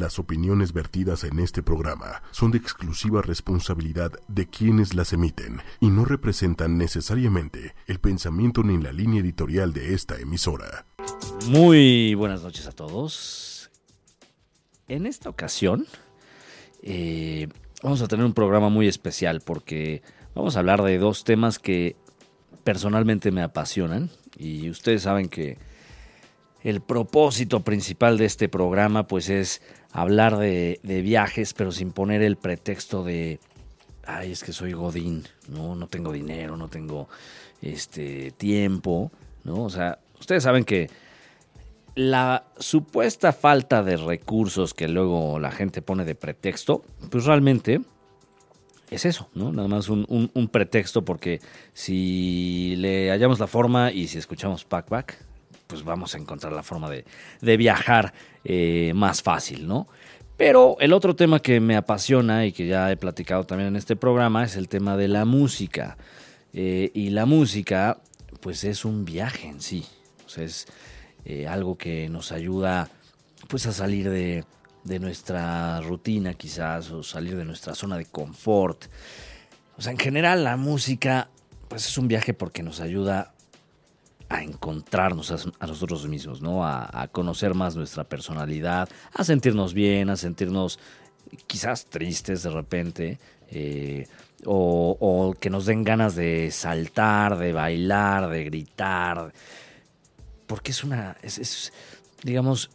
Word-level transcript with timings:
Las 0.00 0.18
opiniones 0.18 0.72
vertidas 0.72 1.24
en 1.24 1.38
este 1.40 1.62
programa 1.62 2.22
son 2.30 2.52
de 2.52 2.56
exclusiva 2.56 3.20
responsabilidad 3.20 4.10
de 4.28 4.48
quienes 4.48 4.94
las 4.94 5.12
emiten 5.12 5.60
y 5.78 5.90
no 5.90 6.06
representan 6.06 6.78
necesariamente 6.78 7.74
el 7.86 8.00
pensamiento 8.00 8.62
ni 8.62 8.82
la 8.82 8.92
línea 8.92 9.20
editorial 9.20 9.74
de 9.74 9.92
esta 9.92 10.18
emisora. 10.18 10.86
Muy 11.48 12.14
buenas 12.14 12.42
noches 12.42 12.66
a 12.66 12.72
todos. 12.72 13.70
En 14.88 15.04
esta 15.04 15.28
ocasión 15.28 15.86
eh, 16.82 17.48
vamos 17.82 18.00
a 18.00 18.08
tener 18.08 18.24
un 18.24 18.32
programa 18.32 18.70
muy 18.70 18.88
especial 18.88 19.42
porque 19.42 20.00
vamos 20.34 20.56
a 20.56 20.60
hablar 20.60 20.82
de 20.82 20.96
dos 20.96 21.24
temas 21.24 21.58
que 21.58 21.94
personalmente 22.64 23.32
me 23.32 23.42
apasionan 23.42 24.08
y 24.38 24.70
ustedes 24.70 25.02
saben 25.02 25.28
que 25.28 25.58
el 26.62 26.80
propósito 26.80 27.60
principal 27.60 28.18
de 28.18 28.24
este 28.24 28.48
programa 28.48 29.06
pues 29.06 29.28
es 29.28 29.62
hablar 29.92 30.36
de, 30.38 30.78
viajes 30.82 31.54
pero 31.54 31.72
sin 31.72 31.92
poner 31.92 32.22
el 32.22 32.36
pretexto 32.36 33.04
de 33.04 33.40
ay 34.06 34.32
es 34.32 34.44
que 34.44 34.52
soy 34.52 34.72
godín 34.72 35.24
no 35.48 35.74
no 35.74 35.86
tengo 35.86 36.12
dinero 36.12 36.56
no 36.56 36.68
tengo 36.68 37.08
este 37.60 38.30
tiempo 38.32 39.10
no 39.44 39.64
o 39.64 39.70
sea 39.70 39.98
ustedes 40.18 40.42
saben 40.42 40.64
que 40.64 40.90
la 41.96 42.44
supuesta 42.58 43.32
falta 43.32 43.82
de 43.82 43.96
recursos 43.96 44.74
que 44.74 44.88
luego 44.88 45.38
la 45.38 45.50
gente 45.50 45.82
pone 45.82 46.04
de 46.04 46.14
pretexto 46.14 46.84
pues 47.10 47.24
realmente 47.24 47.80
es 48.90 49.04
eso, 49.04 49.28
¿no? 49.34 49.52
Nada 49.52 49.68
más 49.68 49.88
un, 49.88 50.48
pretexto 50.50 51.04
porque 51.04 51.40
si 51.72 52.74
le 52.76 53.10
hallamos 53.10 53.38
la 53.38 53.46
forma 53.46 53.92
y 53.92 54.08
si 54.08 54.18
escuchamos 54.18 54.64
Pack 54.64 54.88
Pack, 54.88 55.24
pues 55.70 55.84
vamos 55.84 56.14
a 56.14 56.18
encontrar 56.18 56.52
la 56.52 56.64
forma 56.64 56.90
de, 56.90 57.56
viajar 57.56 58.12
eh, 58.44 58.92
más 58.94 59.22
fácil, 59.22 59.68
¿no? 59.68 59.86
Pero 60.36 60.76
el 60.80 60.92
otro 60.92 61.14
tema 61.14 61.40
que 61.40 61.60
me 61.60 61.76
apasiona 61.76 62.44
y 62.44 62.52
que 62.52 62.66
ya 62.66 62.90
he 62.90 62.96
platicado 62.96 63.44
también 63.44 63.68
en 63.68 63.76
este 63.76 63.94
programa 63.94 64.42
es 64.42 64.56
el 64.56 64.68
tema 64.68 64.96
de 64.96 65.06
la 65.06 65.24
música. 65.24 65.96
Eh, 66.52 66.90
y 66.94 67.10
la 67.10 67.26
música, 67.26 67.98
pues 68.40 68.64
es 68.64 68.84
un 68.84 69.04
viaje 69.04 69.46
en 69.46 69.60
sí. 69.60 69.86
O 70.26 70.28
sea, 70.28 70.44
es 70.44 70.66
eh, 71.24 71.46
algo 71.46 71.76
que 71.76 72.08
nos 72.08 72.32
ayuda 72.32 72.88
pues 73.48 73.66
a 73.66 73.72
salir 73.72 74.10
de, 74.10 74.44
de 74.84 74.98
nuestra 74.98 75.80
rutina 75.82 76.34
quizás 76.34 76.90
o 76.90 77.02
salir 77.02 77.36
de 77.36 77.44
nuestra 77.44 77.74
zona 77.74 77.96
de 77.96 78.06
confort. 78.06 78.86
O 79.76 79.82
sea, 79.82 79.92
en 79.92 79.98
general 79.98 80.42
la 80.42 80.56
música 80.56 81.28
pues 81.68 81.86
es 81.86 81.98
un 81.98 82.08
viaje 82.08 82.34
porque 82.34 82.62
nos 82.62 82.80
ayuda 82.80 83.34
a 84.30 84.44
encontrarnos 84.44 85.32
a, 85.58 85.66
nosotros 85.66 86.06
mismos, 86.06 86.40
¿no? 86.40 86.64
A, 86.64 87.08
conocer 87.10 87.52
más 87.54 87.74
nuestra 87.74 88.04
personalidad, 88.04 88.88
a 89.12 89.24
sentirnos 89.24 89.74
bien, 89.74 90.08
a 90.08 90.16
sentirnos 90.16 90.78
quizás 91.48 91.86
tristes 91.86 92.44
de 92.44 92.50
repente, 92.50 93.18
eh, 93.50 94.06
o, 94.46 95.34
que 95.38 95.50
nos 95.50 95.66
den 95.66 95.82
ganas 95.82 96.14
de 96.14 96.52
saltar, 96.52 97.38
de 97.38 97.52
bailar, 97.52 98.30
de 98.30 98.44
gritar, 98.44 99.32
porque 100.46 100.70
es 100.70 100.84
una, 100.84 101.16
es, 101.22 101.72
digamos, 102.22 102.70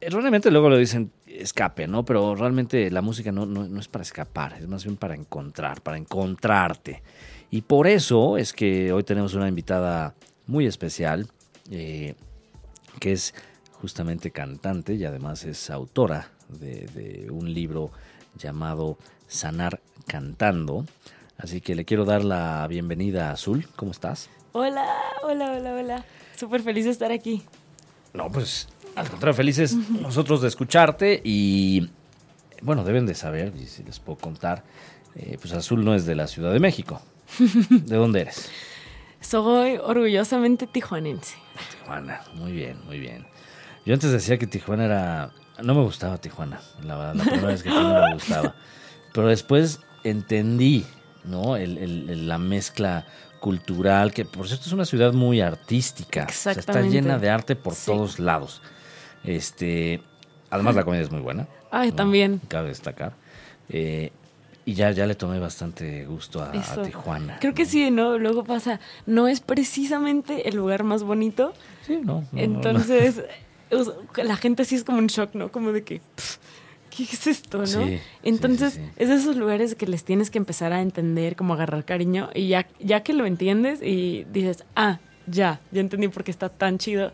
realmente 0.00 0.50
luego 0.50 0.68
lo 0.68 0.76
dicen 0.76 1.12
escape, 1.34 1.86
¿no? 1.86 2.04
Pero 2.04 2.34
realmente 2.34 2.90
la 2.90 3.02
música 3.02 3.32
no, 3.32 3.46
no, 3.46 3.78
es 3.78 3.88
para 3.88 4.02
escapar, 4.02 4.54
es 4.54 4.68
más 4.68 4.84
bien 4.84 4.96
para 4.96 5.14
encontrar, 5.14 5.80
para 5.80 5.96
encontrarte. 5.96 7.02
Y 7.50 7.62
por 7.62 7.86
eso 7.86 8.36
es 8.36 8.52
que 8.52 8.92
hoy 8.92 9.04
tenemos 9.04 9.34
una 9.34 9.48
invitada 9.48 10.14
muy 10.46 10.66
especial, 10.66 11.28
eh, 11.70 12.14
que 13.00 13.12
es 13.12 13.34
justamente 13.72 14.30
cantante 14.30 14.94
y 14.94 15.04
además 15.04 15.44
es 15.44 15.70
autora 15.70 16.30
de, 16.48 17.28
un 17.30 17.52
libro 17.52 17.90
llamado 18.36 18.98
Sanar 19.26 19.80
Cantando. 20.06 20.84
Así 21.36 21.60
que 21.60 21.74
le 21.74 21.84
quiero 21.84 22.04
dar 22.04 22.24
la 22.24 22.66
bienvenida 22.68 23.30
a 23.30 23.32
Azul. 23.32 23.66
¿Cómo 23.76 23.90
estás? 23.90 24.30
Hola, 24.52 24.86
hola, 25.22 25.52
hola, 25.52 25.74
hola. 25.74 26.04
Súper 26.36 26.62
feliz 26.62 26.84
de 26.84 26.92
estar 26.92 27.12
aquí. 27.12 27.42
No, 28.12 28.30
pues 28.30 28.68
al 28.96 29.10
contrario, 29.10 29.34
felices 29.34 29.74
nosotros 29.74 30.40
de 30.42 30.48
escucharte 30.48 31.20
y 31.24 31.88
bueno, 32.62 32.84
deben 32.84 33.06
de 33.06 33.14
saber, 33.14 33.52
y 33.60 33.66
si 33.66 33.82
les 33.82 34.00
puedo 34.00 34.18
contar, 34.18 34.64
eh, 35.16 35.36
pues 35.40 35.52
Azul 35.52 35.84
no 35.84 35.94
es 35.94 36.06
de 36.06 36.14
la 36.14 36.26
Ciudad 36.26 36.52
de 36.52 36.60
México. 36.60 37.00
¿De 37.70 37.96
dónde 37.96 38.22
eres? 38.22 38.50
Soy 39.20 39.76
orgullosamente 39.76 40.66
tijuanense. 40.66 41.36
Tijuana, 41.70 42.22
muy 42.34 42.52
bien, 42.52 42.78
muy 42.86 42.98
bien. 42.98 43.26
Yo 43.84 43.94
antes 43.94 44.10
decía 44.10 44.38
que 44.38 44.46
Tijuana 44.46 44.84
era... 44.86 45.30
No 45.62 45.74
me 45.74 45.82
gustaba 45.82 46.18
Tijuana, 46.18 46.60
la, 46.82 47.14
la 47.14 47.22
primera 47.22 47.48
vez 47.48 47.62
que 47.62 47.68
no 47.68 48.02
me 48.08 48.14
gustaba. 48.14 48.54
Pero 49.12 49.28
después 49.28 49.80
entendí, 50.02 50.84
¿no? 51.24 51.56
la 51.56 52.38
mezcla 52.38 53.06
cultural, 53.40 54.12
que 54.12 54.24
por 54.24 54.48
cierto 54.48 54.66
es 54.66 54.72
una 54.72 54.86
ciudad 54.86 55.12
muy 55.12 55.42
artística. 55.42 56.24
está 56.24 56.80
llena 56.80 57.18
de 57.18 57.28
arte 57.30 57.56
por 57.56 57.74
todos 57.76 58.18
lados. 58.18 58.62
Este, 59.24 60.00
además 60.50 60.74
la 60.74 60.84
comida 60.84 61.02
es 61.02 61.10
muy 61.10 61.20
buena. 61.20 61.48
Ay, 61.70 61.92
también. 61.92 62.40
Cabe 62.48 62.68
destacar. 62.68 63.14
Eh, 63.68 64.12
y 64.66 64.74
ya, 64.74 64.90
ya 64.92 65.06
le 65.06 65.14
tomé 65.14 65.38
bastante 65.38 66.06
gusto 66.06 66.42
a, 66.42 66.52
Tijuana. 66.82 67.38
Creo 67.40 67.52
que 67.52 67.66
sí, 67.66 67.90
¿no? 67.90 68.18
Luego 68.18 68.44
pasa, 68.44 68.80
no 69.06 69.28
es 69.28 69.40
precisamente 69.40 70.48
el 70.48 70.56
lugar 70.56 70.84
más 70.84 71.02
bonito. 71.02 71.52
Sí, 71.86 71.98
no. 72.02 72.24
Entonces, 72.34 73.24
la 74.16 74.36
gente 74.36 74.64
sí 74.64 74.76
es 74.76 74.84
como 74.84 74.98
un 74.98 75.08
shock, 75.08 75.34
¿no? 75.34 75.52
Como 75.52 75.72
de 75.72 75.84
que, 75.84 76.00
¿qué 76.90 77.02
es 77.02 77.26
esto, 77.26 77.58
no? 77.58 77.86
Entonces, 78.22 78.80
es 78.96 79.08
de 79.10 79.16
esos 79.16 79.36
lugares 79.36 79.74
que 79.74 79.86
les 79.86 80.04
tienes 80.04 80.30
que 80.30 80.38
empezar 80.38 80.72
a 80.72 80.80
entender, 80.80 81.36
como 81.36 81.52
agarrar 81.52 81.84
cariño. 81.84 82.30
Y 82.34 82.48
ya, 82.48 82.66
ya 82.80 83.02
que 83.02 83.12
lo 83.12 83.26
entiendes 83.26 83.82
y 83.82 84.24
dices, 84.32 84.64
ah, 84.76 84.98
ya, 85.26 85.60
ya 85.72 85.80
entendí 85.82 86.08
por 86.08 86.24
qué 86.24 86.30
está 86.30 86.48
tan 86.48 86.78
chido. 86.78 87.12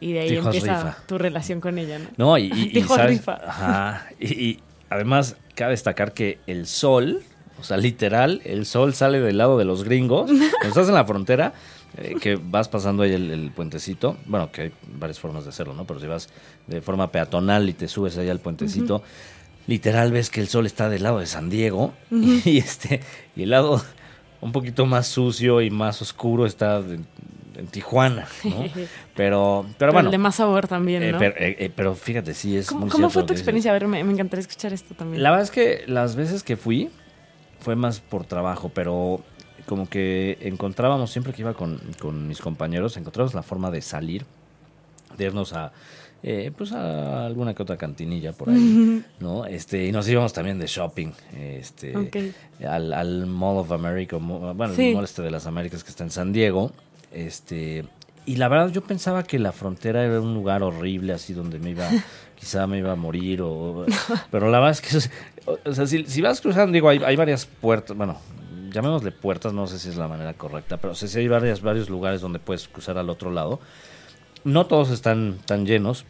Y 0.00 0.12
de 0.12 0.20
ahí 0.20 0.36
empieza 0.36 0.96
tu 1.06 1.18
relación 1.18 1.60
con 1.60 1.78
ella, 1.78 1.98
¿no? 1.98 2.08
No, 2.16 2.38
y, 2.38 2.46
y, 2.46 2.84
Ajá, 3.26 4.08
y 4.20 4.58
además 4.90 5.36
cabe 5.54 5.72
destacar 5.72 6.12
que 6.12 6.38
el 6.46 6.66
sol, 6.66 7.22
o 7.58 7.64
sea, 7.64 7.76
literal, 7.76 8.42
el 8.44 8.66
sol 8.66 8.94
sale 8.94 9.20
del 9.20 9.38
lado 9.38 9.58
de 9.58 9.64
los 9.64 9.84
gringos. 9.84 10.26
Cuando 10.26 10.68
estás 10.68 10.88
en 10.88 10.94
la 10.94 11.04
frontera, 11.04 11.54
eh, 11.98 12.14
que 12.20 12.36
vas 12.36 12.68
pasando 12.68 13.02
ahí 13.02 13.12
el, 13.12 13.50
puentecito, 13.54 14.18
bueno, 14.26 14.52
que 14.52 14.62
hay 14.62 14.72
varias 14.98 15.18
formas 15.18 15.44
de 15.44 15.50
hacerlo, 15.50 15.72
¿no? 15.72 15.86
Pero 15.86 15.98
si 15.98 16.06
vas 16.06 16.28
de 16.66 16.82
forma 16.82 17.10
peatonal 17.10 17.68
y 17.68 17.72
te 17.72 17.88
subes 17.88 18.18
ahí 18.18 18.28
al 18.28 18.40
puentecito, 18.40 19.02
literal 19.66 20.12
ves 20.12 20.28
que 20.28 20.40
el 20.40 20.48
sol 20.48 20.66
está 20.66 20.90
del 20.90 21.04
lado 21.04 21.20
de 21.20 21.26
San 21.26 21.48
Diego 21.48 21.94
y, 22.10 22.58
este 22.58 23.00
y 23.34 23.44
el 23.44 23.50
lado 23.50 23.82
un 24.42 24.52
poquito 24.52 24.84
más 24.84 25.06
sucio 25.06 25.62
y 25.62 25.70
más 25.70 26.02
oscuro 26.02 26.44
está 26.44 26.82
en 27.56 27.66
Tijuana, 27.66 28.26
¿no? 28.44 28.64
Pero, 29.14 29.64
pero, 29.78 29.92
bueno. 29.92 30.10
de 30.10 30.18
más 30.18 30.34
sabor 30.34 30.68
también, 30.68 31.02
eh, 31.02 31.12
¿no? 31.12 31.22
Eh, 31.22 31.34
eh, 31.38 31.72
pero, 31.74 31.94
fíjate, 31.94 32.34
sí 32.34 32.54
es 32.54 32.66
¿Cómo, 32.66 32.86
¿cómo 32.88 33.08
fue 33.08 33.22
tu 33.22 33.32
experiencia? 33.32 33.70
A 33.70 33.72
ver, 33.72 33.88
me, 33.88 34.00
encantaría 34.00 34.42
escuchar 34.42 34.74
esto 34.74 34.94
también. 34.94 35.22
La 35.22 35.30
verdad 35.30 35.44
es 35.44 35.50
que 35.50 35.84
las 35.86 36.16
veces 36.16 36.42
que 36.42 36.58
fui 36.58 36.90
fue 37.60 37.74
más 37.74 38.00
por 38.00 38.26
trabajo, 38.26 38.70
pero 38.74 39.22
como 39.64 39.88
que 39.88 40.36
encontrábamos, 40.42 41.10
siempre 41.10 41.32
que 41.32 41.40
iba 41.40 41.54
con, 41.54 41.80
mis 42.28 42.40
compañeros, 42.42 42.98
encontrábamos 42.98 43.32
la 43.32 43.42
forma 43.42 43.70
de 43.70 43.80
salir, 43.80 44.26
de 45.16 45.24
irnos 45.24 45.54
a... 45.54 45.72
pues 46.54 46.72
a 46.72 47.24
alguna 47.24 47.54
que 47.54 47.62
otra 47.62 47.78
cantinilla 47.78 48.34
por 48.34 48.50
ahí, 48.50 49.02
¿no? 49.20 49.46
Este, 49.46 49.86
y 49.86 49.92
nos 49.92 50.06
íbamos 50.10 50.34
también 50.34 50.58
de 50.58 50.66
shopping, 50.66 51.12
este, 51.34 51.94
al, 52.68 53.26
Mall 53.26 53.56
of 53.56 53.72
America, 53.72 54.18
bueno, 54.18 54.74
el 54.74 54.94
Mall 54.94 55.04
este 55.04 55.22
de 55.22 55.30
las 55.30 55.46
Américas 55.46 55.82
que 55.82 55.88
está 55.88 56.04
en 56.04 56.10
San 56.10 56.34
Diego, 56.34 56.70
este, 57.16 57.86
y 58.26 58.36
la 58.36 58.48
verdad 58.48 58.70
yo 58.70 58.82
pensaba 58.82 59.22
que 59.22 59.38
la 59.38 59.52
frontera 59.52 60.04
era 60.04 60.20
un 60.20 60.34
lugar 60.34 60.62
horrible, 60.62 61.14
así 61.14 61.32
donde 61.32 61.58
me 61.58 61.70
iba, 61.70 61.88
quizá 62.36 62.66
me 62.66 62.78
iba 62.78 62.92
a 62.92 62.96
morir, 62.96 63.40
o, 63.42 63.86
pero 64.30 64.50
la 64.50 64.60
verdad 64.60 64.72
es 64.72 64.80
que, 64.82 65.10
o 65.64 65.72
sea, 65.72 65.86
si, 65.86 66.20
vas 66.20 66.42
cruzando, 66.42 66.72
digo, 66.72 66.90
hay, 66.90 67.00
hay, 67.02 67.16
varias 67.16 67.46
puertas, 67.46 67.96
bueno, 67.96 68.18
llamémosle 68.70 69.12
puertas, 69.12 69.54
no 69.54 69.66
sé 69.66 69.78
si 69.78 69.88
es 69.88 69.96
la 69.96 70.08
manera 70.08 70.34
correcta, 70.34 70.76
pero 70.76 70.94
sí, 70.94 71.06
hay 71.18 71.28
varias, 71.28 71.62
varios 71.62 71.88
lugares 71.88 72.20
donde 72.20 72.38
puedes 72.38 72.68
cruzar 72.68 72.98
al 72.98 73.08
otro 73.08 73.30
lado. 73.30 73.60
No 74.44 74.66
todos 74.66 74.90
están 74.90 75.38
tan 75.46 75.64
llenos, 75.64 76.04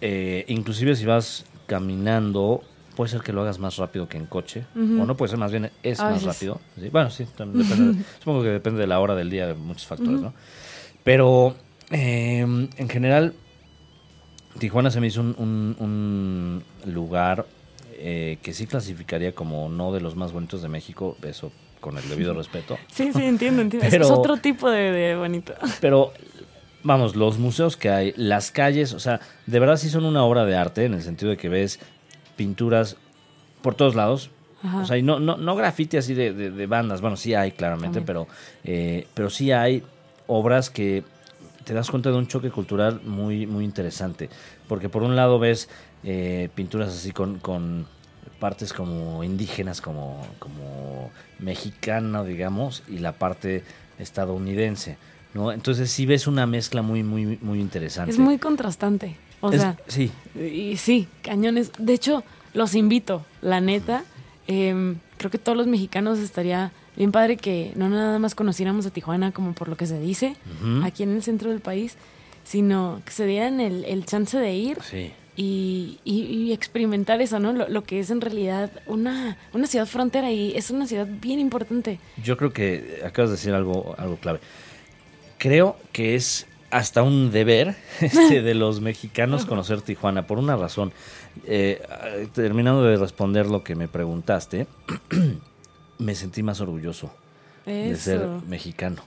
eh, 0.00 0.46
inclusive 0.48 0.96
si 0.96 1.04
vas 1.04 1.44
caminando, 1.66 2.62
puede 2.96 3.10
ser 3.10 3.20
que 3.20 3.32
lo 3.32 3.42
hagas 3.42 3.58
más 3.58 3.76
rápido 3.76 4.08
que 4.08 4.16
en 4.16 4.26
coche, 4.26 4.64
o 4.74 4.78
no 4.78 5.16
puede 5.16 5.30
ser, 5.30 5.38
más 5.38 5.50
bien 5.50 5.70
es 5.82 5.98
más 5.98 6.22
rápido. 6.22 6.60
Bueno, 6.90 7.10
sí, 7.10 7.24
depende, 7.24 8.02
supongo 8.18 8.42
que 8.42 8.48
depende 8.48 8.80
de 8.80 8.86
la 8.86 9.00
hora 9.00 9.14
del 9.14 9.30
día, 9.30 9.46
de 9.46 9.54
muchos 9.54 9.86
factores, 9.86 10.20
¿no? 10.20 10.32
Pero 11.04 11.56
em, 11.90 12.68
en 12.76 12.88
general, 12.88 13.34
Tijuana 14.58 14.90
se 14.90 15.00
me 15.00 15.06
hizo 15.06 15.20
un, 15.20 16.62
lugar 16.86 17.46
eh, 17.92 18.38
que 18.42 18.52
sí 18.52 18.66
clasificaría 18.66 19.34
como 19.34 19.68
no 19.68 19.92
de 19.92 20.00
los 20.00 20.16
más 20.16 20.32
bonitos 20.32 20.62
de 20.62 20.68
México, 20.68 21.16
eso 21.22 21.52
con 21.80 21.96
el 21.96 22.08
debido 22.08 22.34
respeto. 22.34 22.78
Sí, 22.92 23.12
sí, 23.12 23.22
entiendo, 23.22 23.62
entiendo. 23.62 23.88
es 23.88 24.10
otro 24.10 24.36
tipo 24.36 24.70
de, 24.70 25.16
bonito. 25.16 25.54
Pero 25.80 26.12
vamos, 26.82 27.16
los 27.16 27.38
museos 27.38 27.76
que 27.76 27.90
hay, 27.90 28.14
las 28.16 28.50
calles, 28.50 28.92
o 28.92 29.00
sea, 29.00 29.20
de 29.46 29.58
verdad 29.58 29.76
sí 29.76 29.88
son 29.88 30.04
una 30.04 30.24
obra 30.24 30.44
de 30.44 30.56
arte 30.56 30.84
en 30.84 30.94
el 30.94 31.02
sentido 31.02 31.30
de 31.30 31.36
que 31.36 31.48
ves 31.48 31.80
pinturas 32.40 32.96
por 33.60 33.74
todos 33.74 33.94
lados. 33.94 34.30
O 34.82 34.86
sea, 34.86 34.96
y 34.96 35.02
no, 35.02 35.20
no, 35.20 35.36
no 35.36 35.56
grafiti 35.56 35.98
así 35.98 36.14
de, 36.14 36.32
de, 36.32 36.66
bandas, 36.66 37.02
bueno, 37.02 37.18
sí 37.18 37.34
hay 37.34 37.52
claramente, 37.52 38.00
pero, 38.00 38.26
eh, 38.64 39.06
pero 39.12 39.28
sí 39.28 39.52
hay 39.52 39.82
obras 40.26 40.70
que 40.70 41.02
te 41.64 41.74
das 41.74 41.90
cuenta 41.90 42.10
de 42.10 42.16
un 42.16 42.26
choque 42.26 42.50
cultural 42.50 43.02
muy, 43.04 43.46
muy 43.46 43.62
interesante. 43.66 44.30
Porque 44.68 44.88
por 44.88 45.02
un 45.02 45.16
lado 45.16 45.38
ves 45.38 45.68
eh, 46.02 46.48
pinturas 46.54 46.88
así 46.88 47.12
con, 47.12 47.40
con 47.40 47.86
partes 48.38 48.72
como 48.72 49.22
indígenas, 49.22 49.82
como, 49.82 50.26
como 50.38 51.10
mexicana, 51.40 52.24
digamos, 52.24 52.82
y 52.88 53.00
la 53.00 53.12
parte 53.12 53.64
estadounidense. 53.98 54.96
¿no? 55.34 55.52
Entonces 55.52 55.90
sí 55.90 56.06
ves 56.06 56.26
una 56.26 56.46
mezcla 56.46 56.80
muy, 56.80 57.02
muy, 57.02 57.38
muy 57.42 57.60
interesante. 57.60 58.12
Es 58.12 58.18
muy 58.18 58.38
contrastante. 58.38 59.16
O 59.40 59.52
sea, 59.52 59.76
sí. 59.86 60.10
Y 60.34 60.76
sí, 60.76 61.08
cañones. 61.22 61.72
De 61.78 61.92
hecho, 61.92 62.22
los 62.54 62.74
invito, 62.74 63.24
la 63.40 63.60
neta. 63.60 64.04
Em, 64.46 64.96
creo 65.16 65.30
que 65.30 65.38
todos 65.38 65.56
los 65.56 65.66
mexicanos 65.66 66.18
estaría 66.18 66.72
bien 66.96 67.12
padre 67.12 67.36
que 67.36 67.72
no 67.76 67.88
nada 67.88 68.18
más 68.18 68.34
conociéramos 68.34 68.84
a 68.86 68.90
Tijuana 68.90 69.32
como 69.32 69.52
por 69.52 69.68
lo 69.68 69.76
que 69.76 69.86
se 69.86 70.00
dice 70.00 70.34
aquí 70.82 71.04
en 71.04 71.10
el 71.12 71.22
centro 71.22 71.50
del 71.50 71.60
país, 71.60 71.96
sino 72.44 73.00
que 73.04 73.12
se 73.12 73.26
dieran 73.26 73.60
el, 73.60 73.84
el 73.84 74.04
chance 74.06 74.36
de 74.36 74.52
ir 74.54 74.78
y, 75.36 75.98
y, 76.04 76.52
experimentar 76.52 77.22
eso, 77.22 77.38
¿no? 77.38 77.52
Lo, 77.52 77.68
lo, 77.68 77.84
que 77.84 78.00
es 78.00 78.10
en 78.10 78.20
realidad 78.20 78.70
una, 78.86 79.38
una 79.54 79.66
ciudad 79.66 79.86
frontera 79.86 80.30
y 80.30 80.54
es 80.54 80.70
una 80.70 80.86
ciudad 80.86 81.06
bien 81.08 81.38
importante. 81.38 81.98
Yo 82.22 82.36
creo 82.36 82.52
que 82.52 83.00
acabas 83.06 83.30
de 83.30 83.36
decir 83.36 83.54
algo, 83.54 83.94
algo 83.96 84.16
clave 84.16 84.40
creo 85.40 85.76
que 85.92 86.14
es 86.14 86.46
hasta 86.70 87.02
un 87.02 87.30
deber 87.30 87.76
este, 88.00 88.42
de 88.42 88.54
los 88.54 88.80
mexicanos 88.80 89.46
conocer 89.46 89.82
Tijuana, 89.82 90.26
por 90.26 90.38
una 90.38 90.56
razón. 90.56 90.92
Eh, 91.46 91.82
terminando 92.34 92.82
de 92.82 92.96
responder 92.96 93.46
lo 93.46 93.62
que 93.62 93.74
me 93.74 93.88
preguntaste, 93.88 94.66
me 95.98 96.14
sentí 96.14 96.42
más 96.42 96.60
orgulloso 96.60 97.12
de 97.66 97.96
ser 97.96 98.26
mexicano. 98.48 99.02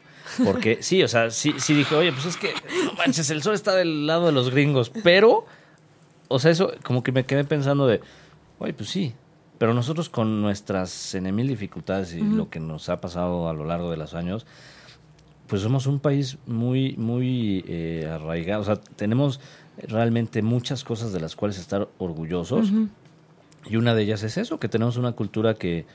Porque 0.46 0.82
sí, 0.82 1.04
o 1.04 1.08
sea, 1.08 1.32
sí, 1.32 1.56
sí 1.58 1.74
dije, 1.74 1.96
oye, 1.96 2.12
pues 2.12 2.26
es 2.26 2.38
que, 2.38 2.54
no 2.86 2.94
manches, 2.94 3.30
el 3.30 3.44
sol 3.44 3.56
está 3.56 3.76
del 3.76 4.08
lado 4.08 4.28
de 4.28 4.32
los 4.32 4.52
gringos, 4.52 4.90
pero, 5.04 5.46
o 6.30 6.40
sea, 6.40 6.52
eso 6.52 6.72
como 6.84 7.04
que 7.04 7.12
me 7.12 7.26
quedé 7.26 7.44
pensando 7.44 7.88
de, 7.88 8.00
oye, 8.60 8.74
pues 8.74 8.90
sí, 8.90 9.14
pero 9.58 9.74
nosotros 9.74 10.10
con 10.10 10.42
nuestras 10.42 11.14
en 11.14 11.34
mil 11.36 11.48
dificultades 11.48 12.14
y 12.14 12.22
lo 12.22 12.50
que 12.50 12.60
nos 12.60 12.90
ha 12.90 13.02
pasado 13.02 13.50
a 13.50 13.54
lo 13.54 13.66
largo 13.66 13.92
de 13.92 13.98
los 13.98 14.14
años, 14.14 14.46
pues 15.54 15.62
somos 15.62 15.86
un 15.86 16.00
país 16.00 16.40
muy, 16.48 16.96
muy 16.98 17.64
eh, 17.68 18.10
arraigado. 18.12 18.64
O 18.64 18.66
sea, 18.66 18.78
tenemos 18.78 19.40
realmente 19.78 20.42
muchas 20.42 20.84
cosas 20.84 21.14
de 21.14 21.20
las 21.20 21.36
cuales 21.36 21.60
estar 21.60 21.90
orgullosos. 22.00 22.72
Y 23.68 23.76
una 23.76 23.94
de 23.94 24.02
ellas 24.02 24.24
es 24.24 24.38
eso, 24.38 24.60
que 24.60 24.68
tenemos 24.68 24.98
una 24.98 25.12
cultura 25.12 25.54
que, 25.54 25.86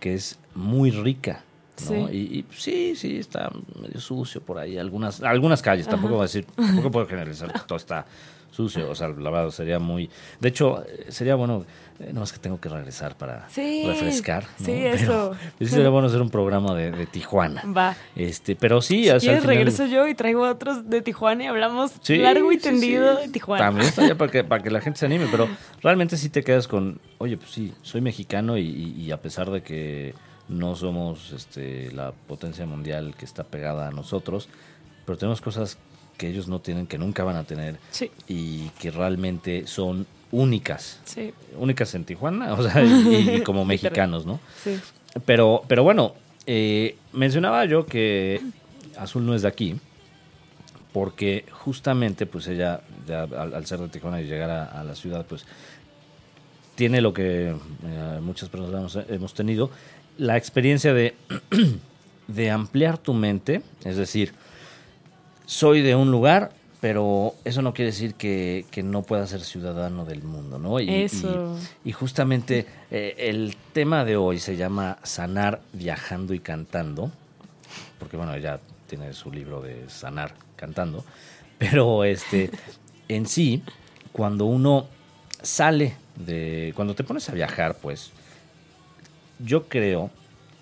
que 0.00 0.12
es 0.12 0.38
muy 0.54 0.90
rica. 0.90 1.44
¿no? 1.88 2.12
Y, 2.12 2.44
sí, 2.50 2.94
sí, 2.94 3.16
está 3.16 3.50
medio 3.80 4.02
sucio 4.02 4.42
por 4.42 4.58
ahí. 4.58 4.76
Algunas, 4.76 5.22
algunas 5.22 5.62
calles, 5.62 5.88
tampoco 5.88 6.16
voy 6.16 6.20
a 6.20 6.24
decir, 6.24 6.44
tampoco 6.54 6.90
puedo 6.90 7.06
generalizar 7.06 7.50
que 7.50 7.60
todo 7.60 7.78
está 7.78 8.04
sucio. 8.56 8.90
O 8.90 8.94
sea, 8.94 9.08
la 9.08 9.30
verdad 9.30 9.50
sería 9.50 9.78
muy. 9.78 10.10
De 10.40 10.48
hecho, 10.48 10.84
sería 11.08 11.34
bueno 11.34 11.64
eh, 11.98 12.10
no 12.12 12.20
más 12.20 12.32
que 12.32 12.38
tengo 12.38 12.60
que 12.60 12.68
regresar 12.68 13.16
para 13.16 13.46
refrescar. 13.48 14.44
Sí, 14.62 14.72
eso. 14.72 15.34
sí 15.58 15.66
sería 15.66 15.88
bueno 15.88 16.08
hacer 16.08 16.20
un 16.20 16.30
programa 16.30 16.74
de, 16.74 17.06
Tijuana. 17.06 17.62
Va. 17.66 17.96
Este, 18.14 18.54
pero 18.54 18.82
sí, 18.82 19.04
si 19.04 19.26
quieres, 19.26 19.44
regreso 19.44 19.86
yo 19.86 20.06
y 20.06 20.14
traigo 20.14 20.46
otros 20.46 20.90
de 20.90 21.00
Tijuana 21.00 21.44
y 21.44 21.46
hablamos 21.46 21.92
largo 22.08 22.52
y 22.52 22.58
tendido 22.58 23.16
de 23.16 23.28
Tijuana. 23.28 23.64
También 23.64 23.88
está 23.98 24.14
para 24.14 24.30
que, 24.30 24.44
para 24.44 24.62
que 24.62 24.70
la 24.70 24.80
gente 24.80 24.98
se 24.98 25.06
anime, 25.06 25.26
pero 25.30 25.48
realmente 25.82 26.16
sí 26.16 26.28
te 26.28 26.42
quedas 26.42 26.68
con, 26.68 27.00
oye, 27.18 27.36
pues 27.36 27.50
sí, 27.50 27.72
soy 27.82 28.00
mexicano 28.00 28.58
y, 28.58 29.10
a 29.10 29.20
pesar 29.22 29.50
de 29.50 29.62
que 29.62 30.14
no 30.48 30.74
somos 30.74 31.32
este, 31.32 31.90
la 31.92 32.12
potencia 32.12 32.66
mundial 32.66 33.14
que 33.16 33.24
está 33.24 33.44
pegada 33.44 33.88
a 33.88 33.90
nosotros, 33.90 34.48
pero 35.04 35.16
tenemos 35.16 35.40
cosas 35.40 35.78
que 36.16 36.28
ellos 36.28 36.48
no 36.48 36.60
tienen, 36.60 36.86
que 36.86 36.98
nunca 36.98 37.24
van 37.24 37.36
a 37.36 37.44
tener 37.44 37.76
y 38.28 38.68
que 38.70 38.90
realmente 38.90 39.66
son 39.66 40.06
únicas. 40.30 41.00
Únicas 41.56 41.94
en 41.94 42.04
Tijuana, 42.04 42.52
o 42.58 42.68
sea, 42.68 42.82
y, 42.84 43.40
como 43.44 43.64
mexicanos, 43.64 44.26
¿no? 44.26 44.40
Sí. 44.62 44.78
Pero, 45.24 45.62
pero 45.66 45.82
bueno, 45.82 46.14
eh, 46.46 46.96
mencionaba 47.12 47.64
yo 47.64 47.86
que 47.86 48.40
Azul 48.98 49.24
no 49.24 49.34
es 49.34 49.42
de 49.42 49.48
aquí, 49.48 49.76
porque 50.92 51.44
justamente, 51.50 52.26
pues 52.26 52.46
ella, 52.48 52.80
al, 53.08 53.66
ser 53.66 53.80
de 53.80 53.88
Tijuana 53.88 54.20
y 54.20 54.24
llegar 54.24 54.50
a, 54.50 54.84
la 54.84 54.94
ciudad, 54.94 55.26
pues 55.26 55.44
tiene 56.74 57.00
lo 57.00 57.12
que 57.12 57.48
eh, 57.50 58.18
muchas 58.20 58.48
personas 58.48 58.98
hemos, 59.08 59.34
tenido, 59.34 59.70
la 60.18 60.36
experiencia 60.36 60.92
de, 60.92 61.14
de 62.28 62.50
ampliar 62.50 62.98
tu 62.98 63.14
mente, 63.14 63.62
es 63.84 63.96
decir, 63.96 64.32
soy 65.46 65.80
de 65.80 65.94
un 65.94 66.10
lugar, 66.10 66.52
pero 66.80 67.34
eso 67.44 67.62
no 67.62 67.72
quiere 67.72 67.92
decir 67.92 68.14
que, 68.14 68.66
no 68.84 69.02
pueda 69.02 69.26
ser 69.26 69.40
ciudadano 69.40 70.04
del 70.04 70.22
mundo, 70.22 70.58
¿no? 70.58 70.78
Y, 70.80 70.90
eso. 70.90 71.56
Y, 71.84 71.92
justamente 71.92 72.66
eh, 72.90 73.14
el 73.16 73.56
tema 73.72 74.04
de 74.04 74.16
hoy 74.16 74.38
se 74.38 74.56
llama 74.56 74.98
Sanar 75.02 75.60
viajando 75.72 76.34
y 76.34 76.40
cantando, 76.40 77.10
porque 77.98 78.16
bueno, 78.16 78.34
ella 78.34 78.60
tiene 78.86 79.12
su 79.14 79.32
libro 79.32 79.62
de 79.62 79.88
Sanar 79.88 80.34
cantando, 80.56 81.04
pero 81.58 82.04
este, 82.04 82.50
en 83.08 83.26
sí, 83.26 83.62
cuando 84.12 84.44
uno 84.44 84.86
sale 85.42 85.96
de, 86.16 86.72
cuando 86.74 86.94
te 86.94 87.04
pones 87.04 87.28
a 87.30 87.32
viajar, 87.32 87.76
pues, 87.80 88.10
yo 89.38 89.68
creo, 89.68 90.10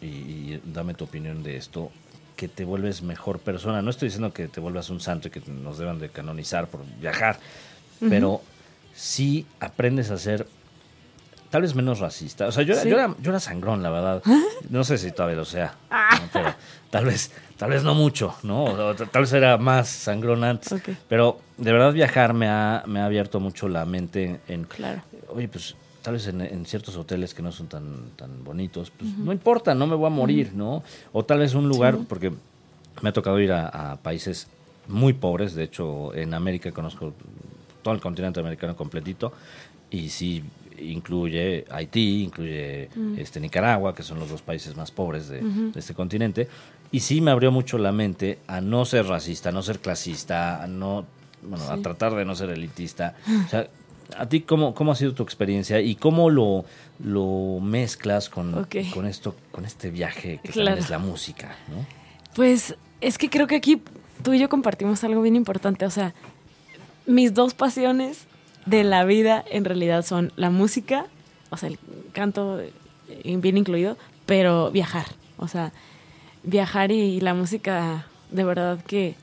y 0.01 0.61
dame 0.65 0.95
tu 0.95 1.05
opinión 1.05 1.43
de 1.43 1.57
esto, 1.57 1.91
que 2.37 2.49
te 2.49 2.65
vuelves 2.65 3.03
mejor 3.03 3.39
persona. 3.39 3.83
No 3.83 3.91
estoy 3.91 4.09
diciendo 4.09 4.33
que 4.33 4.49
te 4.49 4.61
vuelvas 4.61 4.91
un 4.91 5.01
santo 5.01 5.29
y 5.29 5.31
que 5.31 5.41
nos 5.51 5.79
deban 5.79 5.99
de 5.99 6.09
canonizar 6.09 6.67
por 6.69 6.85
viajar, 7.01 7.39
pero 8.01 8.43
sí 8.95 9.47
aprendes 9.61 10.11
a 10.11 10.19
ser 10.19 10.47
tal 11.51 11.63
vez 11.63 11.75
menos 11.75 12.01
racista. 12.01 12.49
O 12.49 12.53
sea, 12.53 12.65
yo, 12.65 12.75
era, 12.75 13.15
yo, 13.21 13.31
era, 13.31 13.39
sangrón, 13.39 13.83
la 13.83 13.91
verdad. 13.91 14.23
No 14.71 14.83
sé 14.83 14.99
si 14.99 15.13
todavía 15.13 15.37
lo 15.37 15.45
sea, 15.45 15.77
ah. 15.91 16.21
pero 16.33 16.53
tal 16.91 17.05
vez, 17.05 17.31
tal 17.57 17.71
vez 17.71 17.85
no 17.85 17.95
mucho, 17.95 18.35
¿no? 18.43 18.95
tal 18.95 19.23
vez 19.23 19.33
era 19.33 19.57
más 19.57 19.89
sangrón 19.89 20.43
antes. 20.43 20.75
Pero 21.09 21.41
de 21.57 21.73
verdad 21.73 21.93
viajar 21.93 22.35
me 22.35 22.49
ha, 22.49 22.83
me 22.87 23.01
ha 23.01 23.07
abierto 23.07 23.39
mucho 23.39 23.69
la 23.69 23.85
mente 23.85 24.41
en, 24.49 24.65
claro. 24.65 25.03
oye, 25.29 25.47
pues 25.47 25.77
tal 26.05 26.15
vez 26.15 26.27
en, 26.27 26.67
ciertos 26.67 26.99
hoteles 26.99 27.33
que 27.33 27.43
no 27.43 27.51
son 27.51 27.67
tan, 27.67 28.11
tan 28.15 28.45
bonitos, 28.45 28.91
pues 28.91 29.17
no 29.17 29.33
importa, 29.33 29.75
no 29.75 29.87
me 29.87 29.97
voy 29.97 30.07
a 30.07 30.11
morir, 30.11 30.53
¿no? 30.55 30.83
O 31.15 31.25
tal 31.25 31.39
vez 31.39 31.55
un 31.55 31.67
lugar, 31.67 31.97
porque 32.07 32.31
me 33.01 33.09
ha 33.09 33.13
tocado 33.15 33.41
ir 33.41 33.51
a, 33.53 33.99
países 34.03 34.47
muy 34.87 35.15
pobres, 35.15 35.55
de 35.55 35.65
hecho 35.65 36.15
en 36.15 36.35
América 36.35 36.73
conozco 36.73 37.15
todo 37.81 37.95
el 37.95 38.03
continente 38.03 38.39
americano 38.39 38.77
completito, 38.77 39.33
y 39.91 40.11
sí 40.11 40.45
incluye 40.79 41.65
Haití, 41.71 42.25
incluye 42.25 42.91
este 43.17 43.41
Nicaragua, 43.41 43.95
que 43.95 44.03
son 44.03 44.19
los 44.19 44.29
dos 44.29 44.43
países 44.43 44.77
más 44.77 44.91
pobres 44.91 45.31
de, 45.31 45.43
este 45.75 45.95
continente, 45.95 46.49
y 46.93 47.01
sí 47.01 47.23
me 47.23 47.31
abrió 47.31 47.51
mucho 47.51 47.79
la 47.79 47.93
mente 47.93 48.41
a 48.47 48.61
no 48.61 48.85
ser 48.85 49.07
racista, 49.07 49.49
a 49.49 49.53
no 49.53 49.63
ser 49.63 49.79
clasista, 49.79 50.63
a 50.63 50.67
no, 50.67 51.07
bueno, 51.43 51.65
a 51.65 51.79
tratar 51.79 52.15
de 52.15 52.27
no 52.27 52.35
ser 52.35 52.51
elitista, 52.51 53.17
o 53.47 53.49
sea, 53.49 53.69
¿A 54.17 54.29
ti 54.29 54.41
cómo, 54.41 54.75
cómo 54.75 54.93
ha 54.93 54.97
sido 54.97 55.15
tu 55.15 55.23
experiencia 55.23 55.81
y 55.81 55.95
cómo 55.95 56.31
lo, 56.31 56.65
lo 56.99 57.61
mezclas 57.61 58.29
con, 58.29 58.67
con 58.93 59.07
esto, 59.07 59.35
con 59.51 59.65
este 59.65 59.91
viaje 59.91 60.41
que 60.43 60.51
es 60.51 60.91
la 60.91 60.99
música? 60.99 61.57
¿no? 61.69 61.85
Pues 62.35 62.77
es 63.01 63.19
que 63.19 63.31
creo 63.31 63.47
que 63.47 63.57
aquí 63.57 63.81
tú 64.23 64.33
y 64.33 64.39
yo 64.39 64.49
compartimos 64.49 65.05
algo 65.05 65.23
bien 65.23 65.37
importante. 65.37 65.87
O 65.87 65.91
sea, 65.91 66.15
mis 67.07 67.35
dos 67.35 67.55
pasiones 67.55 68.27
de 68.67 68.83
la 68.83 69.05
vida 69.05 69.45
en 69.51 69.65
realidad 69.65 70.05
son 70.05 70.33
la 70.37 70.51
música, 70.51 71.07
o 71.51 71.57
sea, 71.57 71.69
el 71.69 71.79
canto 72.13 72.61
eh, 72.61 72.73
bien 73.37 73.57
incluido, 73.57 73.97
pero 74.27 74.71
viajar. 74.71 75.07
O 75.37 75.49
sea, 75.49 75.73
viajar 76.43 76.91
y 76.91 77.21
la 77.21 77.35
música 77.35 78.07
de 78.31 78.45
verdad 78.45 78.83
que 78.85 79.15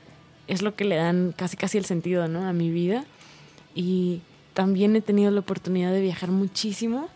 es 0.46 0.62
lo 0.62 0.74
que 0.74 0.84
le 0.84 0.96
dan 0.96 1.34
casi 1.36 1.56
casi 1.56 1.78
el 1.78 1.84
sentido, 1.84 2.28
¿no? 2.28 2.46
A 2.46 2.52
mi 2.52 2.70
vida. 2.70 3.04
Y 3.74 4.20
también 4.54 4.96
he 4.96 5.00
tenido 5.00 5.30
la 5.30 5.40
oportunidad 5.40 5.92
de 5.92 6.00
viajar 6.00 6.30
muchísimo. 6.30 7.08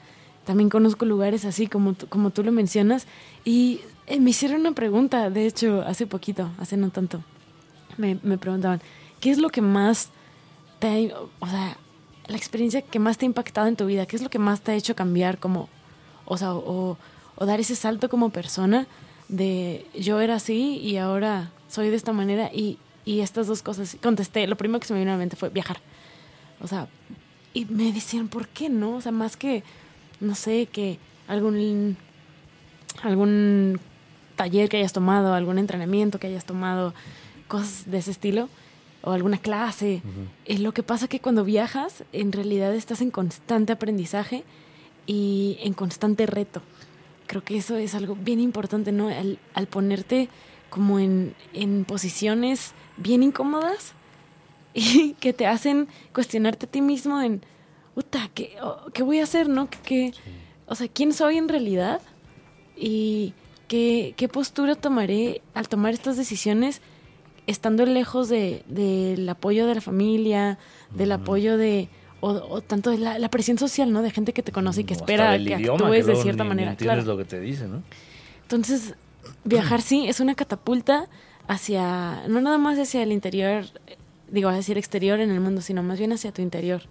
También 0.44 0.70
conozco 0.70 1.04
lugares 1.04 1.44
así 1.44 1.66
como, 1.66 1.94
como 2.08 2.30
tú 2.30 2.42
lo 2.42 2.52
mencionas. 2.52 3.06
Y 3.44 3.80
eh, 4.06 4.20
me 4.20 4.30
hicieron 4.30 4.60
una 4.60 4.72
pregunta, 4.72 5.30
de 5.30 5.46
hecho, 5.46 5.82
hace 5.82 6.06
poquito, 6.06 6.50
hace 6.58 6.76
no 6.76 6.90
tanto. 6.90 7.22
Me, 7.96 8.18
me 8.22 8.38
preguntaban, 8.38 8.80
¿qué 9.20 9.30
es 9.30 9.38
lo 9.38 9.48
que 9.50 9.62
más 9.62 10.10
te 10.78 10.86
ha, 10.88 11.18
o 11.40 11.46
sea, 11.46 11.76
la 12.26 12.36
experiencia 12.36 12.82
que 12.82 12.98
más 12.98 13.18
te 13.18 13.24
ha 13.24 13.26
impactado 13.26 13.66
en 13.68 13.76
tu 13.76 13.86
vida? 13.86 14.06
¿Qué 14.06 14.16
es 14.16 14.22
lo 14.22 14.30
que 14.30 14.38
más 14.38 14.60
te 14.60 14.72
ha 14.72 14.74
hecho 14.74 14.94
cambiar 14.94 15.38
como, 15.38 15.68
o 16.24 16.36
sea, 16.36 16.54
o, 16.54 16.98
o 17.36 17.46
dar 17.46 17.60
ese 17.60 17.74
salto 17.74 18.08
como 18.08 18.30
persona 18.30 18.86
de 19.28 19.86
yo 19.98 20.20
era 20.20 20.36
así 20.36 20.78
y 20.78 20.98
ahora 20.98 21.50
soy 21.68 21.88
de 21.88 21.96
esta 21.96 22.12
manera? 22.12 22.50
Y 22.52 22.78
y 23.06 23.20
estas 23.20 23.46
dos 23.46 23.62
cosas, 23.62 23.96
contesté, 24.02 24.46
lo 24.48 24.56
primero 24.56 24.80
que 24.80 24.86
se 24.88 24.92
me 24.92 24.98
vino 24.98 25.12
a 25.12 25.14
la 25.14 25.18
mente 25.18 25.36
fue 25.36 25.48
viajar. 25.48 25.78
O 26.60 26.66
sea, 26.66 26.88
y 27.56 27.64
me 27.64 27.90
decían, 27.90 28.28
¿por 28.28 28.48
qué 28.48 28.68
no? 28.68 28.96
O 28.96 29.00
sea, 29.00 29.12
más 29.12 29.38
que, 29.38 29.62
no 30.20 30.34
sé, 30.34 30.66
que 30.70 30.98
algún, 31.26 31.96
algún 33.02 33.80
taller 34.36 34.68
que 34.68 34.76
hayas 34.76 34.92
tomado, 34.92 35.32
algún 35.32 35.58
entrenamiento 35.58 36.18
que 36.18 36.26
hayas 36.26 36.44
tomado, 36.44 36.92
cosas 37.48 37.90
de 37.90 37.96
ese 37.96 38.10
estilo, 38.10 38.50
o 39.00 39.12
alguna 39.12 39.38
clase. 39.38 40.02
es 40.44 40.60
lo 40.60 40.72
que 40.72 40.82
pasa 40.82 41.08
que 41.08 41.20
cuando 41.20 41.44
viajas, 41.44 42.04
en 42.12 42.30
realidad 42.30 42.74
estás 42.74 43.00
en 43.00 43.10
constante 43.10 43.72
aprendizaje 43.72 44.44
y 45.06 45.56
en 45.62 45.72
constante 45.72 46.26
reto. 46.26 46.60
Creo 47.26 47.42
que 47.42 47.56
eso 47.56 47.78
es 47.78 47.94
algo 47.94 48.16
bien 48.16 48.38
importante, 48.38 48.92
¿no? 48.92 49.08
Al, 49.08 49.38
al 49.54 49.66
ponerte 49.66 50.28
como 50.68 50.98
en, 50.98 51.34
en 51.54 51.86
posiciones 51.86 52.74
bien 52.98 53.22
incómodas 53.22 53.95
y 54.78 55.14
que 55.14 55.32
te 55.32 55.46
hacen 55.46 55.88
cuestionarte 56.12 56.66
a 56.66 56.68
ti 56.68 56.82
mismo 56.82 57.22
en, 57.22 57.40
puta, 57.94 58.30
¿qué, 58.34 58.56
¿qué 58.92 59.02
voy 59.02 59.20
a 59.20 59.22
hacer, 59.22 59.48
no? 59.48 59.68
¿Qué, 59.70 60.12
o 60.66 60.74
sea, 60.74 60.86
¿quién 60.86 61.14
soy 61.14 61.38
en 61.38 61.48
realidad? 61.48 62.02
Y 62.76 63.32
qué, 63.68 64.12
qué 64.18 64.28
postura 64.28 64.74
tomaré 64.74 65.40
al 65.54 65.70
tomar 65.70 65.94
estas 65.94 66.18
decisiones 66.18 66.82
estando 67.46 67.86
lejos 67.86 68.28
de, 68.28 68.64
del 68.66 69.26
apoyo 69.28 69.66
de 69.66 69.76
la 69.76 69.80
familia, 69.80 70.58
del 70.90 71.12
apoyo 71.12 71.56
de, 71.56 71.88
o, 72.20 72.60
tanto 72.60 72.90
de 72.90 72.98
la, 72.98 73.28
presión 73.30 73.56
social, 73.56 73.90
¿no? 73.90 74.02
De 74.02 74.10
gente 74.10 74.34
que 74.34 74.42
te 74.42 74.52
conoce 74.52 74.82
y 74.82 74.84
que 74.84 74.92
espera 74.92 75.38
que 75.38 75.54
actúes 75.54 76.04
de 76.04 76.16
cierta 76.16 76.44
manera. 76.44 76.76
claro. 76.76 77.02
lo 77.02 77.16
que 77.16 77.24
te 77.24 77.40
dice, 77.40 77.66
¿no? 77.66 77.82
Entonces, 78.42 78.94
viajar 79.44 79.80
sí 79.80 80.06
es 80.06 80.20
una 80.20 80.34
catapulta 80.34 81.08
hacia, 81.48 82.28
no 82.28 82.42
nada 82.42 82.58
más 82.58 82.78
hacia 82.78 83.02
el 83.02 83.12
interior, 83.12 83.64
digo, 84.30 84.48
hacia 84.48 84.72
el 84.72 84.78
exterior 84.78 85.20
en 85.20 85.30
el 85.30 85.40
mundo, 85.40 85.60
sino 85.60 85.82
más 85.82 85.98
bien 85.98 86.12
hacia 86.12 86.32
tu 86.32 86.42
interior. 86.42 86.82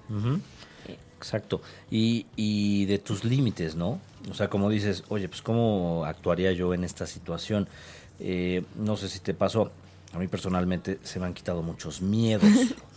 Exacto. 1.18 1.62
Y, 1.90 2.26
y 2.36 2.86
de 2.86 3.00
tus 3.00 3.24
límites, 3.24 3.76
¿no? 3.76 4.00
O 4.30 4.34
sea, 4.34 4.50
como 4.50 4.70
dices, 4.70 5.04
oye, 5.10 5.28
pues 5.28 5.42
¿cómo 5.42 6.06
actuaría 6.06 6.52
yo 6.52 6.74
en 6.74 6.84
esta 6.84 7.06
situación? 7.06 7.68
Eh, 8.20 8.64
no 8.76 8.96
sé 8.96 9.10
si 9.10 9.20
te 9.20 9.34
pasó, 9.34 9.72
a 10.14 10.20
mí 10.20 10.28
personalmente 10.28 11.00
se 11.04 11.20
me 11.20 11.26
han 11.26 11.34
quitado 11.34 11.62
muchos 11.62 12.02
miedos. 12.02 12.50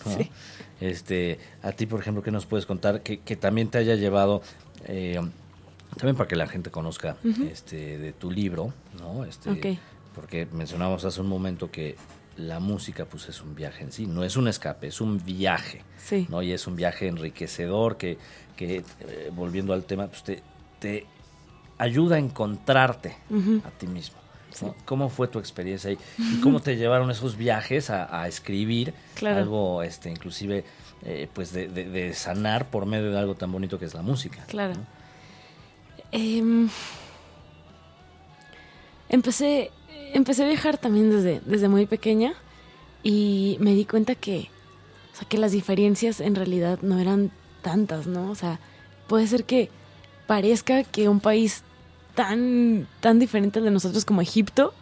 este, 0.80 1.38
a 1.62 1.72
ti, 1.72 1.86
por 1.86 2.00
ejemplo, 2.00 2.22
¿qué 2.22 2.30
nos 2.30 2.46
puedes 2.46 2.66
contar 2.66 3.02
que, 3.02 3.20
que 3.20 3.36
también 3.36 3.68
te 3.68 3.78
haya 3.78 3.94
llevado, 3.94 4.42
eh, 4.86 5.20
también 5.96 6.16
para 6.16 6.28
que 6.28 6.36
la 6.36 6.46
gente 6.46 6.70
conozca 6.70 7.16
este, 7.50 7.98
de 7.98 8.12
tu 8.12 8.30
libro, 8.30 8.72
¿no? 9.00 9.24
Este, 9.24 9.78
Porque 10.14 10.46
mencionamos 10.52 11.04
hace 11.04 11.20
un 11.20 11.28
momento 11.28 11.70
que 11.70 11.96
la 12.38 12.60
música 12.60 13.04
pues 13.04 13.28
es 13.28 13.42
un 13.42 13.54
viaje 13.54 13.84
en 13.84 13.92
sí, 13.92 14.06
no 14.06 14.22
es 14.24 14.36
un 14.36 14.48
escape, 14.48 14.86
es 14.86 15.00
un 15.00 15.22
viaje, 15.24 15.82
¿no? 16.28 16.40
Y 16.42 16.52
es 16.52 16.66
un 16.66 16.76
viaje 16.76 17.08
enriquecedor 17.08 17.96
que, 17.96 18.16
que 18.56 18.84
eh, 19.00 19.30
volviendo 19.34 19.72
al 19.72 19.84
tema, 19.84 20.06
pues 20.06 20.22
te, 20.22 20.42
te 20.78 21.06
ayuda 21.78 22.16
a 22.16 22.18
encontrarte 22.18 23.16
a 23.64 23.70
ti 23.70 23.86
mismo. 23.86 24.18
¿Cómo 24.84 25.08
fue 25.08 25.28
tu 25.28 25.38
experiencia 25.38 25.90
ahí? 25.90 25.98
¿Y 26.18 26.40
cómo 26.40 26.60
te 26.60 26.76
llevaron 26.76 27.10
esos 27.10 27.36
viajes 27.36 27.90
a, 27.90 28.26
escribir 28.26 28.94
algo, 29.22 29.82
este, 29.82 30.10
inclusive, 30.10 30.64
eh, 31.04 31.28
pues 31.32 31.52
de, 31.52 32.12
sanar 32.14 32.70
por 32.70 32.86
medio 32.86 33.10
de 33.10 33.18
algo 33.18 33.34
tan 33.34 33.52
bonito 33.52 33.78
que 33.78 33.84
es 33.84 33.94
la 33.94 34.02
música? 34.02 34.44
Claro. 34.46 34.74
Em, 36.10 36.68
empecé 39.08 39.70
empecé 40.14 40.44
a 40.44 40.48
viajar 40.48 40.78
también 40.78 41.10
desde, 41.10 41.40
desde 41.44 41.68
muy 41.68 41.86
pequeña 41.86 42.34
y 43.02 43.56
me 43.60 43.74
di 43.74 43.84
cuenta 43.84 44.14
que, 44.14 44.48
o 45.12 45.16
sea, 45.16 45.28
que 45.28 45.38
las 45.38 45.52
diferencias 45.52 46.20
en 46.20 46.34
realidad 46.34 46.78
no 46.82 46.98
eran 46.98 47.30
tantas, 47.62 48.06
¿no? 48.06 48.30
O 48.30 48.34
sea, 48.34 48.60
puede 49.06 49.26
ser 49.26 49.44
que 49.44 49.70
parezca 50.26 50.84
que 50.84 51.08
un 51.08 51.20
país 51.20 51.62
tan, 52.14 52.86
tan 53.00 53.18
diferente 53.18 53.60
de 53.60 53.70
nosotros 53.70 54.04
como 54.04 54.20
Egipto, 54.20 54.74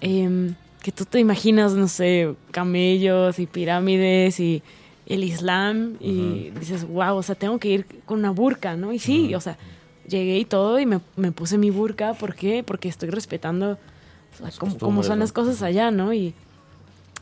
em, 0.00 0.54
que 0.82 0.92
tú 0.92 1.04
te 1.04 1.18
imaginas, 1.18 1.74
no 1.74 1.88
sé, 1.88 2.34
camellos 2.50 3.38
y 3.38 3.46
pirámides 3.46 4.40
y 4.40 4.62
el 5.06 5.22
Islam 5.22 5.96
y 6.00 6.50
dices, 6.58 6.86
wow, 6.86 7.16
o 7.16 7.22
sea, 7.22 7.34
tengo 7.34 7.58
que 7.58 7.68
ir 7.68 7.86
con 8.06 8.18
una 8.18 8.30
burka, 8.30 8.76
¿no? 8.76 8.92
Y 8.92 8.98
sí, 8.98 9.34
o 9.34 9.40
sea, 9.40 9.56
llegué 10.08 10.38
y 10.38 10.44
todo 10.44 10.78
y 10.80 10.86
me, 10.86 11.00
me 11.16 11.32
puse 11.32 11.58
mi 11.58 11.70
burka, 11.70 12.14
¿por 12.14 12.34
qué? 12.34 12.64
Porque 12.64 12.88
estoy 12.88 13.10
respetando 13.10 13.78
como, 14.78 15.02
son 15.02 15.18
las 15.18 15.32
cosas 15.32 15.62
allá, 15.62 15.90
¿no? 15.90 16.12
Y 16.12 16.34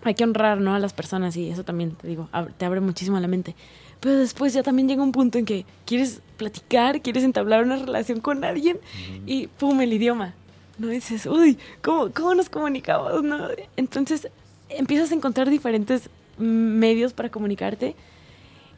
hay 0.03 0.15
que 0.15 0.25
honrar, 0.25 0.61
¿no? 0.61 0.75
A 0.75 0.79
las 0.79 0.93
personas 0.93 1.37
y 1.37 1.49
eso 1.49 1.65
también, 1.65 1.93
te 1.93 2.09
digo, 2.09 2.29
te 2.59 2.65
abre 2.65 2.81
muchísimo 2.81 3.19
la 3.21 3.29
mente. 3.29 3.55
Pero 4.01 4.17
después 4.17 4.53
ya 4.53 4.63
también 4.63 4.89
llega 4.89 5.03
un 5.03 5.13
punto 5.13 5.39
en 5.39 5.45
que 5.45 5.65
quieres 5.87 6.21
platicar, 6.37 7.01
quieres 7.01 7.25
entablar 7.25 7.65
una 7.65 7.77
relación 7.77 8.21
con 8.21 8.45
alguien 8.45 8.79
y 9.27 9.47
¡pum! 9.47 9.81
el 9.81 9.93
idioma. 9.93 10.35
¿No? 10.77 10.89
dices, 10.89 11.27
uy, 11.27 11.57
¿cómo, 11.83 12.11
cómo 12.13 12.35
nos 12.35 12.49
comunicamos? 12.49 13.23
¿no? 13.23 13.47
Entonces 13.77 14.29
empiezas 14.69 15.13
a 15.13 15.15
encontrar 15.15 15.49
diferentes 15.49 16.11
medios 16.37 17.13
para 17.13 17.29
comunicarte 17.29 17.95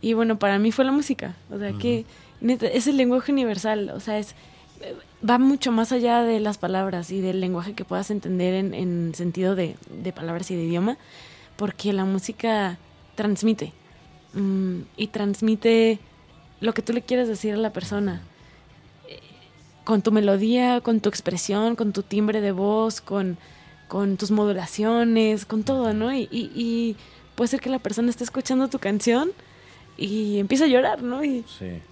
y 0.01 0.13
bueno, 0.13 0.39
para 0.39 0.59
mí 0.59 0.73
fue 0.73 0.85
la 0.85 0.93
música. 0.93 1.35
O 1.51 1.59
sea, 1.59 1.73
que 1.73 2.05
es 2.41 2.87
el 2.87 2.97
lenguaje 2.97 3.33
universal, 3.33 3.91
o 3.95 4.01
sea, 4.01 4.19
es 4.19 4.35
va 5.29 5.39
mucho 5.39 5.73
más 5.73 5.93
allá 5.93 6.23
de 6.23 6.41
las 6.41 6.59
palabras 6.59 7.11
y 7.11 7.21
del 7.21 7.41
lenguaje 7.41 7.75
que 7.75 7.85
puedas 7.85 8.11
entender 8.11 8.55
en, 8.55 8.75
en 8.75 9.15
sentido 9.15 9.55
de, 9.55 9.77
de, 9.91 10.13
palabras 10.13 10.51
y 10.51 10.57
de 10.57 10.65
idioma, 10.65 10.99
porque 11.57 11.93
la 11.93 12.05
música 12.05 12.79
transmite 13.15 13.73
mm, 14.35 14.81
y 14.97 15.07
transmite 15.09 15.99
lo 16.61 16.75
que 16.75 16.83
tú 16.83 16.93
le 16.93 17.03
quieres 17.03 17.29
decir 17.29 17.55
a 17.55 17.59
la 17.59 17.73
persona. 17.73 18.23
Con 19.85 20.03
tu 20.03 20.11
melodía, 20.11 20.81
con 20.81 20.99
tu 20.99 21.09
expresión, 21.09 21.77
con 21.77 21.93
tu 21.93 22.03
timbre 22.03 22.41
de 22.41 22.51
voz, 22.51 23.01
con, 23.01 23.39
con 23.87 24.17
tus 24.17 24.33
modulaciones, 24.33 25.47
con 25.47 25.63
todo, 25.63 25.95
¿no? 25.95 26.13
Y, 26.13 26.29
y, 26.33 26.51
y 26.57 26.97
puede 27.37 27.49
ser 27.49 27.61
que 27.61 27.71
la 27.71 27.79
persona 27.79 28.11
esté 28.11 28.25
escuchando 28.25 28.67
tu 28.67 28.81
canción 28.81 29.31
y 29.97 30.39
empieza 30.39 30.65
a 30.65 30.69
llorar, 30.69 31.03
¿no? 31.03 31.25
Y 31.25 31.45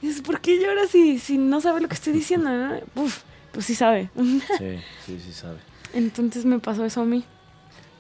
dices, 0.03 0.23
¿por 0.23 0.41
qué 0.41 0.61
llora 0.61 0.87
si, 0.87 1.19
si 1.19 1.39
no 1.39 1.61
sabe 1.61 1.81
lo 1.81 1.89
que 1.89 1.95
estoy 1.95 2.13
diciendo? 2.13 2.51
¿no? 2.51 2.81
Uf, 3.03 3.23
pues 3.53 3.67
sí 3.67 3.75
sabe. 3.75 4.11
sí, 4.17 4.79
sí, 5.07 5.21
sí 5.25 5.33
sabe. 5.33 5.59
Entonces 5.93 6.45
me 6.45 6.59
pasó 6.59 6.85
eso 6.85 7.03
a 7.03 7.05
mí. 7.05 7.25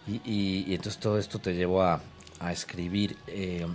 Y, 0.07 0.21
y, 0.25 0.75
entonces 0.75 1.01
todo 1.01 1.19
esto 1.19 1.39
te 1.39 1.55
llevó 1.55 1.83
a, 1.83 2.03
a 2.41 2.53
escribir. 2.53 3.17
Eh, 3.27 3.67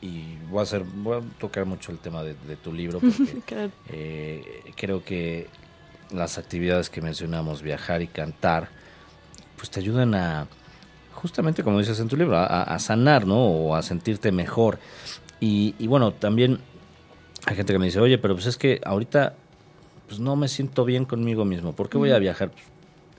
y 0.00 0.36
voy 0.50 0.60
a, 0.60 0.62
hacer, 0.62 0.82
voy 0.82 1.18
a 1.18 1.38
tocar 1.38 1.64
mucho 1.64 1.92
el 1.92 1.98
tema 1.98 2.22
de, 2.22 2.34
tu 2.56 2.72
libro 2.72 3.00
porque 3.00 3.70
eh, 3.88 4.62
creo 4.76 5.02
que 5.02 5.48
las 6.10 6.38
actividades 6.38 6.90
que 6.90 7.00
mencionamos, 7.00 7.62
viajar 7.62 8.02
y 8.02 8.06
cantar, 8.06 8.68
pues 9.56 9.70
te 9.70 9.80
ayudan 9.80 10.14
a, 10.14 10.46
justamente 11.14 11.62
como 11.62 11.78
dices 11.78 11.98
en 12.00 12.08
tu 12.08 12.16
libro, 12.16 12.36
a, 12.36 12.62
a 12.62 12.78
sanar, 12.78 13.26
¿no? 13.26 13.38
O 13.38 13.74
a 13.74 13.82
sentirte 13.82 14.32
mejor. 14.32 14.78
Y, 15.40 15.86
bueno, 15.86 16.12
también 16.12 16.58
hay 17.46 17.56
gente 17.56 17.72
que 17.72 17.78
me 17.78 17.86
dice, 17.86 18.00
oye, 18.00 18.18
pero 18.18 18.34
pues 18.34 18.46
es 18.46 18.56
que 18.56 18.80
ahorita 18.84 19.34
pues 20.08 20.20
no 20.20 20.36
me 20.36 20.48
siento 20.48 20.84
bien 20.84 21.04
conmigo 21.04 21.44
mismo. 21.44 21.72
¿Por 21.72 21.88
qué 21.88 21.98
voy 21.98 22.12
a 22.12 22.18
viajar? 22.18 22.50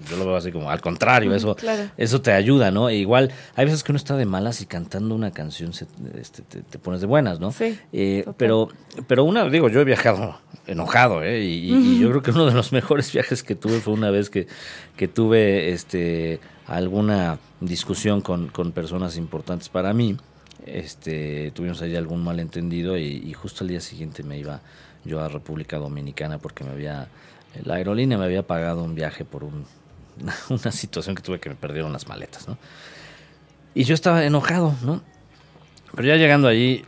Yo 0.10 0.16
lo 0.16 0.26
veo 0.26 0.36
así 0.36 0.52
como 0.52 0.70
al 0.70 0.80
contrario, 0.80 1.34
eso, 1.34 1.56
eso 1.98 2.22
te 2.22 2.32
ayuda, 2.32 2.70
¿no? 2.70 2.88
E 2.88 2.96
igual, 2.96 3.32
hay 3.56 3.66
veces 3.66 3.84
que 3.84 3.92
uno 3.92 3.98
está 3.98 4.16
de 4.16 4.26
malas 4.28 4.62
y 4.62 4.68
cantando 4.68 5.16
una 5.16 5.32
canción 5.32 5.72
este, 5.72 6.44
te, 6.44 6.80
pones 6.80 7.02
de 7.02 7.08
buenas, 7.08 7.40
¿no? 7.40 7.52
Sí. 7.52 7.80
Eh, 7.92 8.24
pero, 8.38 8.70
pero 9.08 9.24
una, 9.24 9.50
digo, 9.50 9.70
yo 9.70 9.82
he 9.82 9.86
viajado 9.86 10.40
enojado, 10.68 11.24
¿eh? 11.24 11.40
Y, 11.44 12.00
yo 12.00 12.10
creo 12.10 12.22
que 12.22 12.32
uno 12.32 12.46
de 12.46 12.54
los 12.54 12.72
mejores 12.74 13.12
viajes 13.12 13.42
que 13.42 13.56
tuve 13.56 13.80
fue 13.80 13.96
una 13.96 14.12
vez 14.12 14.30
que, 14.30 14.48
que 14.96 15.08
tuve 15.08 15.72
este, 15.72 16.40
alguna 16.68 17.40
discusión 17.60 18.22
con, 18.22 18.50
con 18.50 18.74
personas 18.74 19.18
importantes 19.18 19.68
para 19.68 19.94
mí 19.94 20.16
este, 20.68 21.52
tuvimos 21.52 21.82
ahí 21.82 21.96
algún 21.96 22.24
malentendido 22.24 22.98
y, 22.98 23.32
justo 23.34 23.64
al 23.64 23.70
día 23.70 23.82
siguiente 23.82 24.24
me 24.24 24.38
iba 24.38 24.62
yo 25.06 25.22
a 25.22 25.30
República 25.30 25.78
Dominicana 25.78 26.38
porque 26.38 26.64
me 26.64 26.72
había, 26.72 27.08
la 27.64 27.76
aerolínea 27.76 28.18
me 28.18 28.26
había 28.26 28.46
pagado 28.46 28.84
un 28.84 28.96
viaje 28.96 29.26
por 29.26 29.44
un, 29.44 29.66
una, 30.50 30.72
situación 30.72 31.16
que 31.16 31.22
tuve 31.22 31.40
que 31.40 31.50
me 31.50 31.56
perdieron 31.56 31.94
las 31.94 32.08
maletas, 32.08 32.48
¿no? 32.48 32.58
Y 33.74 33.84
yo 33.84 33.94
estaba 33.94 34.26
enojado, 34.26 34.76
¿no? 34.82 35.02
Pero 35.96 36.08
ya 36.08 36.16
llegando 36.16 36.48
allí, 36.48 36.84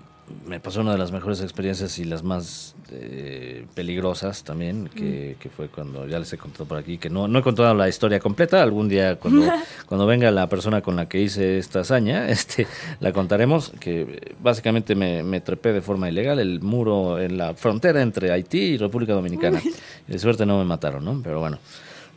me 0.45 0.59
pasó 0.59 0.81
una 0.81 0.93
de 0.93 0.97
las 0.97 1.11
mejores 1.11 1.41
experiencias 1.41 1.99
y 1.99 2.05
las 2.05 2.23
más 2.23 2.75
eh, 2.91 3.65
peligrosas 3.75 4.43
también, 4.43 4.89
que, 4.89 5.35
que, 5.39 5.49
fue 5.49 5.67
cuando 5.67 6.07
ya 6.07 6.19
les 6.19 6.31
he 6.33 6.37
contado 6.37 6.65
por 6.65 6.77
aquí, 6.77 6.97
que 6.97 7.09
no, 7.09 7.27
no 7.27 7.39
he 7.39 7.41
contado 7.41 7.73
la 7.73 7.87
historia 7.87 8.19
completa, 8.19 8.61
algún 8.61 8.89
día 8.89 9.17
cuando, 9.17 9.51
cuando 9.85 10.05
venga 10.05 10.31
la 10.31 10.47
persona 10.47 10.81
con 10.81 10.95
la 10.95 11.07
que 11.07 11.21
hice 11.21 11.57
esta 11.57 11.81
hazaña, 11.81 12.29
este, 12.29 12.67
la 12.99 13.13
contaremos, 13.13 13.71
que 13.79 14.33
básicamente 14.41 14.95
me, 14.95 15.23
me 15.23 15.41
trepé 15.41 15.73
de 15.73 15.81
forma 15.81 16.09
ilegal 16.09 16.39
el 16.39 16.61
muro 16.61 17.19
en 17.19 17.37
la 17.37 17.53
frontera 17.53 18.01
entre 18.01 18.31
Haití 18.31 18.59
y 18.59 18.77
República 18.77 19.13
Dominicana. 19.13 19.61
Y 20.07 20.11
de 20.11 20.19
suerte 20.19 20.45
no 20.45 20.57
me 20.57 20.65
mataron, 20.65 21.05
¿no? 21.05 21.21
Pero 21.23 21.39
bueno, 21.39 21.59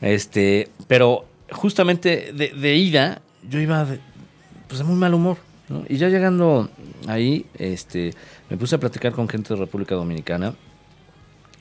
este, 0.01 0.71
pero 0.87 1.27
justamente 1.51 2.33
de, 2.33 2.49
de 2.49 2.77
ida, 2.77 3.21
yo 3.49 3.61
iba 3.61 3.87
pues 4.69 4.79
de 4.79 4.85
muy 4.85 4.97
mal 4.97 5.13
humor. 5.13 5.37
¿No? 5.69 5.85
Y 5.89 5.97
ya 5.97 6.09
llegando 6.09 6.69
ahí, 7.09 7.47
este, 7.59 8.15
me 8.51 8.57
puse 8.57 8.77
a 8.77 8.81
platicar 8.81 9.13
con 9.13 9.29
gente 9.29 9.55
de 9.55 9.61
República 9.61 9.95
Dominicana 9.95 10.55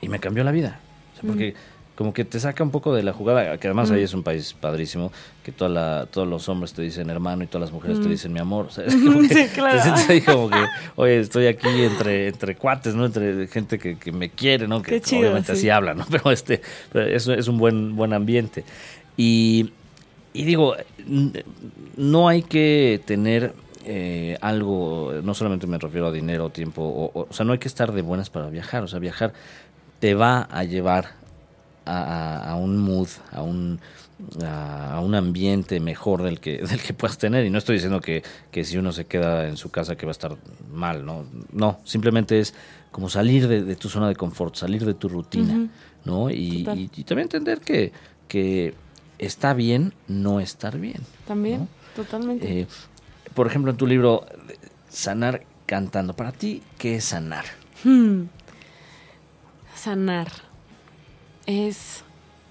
y 0.00 0.08
me 0.08 0.18
cambió 0.18 0.44
la 0.44 0.52
vida. 0.52 0.80
O 1.12 1.20
sea, 1.20 1.28
porque 1.28 1.54
como 1.94 2.14
que 2.14 2.24
te 2.24 2.40
saca 2.40 2.64
un 2.64 2.70
poco 2.70 2.94
de 2.94 3.02
la 3.02 3.12
jugada, 3.12 3.58
que 3.58 3.68
además 3.68 3.90
ahí 3.90 4.02
es 4.02 4.14
un 4.14 4.22
país 4.22 4.54
padrísimo, 4.58 5.12
que 5.44 5.52
toda 5.52 5.70
la, 5.70 6.06
todos 6.10 6.26
los 6.26 6.48
hombres 6.48 6.72
te 6.72 6.80
dicen 6.82 7.10
hermano 7.10 7.44
y 7.44 7.46
todas 7.46 7.68
las 7.68 7.72
mujeres 7.72 8.00
te 8.00 8.08
dicen 8.08 8.32
mi 8.32 8.40
amor. 8.40 8.66
O 8.66 8.70
sea, 8.70 8.84
es 8.86 8.94
como 8.94 9.20
que 9.20 9.28
Sí, 9.28 9.46
claro. 9.54 9.76
te 9.76 9.82
sientes 9.82 10.08
ahí 10.08 10.20
como 10.22 10.48
que, 10.50 10.64
oye, 10.96 11.20
estoy 11.20 11.46
aquí 11.46 11.68
entre, 11.68 12.28
entre 12.28 12.56
cuates, 12.56 12.94
¿no? 12.94 13.04
Entre 13.04 13.46
gente 13.46 13.78
que, 13.78 13.98
que 13.98 14.10
me 14.10 14.30
quiere, 14.30 14.66
¿no? 14.66 14.82
Que 14.82 15.00
chido, 15.00 15.20
obviamente 15.20 15.52
sí. 15.52 15.58
así 15.60 15.70
hablan, 15.70 15.98
¿no? 15.98 16.06
Pero 16.10 16.30
este, 16.32 16.62
es, 16.94 17.28
es 17.28 17.46
un 17.46 17.58
buen, 17.58 17.94
buen 17.94 18.14
ambiente. 18.14 18.64
Y, 19.16 19.70
y 20.32 20.44
digo, 20.44 20.74
no 21.96 22.28
hay 22.28 22.42
que 22.42 23.00
tener 23.04 23.52
eh, 23.84 24.36
algo, 24.40 25.12
no 25.22 25.34
solamente 25.34 25.66
me 25.66 25.78
refiero 25.78 26.08
a 26.08 26.12
dinero, 26.12 26.50
tiempo, 26.50 26.82
o, 26.82 27.10
o, 27.20 27.26
o 27.28 27.32
sea, 27.32 27.44
no 27.44 27.52
hay 27.52 27.58
que 27.58 27.68
estar 27.68 27.92
de 27.92 28.02
buenas 28.02 28.30
para 28.30 28.48
viajar, 28.48 28.82
o 28.82 28.88
sea, 28.88 28.98
viajar 28.98 29.32
te 30.00 30.14
va 30.14 30.42
a 30.50 30.64
llevar 30.64 31.10
a, 31.84 32.50
a- 32.50 32.56
un 32.56 32.78
mood, 32.78 33.08
a 33.32 33.42
un, 33.42 33.80
a, 34.44 34.94
a 34.96 35.00
un 35.00 35.14
ambiente 35.14 35.80
mejor 35.80 36.22
del 36.22 36.38
que, 36.40 36.58
del 36.62 36.80
que 36.80 36.92
puedas 36.94 37.18
tener. 37.18 37.44
Y 37.44 37.50
no 37.50 37.58
estoy 37.58 37.74
diciendo 37.76 38.00
que, 38.00 38.22
que 38.50 38.64
si 38.64 38.78
uno 38.78 38.92
se 38.92 39.06
queda 39.06 39.48
en 39.48 39.56
su 39.56 39.70
casa 39.70 39.96
que 39.96 40.06
va 40.06 40.10
a 40.10 40.12
estar 40.12 40.36
mal, 40.72 41.04
¿no? 41.04 41.24
No, 41.52 41.80
simplemente 41.84 42.38
es 42.40 42.54
como 42.90 43.08
salir 43.08 43.48
de, 43.48 43.62
de 43.62 43.76
tu 43.76 43.88
zona 43.88 44.08
de 44.08 44.14
confort, 44.16 44.54
salir 44.54 44.84
de 44.84 44.94
tu 44.94 45.08
rutina. 45.08 45.68
¿no? 46.04 46.30
Y, 46.30 46.64
y- 46.74 46.90
y 46.96 47.04
también 47.04 47.26
entender 47.26 47.60
que, 47.60 47.92
que 48.28 48.74
está 49.18 49.54
bien 49.54 49.94
no 50.08 50.40
estar 50.40 50.76
bien. 50.78 51.00
También, 51.28 51.60
¿no? 51.60 51.68
totalmente. 51.94 52.60
Eh, 52.62 52.66
por 53.34 53.46
ejemplo, 53.46 53.70
en 53.70 53.76
tu 53.76 53.86
libro, 53.86 54.24
Sanar 54.88 55.44
cantando. 55.66 56.14
Para 56.14 56.32
ti, 56.32 56.62
¿qué 56.78 56.96
es 56.96 57.04
sanar? 57.06 57.44
Hmm. 57.84 58.24
Sanar 59.74 60.28
es 61.46 62.04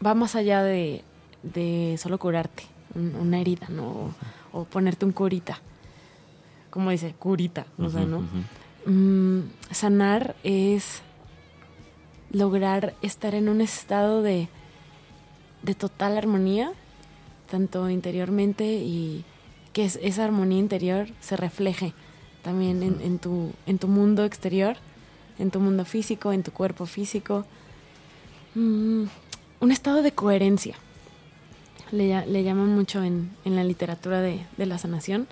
va 0.05 0.13
más 0.15 0.35
allá 0.35 0.63
de, 0.63 1.03
de 1.43 1.97
solo 2.01 2.17
curarte 2.17 2.63
un- 2.95 3.15
una 3.15 3.39
herida, 3.39 3.67
¿no? 3.69 3.87
O, 3.87 4.13
o 4.53 4.65
ponerte 4.65 5.05
un 5.05 5.11
curita. 5.11 5.59
Como 6.71 6.89
dice, 6.89 7.13
curita, 7.17 7.65
o 7.77 7.89
sea, 7.89 8.01
¿no? 8.05 8.23
Mm, 8.85 9.41
sanar 9.71 10.35
es 10.43 11.01
lograr 12.31 12.95
estar 13.01 13.35
en 13.35 13.49
un 13.49 13.61
estado 13.61 14.21
de, 14.21 14.47
de 15.63 15.75
total 15.75 16.17
armonía, 16.17 16.71
tanto 17.49 17.89
interiormente 17.89 18.65
y 18.65 19.25
que 19.73 19.85
es- 19.85 19.99
esa 20.01 20.23
armonía 20.25 20.59
interior 20.59 21.07
se 21.21 21.37
refleje 21.37 21.93
también 22.43 22.83
en, 22.83 23.01
en 23.01 23.19
tu, 23.19 23.51
en 23.65 23.77
tu 23.77 23.87
mundo 23.87 24.25
exterior, 24.25 24.75
en 25.39 25.51
tu 25.51 25.59
mundo 25.59 25.85
físico, 25.85 26.33
en 26.33 26.43
tu 26.43 26.51
cuerpo 26.51 26.85
físico. 26.85 27.45
Mm, 28.55 29.03
un 29.59 29.71
estado 29.71 30.01
de 30.01 30.11
coherencia. 30.11 30.75
Le, 31.91 32.25
le 32.25 32.43
llaman 32.43 32.73
mucho 32.75 33.03
en, 33.03 33.31
en 33.45 33.55
la 33.55 33.63
literatura 33.63 34.21
de, 34.21 34.45
de 34.57 34.65
la 34.65 34.77
sanación. 34.77 35.27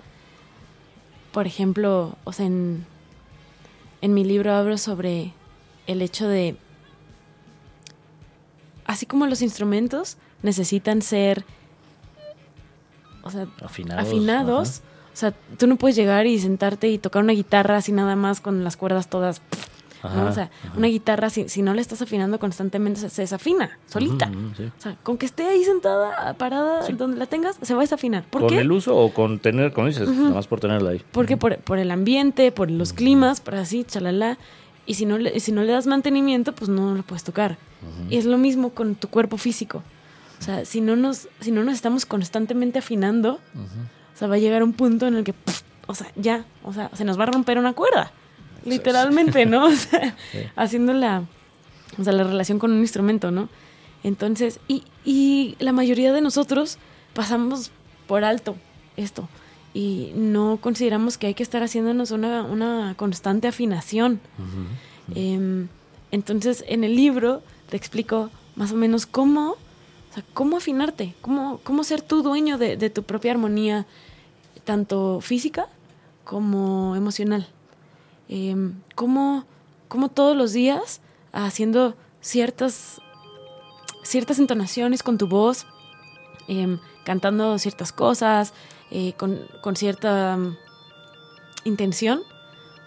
Por 1.32 1.46
ejemplo, 1.46 2.16
o 2.24 2.32
sea, 2.32 2.46
en, 2.46 2.84
en 4.02 4.14
mi 4.14 4.24
libro 4.24 4.52
hablo 4.54 4.78
sobre 4.78 5.32
el 5.86 6.02
hecho 6.02 6.28
de, 6.28 6.56
así 8.84 9.06
como 9.06 9.26
los 9.26 9.42
instrumentos 9.42 10.16
necesitan 10.42 11.02
ser, 11.02 11.44
o 13.34 13.38
sea, 13.38 13.46
Afinados. 13.64 14.06
afinados, 14.06 14.82
o 15.12 15.16
sea, 15.16 15.32
tú 15.58 15.66
no 15.66 15.76
puedes 15.76 15.96
llegar 15.96 16.26
y 16.26 16.38
sentarte 16.38 16.88
y 16.88 16.98
tocar 16.98 17.22
una 17.22 17.32
guitarra 17.32 17.76
así 17.76 17.92
nada 17.92 18.16
más 18.16 18.40
con 18.40 18.62
las 18.64 18.76
cuerdas 18.76 19.08
todas, 19.08 19.42
ajá, 20.02 20.14
¿no? 20.14 20.20
ajá, 20.22 20.30
O 20.30 20.34
sea, 20.34 20.50
ajá. 20.64 20.72
una 20.78 20.86
guitarra, 20.88 21.30
si, 21.30 21.48
si 21.48 21.62
no 21.62 21.74
la 21.74 21.80
estás 21.80 22.00
afinando 22.02 22.38
constantemente, 22.38 23.00
se, 23.00 23.10
se 23.10 23.22
desafina, 23.22 23.78
solita. 23.86 24.30
Sí. 24.56 24.64
O 24.64 24.80
sea, 24.80 24.96
con 25.02 25.18
que 25.18 25.26
esté 25.26 25.44
ahí 25.46 25.64
sentada, 25.64 26.34
parada, 26.34 26.86
donde 26.90 27.18
la 27.18 27.26
tengas, 27.26 27.58
se 27.60 27.74
va 27.74 27.80
a 27.80 27.82
desafinar. 27.82 28.24
¿Por 28.30 28.42
¿Con 28.42 28.50
qué? 28.50 28.60
el 28.60 28.70
uso 28.72 28.96
o 28.96 29.12
con 29.12 29.38
tener, 29.40 29.72
como 29.72 29.88
dices, 29.88 30.08
nada 30.08 30.30
más 30.30 30.46
por 30.46 30.60
tenerla 30.60 30.90
ahí? 30.90 31.02
Porque 31.12 31.36
por, 31.36 31.58
por 31.58 31.78
el 31.78 31.90
ambiente, 31.90 32.52
por 32.52 32.70
los 32.70 32.92
climas, 32.92 33.40
por 33.40 33.56
así, 33.56 33.84
chalala. 33.84 34.38
Y 34.86 34.94
si 34.94 35.06
no 35.06 35.18
le, 35.18 35.38
si 35.38 35.52
no 35.52 35.62
le 35.62 35.70
das 35.72 35.86
mantenimiento, 35.86 36.52
pues 36.52 36.68
no 36.68 36.94
lo 36.94 37.02
puedes 37.02 37.22
tocar. 37.22 37.58
Y 38.08 38.16
es 38.16 38.24
lo 38.26 38.38
mismo 38.38 38.70
con 38.70 38.94
tu 38.94 39.08
cuerpo 39.08 39.36
físico. 39.38 39.82
O 40.40 40.42
sea, 40.42 40.64
si 40.64 40.80
no 40.80 40.96
nos, 40.96 41.28
si 41.40 41.50
no 41.50 41.62
nos 41.62 41.74
estamos 41.74 42.06
constantemente 42.06 42.78
afinando, 42.78 43.40
o 43.54 44.18
sea, 44.18 44.26
va 44.26 44.36
a 44.36 44.38
llegar 44.38 44.62
un 44.62 44.72
punto 44.72 45.06
en 45.06 45.16
el 45.16 45.24
que, 45.24 45.34
pff, 45.34 45.62
o 45.86 45.94
sea, 45.94 46.10
ya, 46.16 46.44
o 46.64 46.72
sea, 46.72 46.90
se 46.94 47.04
nos 47.04 47.18
va 47.18 47.24
a 47.24 47.26
romper 47.26 47.58
una 47.58 47.74
cuerda. 47.74 48.10
Literalmente, 48.64 49.46
¿no? 49.46 49.66
O 49.68 49.76
sea, 49.76 50.16
haciendo 50.56 50.92
la, 50.92 51.24
o 51.98 52.04
sea, 52.04 52.12
la 52.12 52.24
relación 52.24 52.58
con 52.58 52.72
un 52.72 52.80
instrumento, 52.80 53.30
¿no? 53.30 53.48
Entonces, 54.02 54.60
y, 54.66 54.84
y 55.04 55.56
la 55.58 55.72
mayoría 55.72 56.12
de 56.12 56.22
nosotros 56.22 56.78
pasamos 57.12 57.70
por 58.06 58.24
alto 58.24 58.56
esto 58.96 59.28
y 59.72 60.12
no 60.16 60.58
consideramos 60.60 61.16
que 61.18 61.28
hay 61.28 61.34
que 61.34 61.42
estar 61.42 61.62
haciéndonos 61.62 62.10
una, 62.10 62.42
una 62.42 62.94
constante 62.96 63.48
afinación. 63.48 64.20
Em, 65.14 65.68
entonces, 66.10 66.64
en 66.66 66.82
el 66.84 66.96
libro 66.96 67.42
te 67.68 67.76
explico 67.76 68.30
más 68.56 68.72
o 68.72 68.76
menos 68.76 69.06
cómo, 69.06 69.56
o 70.10 70.14
sea, 70.14 70.24
cómo 70.34 70.56
afinarte, 70.56 71.14
cómo, 71.20 71.60
cómo 71.62 71.84
ser 71.84 72.02
tú 72.02 72.22
dueño 72.22 72.58
de, 72.58 72.76
de 72.76 72.90
tu 72.90 73.04
propia 73.04 73.30
armonía, 73.30 73.86
tanto 74.64 75.20
física 75.20 75.68
como 76.24 76.96
emocional. 76.96 77.48
Em, 78.28 78.74
cómo, 78.94 79.44
cómo 79.88 80.08
todos 80.08 80.36
los 80.36 80.52
días, 80.52 81.00
haciendo 81.32 81.96
ciertas, 82.20 83.00
ciertas 84.02 84.38
entonaciones 84.38 85.02
con 85.02 85.18
tu 85.18 85.26
voz, 85.26 85.66
em, 86.48 86.78
cantando 87.04 87.58
ciertas 87.58 87.92
cosas, 87.92 88.52
eh, 88.90 89.12
con, 89.14 89.40
con 89.62 89.74
cierta 89.76 90.36
mm, 90.36 90.56
intención, 91.64 92.22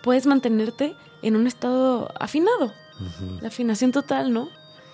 puedes 0.02 0.26
mantenerte 0.26 0.96
en 1.22 1.36
un 1.36 1.48
estado 1.48 2.12
afinado. 2.20 2.74
La 3.42 3.48
afinación 3.48 3.92
total, 3.92 4.32
¿no? 4.32 4.50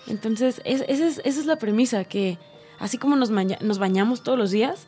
Entonces, 0.07 0.61
es- 0.65 0.83
esa, 0.87 1.05
es, 1.07 1.17
esa 1.23 1.39
es 1.39 1.45
la 1.45 1.57
premisa, 1.57 2.03
que 2.03 2.37
así 2.79 2.97
como 2.97 3.15
nos, 3.15 3.31
baña- 3.31 3.59
nos 3.61 3.79
bañamos 3.79 4.23
todos 4.23 4.37
los 4.37 4.51
días, 4.51 4.87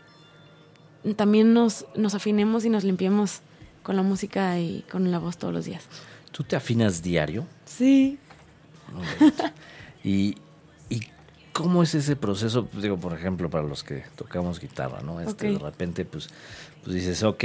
también 1.16 1.54
nos, 1.54 1.86
nos 1.96 2.14
afinemos 2.16 2.64
y 2.66 2.70
nos 2.70 2.84
limpiemos 2.84 3.42
con 3.84 3.96
la 3.96 4.04
música 4.04 4.60
y 4.60 4.84
con 4.92 5.10
la 5.12 5.18
voz 5.20 5.38
todos 5.38 5.54
los 5.54 5.66
días. 5.66 5.84
¿Tú 6.32 6.44
te 6.44 6.56
afinas 6.56 7.02
diario? 7.02 7.46
Sí. 7.66 8.18
¿Y, 10.04 10.36
y 10.90 11.02
cómo 11.54 11.84
es 11.84 11.94
ese 11.96 12.16
proceso? 12.16 12.68
Digo, 12.74 12.98
por 12.98 13.14
ejemplo, 13.14 13.50
para 13.50 13.68
los 13.68 13.84
que 13.84 14.04
tocamos 14.16 14.60
guitarra, 14.60 15.02
¿no? 15.02 15.20
Este, 15.22 15.48
Ok. 15.52 15.60
De 15.60 15.66
repente, 15.66 16.06
pues, 16.06 16.30
pues 16.84 16.96
dices, 16.96 17.24
ok, 17.24 17.44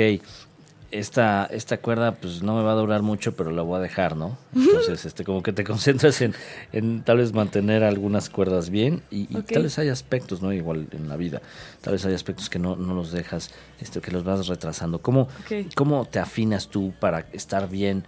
esta, 0.90 1.46
esta 1.50 1.78
cuerda 1.78 2.12
pues 2.12 2.42
no 2.42 2.56
me 2.56 2.62
va 2.62 2.72
a 2.72 2.74
durar 2.76 3.02
mucho, 3.02 3.34
pero 3.36 3.50
la 3.50 3.62
voy 3.62 3.78
a 3.78 3.80
dejar, 3.80 4.16
¿no? 4.16 4.38
Entonces, 4.54 5.04
este, 5.04 5.24
como 5.24 5.42
que 5.42 5.52
te 5.52 5.64
concentras 5.64 6.20
en, 6.22 6.34
en 6.72 7.02
tal 7.02 7.18
vez 7.18 7.32
mantener 7.32 7.82
algunas 7.84 8.30
cuerdas 8.30 8.70
bien 8.70 9.02
y, 9.10 9.22
y 9.22 9.42
tal 9.42 9.64
vez 9.64 9.78
hay 9.78 9.88
aspectos, 9.88 10.42
¿no? 10.42 10.52
Igual 10.52 10.86
en 10.92 11.08
la 11.08 11.16
vida, 11.16 11.42
tal 11.80 11.92
vez 11.94 12.04
hay 12.06 12.14
aspectos 12.14 12.48
que 12.48 12.58
no, 12.58 12.76
no 12.76 12.94
los 12.94 13.10
dejas, 13.12 13.50
este, 13.80 14.00
que 14.00 14.10
los 14.10 14.24
vas 14.24 14.46
retrasando. 14.46 15.00
¿Cómo. 15.00 15.28
¿Cómo 15.74 16.04
te 16.04 16.18
afinas 16.20 16.68
tú 16.68 16.92
para 17.00 17.26
estar 17.32 17.68
bien 17.68 18.04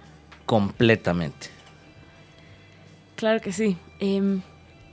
completamente? 0.46 1.48
Claro 3.16 3.40
que 3.40 3.52
sí. 3.52 3.76
Em, 4.00 4.42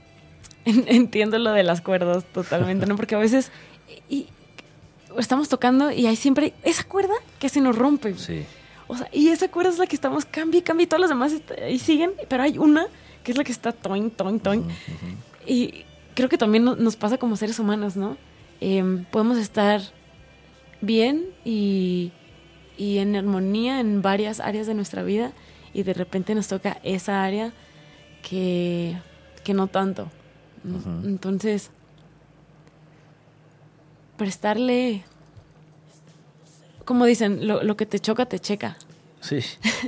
en- 0.64 0.84
entiendo 0.88 1.38
lo 1.38 1.52
de 1.52 1.62
las 1.62 1.80
cuerdas 1.80 2.24
totalmente, 2.32 2.86
¿no? 2.86 2.96
Porque 2.96 3.14
a 3.14 3.18
veces 3.18 3.50
y- 4.08 4.28
estamos 5.18 5.48
tocando 5.48 5.90
y 5.90 6.06
hay 6.06 6.16
siempre 6.16 6.54
esa 6.62 6.84
cuerda 6.84 7.14
que 7.38 7.48
se 7.48 7.60
nos 7.60 7.76
rompe. 7.76 8.14
Sí. 8.16 8.44
O 8.88 8.96
sea, 8.96 9.08
y 9.12 9.28
esa 9.28 9.48
cuerda 9.48 9.70
es 9.70 9.78
la 9.78 9.86
que 9.86 9.96
estamos 9.96 10.24
cambie, 10.24 10.62
cambie, 10.62 10.84
y 10.84 10.86
todas 10.86 11.00
las 11.00 11.10
demás 11.10 11.32
ahí 11.62 11.78
siguen, 11.78 12.12
pero 12.28 12.42
hay 12.44 12.56
una 12.58 12.86
que 13.24 13.32
es 13.32 13.38
la 13.38 13.42
que 13.44 13.50
está 13.52 13.72
toin, 13.72 14.10
toin, 14.10 14.38
toin. 14.40 14.64
Y 15.46 15.84
creo 16.14 16.28
que 16.28 16.38
también 16.38 16.64
no- 16.64 16.76
nos 16.76 16.94
pasa 16.96 17.18
como 17.18 17.36
seres 17.36 17.58
humanos, 17.58 17.96
¿no? 17.96 18.16
Em, 18.60 19.04
podemos 19.06 19.38
estar 19.38 19.80
bien 20.80 21.24
y, 21.44 22.12
y 22.78 22.98
en 22.98 23.16
armonía 23.16 23.80
en 23.80 24.02
varias 24.02 24.38
áreas 24.40 24.66
de 24.68 24.74
nuestra 24.74 25.02
vida 25.02 25.32
y 25.74 25.82
de 25.82 25.92
repente 25.94 26.34
nos 26.34 26.46
toca 26.48 26.78
esa 26.84 27.24
área 27.24 27.52
que, 28.22 28.96
que 29.44 29.52
no 29.54 29.66
tanto. 29.66 30.08
Entonces, 31.04 31.70
prestarle, 34.16 35.04
como 36.84 37.04
dicen, 37.04 37.46
lo, 37.46 37.62
lo 37.62 37.76
que 37.76 37.86
te 37.86 37.98
choca, 37.98 38.26
te 38.26 38.38
checa. 38.38 38.76
Sí. 39.20 39.40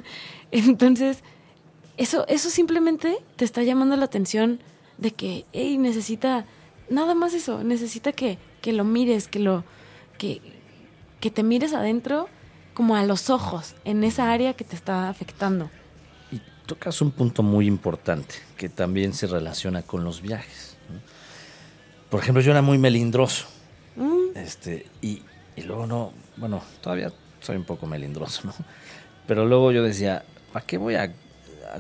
Entonces, 0.51 1.23
eso, 1.97 2.27
eso 2.29 2.49
simplemente 2.49 3.19
te 3.37 3.45
está 3.45 3.63
llamando 3.63 3.97
la 3.97 4.05
atención 4.05 4.61
de 4.99 5.11
que, 5.13 5.45
hey, 5.53 5.79
necesita, 5.79 6.47
nada 6.89 7.15
más 7.15 7.35
eso, 7.35 7.63
necesita 7.65 8.13
que, 8.13 8.39
que 8.61 8.73
lo 8.73 8.85
mires, 8.85 9.29
que 9.29 9.41
lo, 9.41 9.65
que, 10.17 10.41
que 11.21 11.31
te 11.31 11.43
mires 11.43 11.73
adentro 11.73 12.29
como 12.75 12.95
a 12.95 13.05
los 13.05 13.31
ojos, 13.31 13.75
en 13.85 14.05
esa 14.05 14.33
área 14.33 14.55
que 14.55 14.63
te 14.63 14.77
está 14.77 15.09
afectando. 15.09 15.69
Y 16.31 16.41
tocas 16.67 17.01
un 17.01 17.11
punto 17.11 17.43
muy 17.43 17.67
importante 17.67 18.37
que 18.57 18.69
también 18.69 19.13
se 19.13 19.27
relaciona 19.27 19.83
con 19.83 20.05
los 20.05 20.23
viajes. 20.23 20.77
Por 22.09 22.21
ejemplo, 22.21 22.41
yo 22.41 22.53
era 22.53 22.63
muy 22.63 22.79
melindroso. 22.79 23.47
Este, 24.35 24.87
y, 25.03 25.23
y 25.57 25.63
luego 25.63 25.87
no, 25.87 26.13
bueno, 26.37 26.63
todavía 26.81 27.13
soy 27.41 27.57
un 27.57 27.65
poco 27.65 27.87
melindroso, 27.87 28.43
¿no? 28.47 28.55
Pero 29.27 29.47
luego 29.47 29.73
yo 29.73 29.83
decía, 29.83 30.25
¿para 30.53 30.65
qué 30.65 30.79
voy 30.79 30.95
a, 30.95 31.13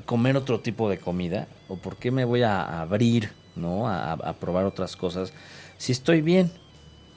comer 0.04 0.36
otro 0.36 0.60
tipo 0.60 0.90
de 0.90 0.98
comida? 0.98 1.48
¿O 1.68 1.76
por 1.76 1.96
qué 1.96 2.10
me 2.10 2.24
voy 2.24 2.42
a 2.42 2.82
abrir, 2.82 3.30
¿no? 3.56 3.88
A, 3.88 4.34
probar 4.34 4.66
otras 4.66 4.96
cosas 4.96 5.32
si 5.78 5.92
estoy 5.92 6.20
bien. 6.20 6.52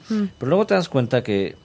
Mm. 0.08 0.24
Pero 0.38 0.48
luego 0.48 0.66
te 0.66 0.74
das 0.74 0.88
cuenta 0.88 1.22
que, 1.22 1.56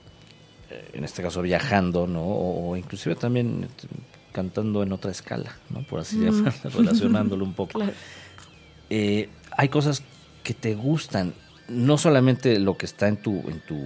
eh, 0.70 0.90
en 0.92 1.04
este 1.04 1.22
caso 1.22 1.40
viajando, 1.40 2.06
¿no? 2.06 2.24
O, 2.24 2.76
inclusive 2.76 3.14
también 3.14 3.64
este, 3.64 3.88
cantando 4.32 4.82
en 4.82 4.92
otra 4.92 5.10
escala, 5.10 5.56
¿no? 5.70 5.82
Por 5.84 6.00
así 6.00 6.16
mm. 6.16 6.46
relacionándolo 6.76 7.44
un 7.44 7.54
poco. 7.54 7.80
Eh, 8.90 9.28
hay 9.54 9.68
cosas 9.68 10.02
que 10.42 10.54
te 10.54 10.74
gustan, 10.74 11.34
no 11.68 11.98
solamente 11.98 12.58
lo 12.58 12.76
que 12.76 12.86
está 12.86 13.08
en 13.08 13.18
tu, 13.18 13.32
en 13.48 13.60
tu 13.60 13.78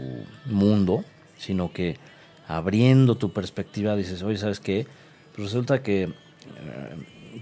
mundo, 0.47 1.05
sino 1.39 1.73
que 1.73 1.97
abriendo 2.47 3.17
tu 3.17 3.33
perspectiva 3.33 3.97
dices, 3.97 4.23
oye, 4.23 4.39
¿sabes 4.39 4.61
qué? 4.61 4.87
Pues 5.35 5.49
resulta 5.49 5.83
que, 5.83 6.03
eh, 6.05 6.11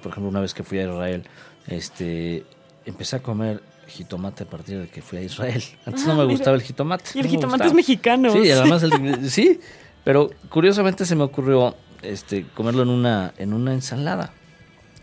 por 0.02 0.12
ejemplo, 0.12 0.28
una 0.28 0.40
vez 0.40 0.54
que 0.54 0.62
fui 0.62 0.78
a 0.78 0.84
Israel, 0.84 1.24
este, 1.66 2.44
empecé 2.86 3.16
a 3.16 3.22
comer 3.22 3.62
jitomate 3.86 4.44
a 4.44 4.46
partir 4.46 4.80
de 4.80 4.88
que 4.88 5.02
fui 5.02 5.18
a 5.18 5.22
Israel. 5.22 5.62
Antes 5.86 6.06
no 6.06 6.12
ah, 6.12 6.16
me 6.16 6.24
gustaba 6.24 6.56
el 6.56 6.62
jitomate. 6.62 7.10
Y 7.14 7.20
el 7.20 7.26
jitomate 7.26 7.66
es 7.66 7.74
mexicano. 7.74 8.32
Sí, 8.32 8.50
además 8.50 8.84
sí, 9.28 9.60
pero 10.04 10.30
curiosamente 10.48 11.04
se 11.04 11.16
me 11.16 11.24
ocurrió 11.24 11.74
este 12.02 12.46
comerlo 12.54 12.82
en 12.82 12.88
una 12.88 13.34
en 13.36 13.52
una 13.52 13.74
ensalada 13.74 14.32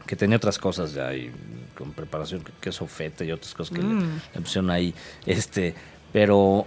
que 0.07 0.15
tenía 0.15 0.37
otras 0.37 0.57
cosas 0.57 0.93
ya 0.93 1.13
y 1.13 1.31
con 1.77 1.93
preparación 1.93 2.43
queso 2.59 2.87
feta 2.87 3.23
y 3.23 3.31
otras 3.31 3.53
cosas 3.53 3.75
que 3.75 3.81
le, 3.81 3.87
mm. 3.87 4.21
le, 4.35 4.41
pusieron 4.41 4.69
ahí 4.69 4.93
este 5.25 5.75
pero 6.11 6.65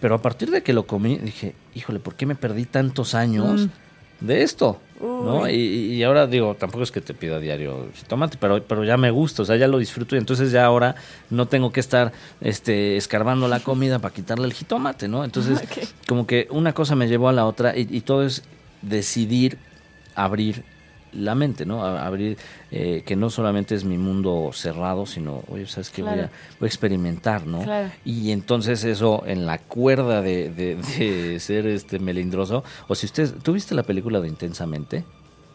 pero 0.00 0.14
a 0.14 0.22
partir 0.22 0.50
de 0.50 0.62
que 0.62 0.72
lo 0.72 0.86
comí, 0.86 1.16
dije, 1.16 1.54
híjole, 1.74 2.00
¿por 2.00 2.14
qué 2.14 2.26
me 2.26 2.34
perdí 2.34 2.64
tantos 2.64 3.14
años 3.14 3.62
mm. 3.62 4.26
de 4.26 4.42
esto? 4.42 4.80
¿no? 5.00 5.48
Y, 5.48 6.02
ahora 6.02 6.26
digo, 6.26 6.54
tampoco 6.54 6.82
es 6.82 6.90
que 6.90 7.00
te 7.00 7.12
pida 7.12 7.38
diario 7.38 7.88
tomate, 8.06 8.38
pero, 8.40 8.62
pero 8.62 8.84
ya 8.84 8.96
me 8.96 9.10
gusta, 9.10 9.42
o 9.42 9.44
sea, 9.44 9.56
ya 9.56 9.68
lo 9.68 9.78
disfruto 9.78 10.16
y 10.16 10.18
entonces 10.18 10.50
ya 10.52 10.64
ahora 10.64 10.96
no 11.28 11.46
tengo 11.46 11.70
que 11.70 11.80
estar 11.80 12.12
este, 12.40 12.96
escarbando 12.96 13.48
la 13.48 13.60
comida 13.60 13.98
para 13.98 14.14
quitarle 14.14 14.46
el 14.46 14.54
jitomate, 14.54 15.08
¿no? 15.08 15.24
Entonces, 15.24 15.60
como 16.06 16.26
que 16.26 16.46
una 16.50 16.72
cosa 16.72 16.94
me 16.94 17.08
llevó 17.08 17.28
a 17.28 17.32
la 17.32 17.44
otra 17.44 17.76
y, 17.76 17.86
y 17.90 18.00
todo 18.00 18.24
es 18.24 18.42
decidir 18.82 19.58
abrir 20.14 20.64
la 21.16 21.34
mente, 21.34 21.66
¿no? 21.66 21.84
abrir, 21.84 22.38
eh, 22.70 23.02
que 23.04 23.16
no 23.16 23.30
solamente 23.30 23.74
es 23.74 23.84
mi 23.84 23.98
mundo 23.98 24.50
cerrado, 24.52 25.06
sino, 25.06 25.42
oye, 25.48 25.66
¿sabes 25.66 25.90
qué? 25.90 26.02
Voy, 26.02 26.18
a, 26.18 26.30
experimentar, 26.62 27.46
¿no? 27.46 27.64
Y 28.04 28.30
entonces 28.30 28.84
eso 28.84 29.22
en 29.26 29.46
la 29.46 29.58
cuerda 29.58 30.22
de, 30.22 30.50
de, 30.50 31.40
ser 31.40 31.66
este 31.66 31.98
melindroso, 31.98 32.64
o 32.88 32.94
si 32.94 33.06
usted, 33.06 33.34
¿tú 33.42 33.52
viste 33.52 33.74
la 33.74 33.82
película 33.82 34.20
de 34.20 34.28
Intensamente? 34.28 35.04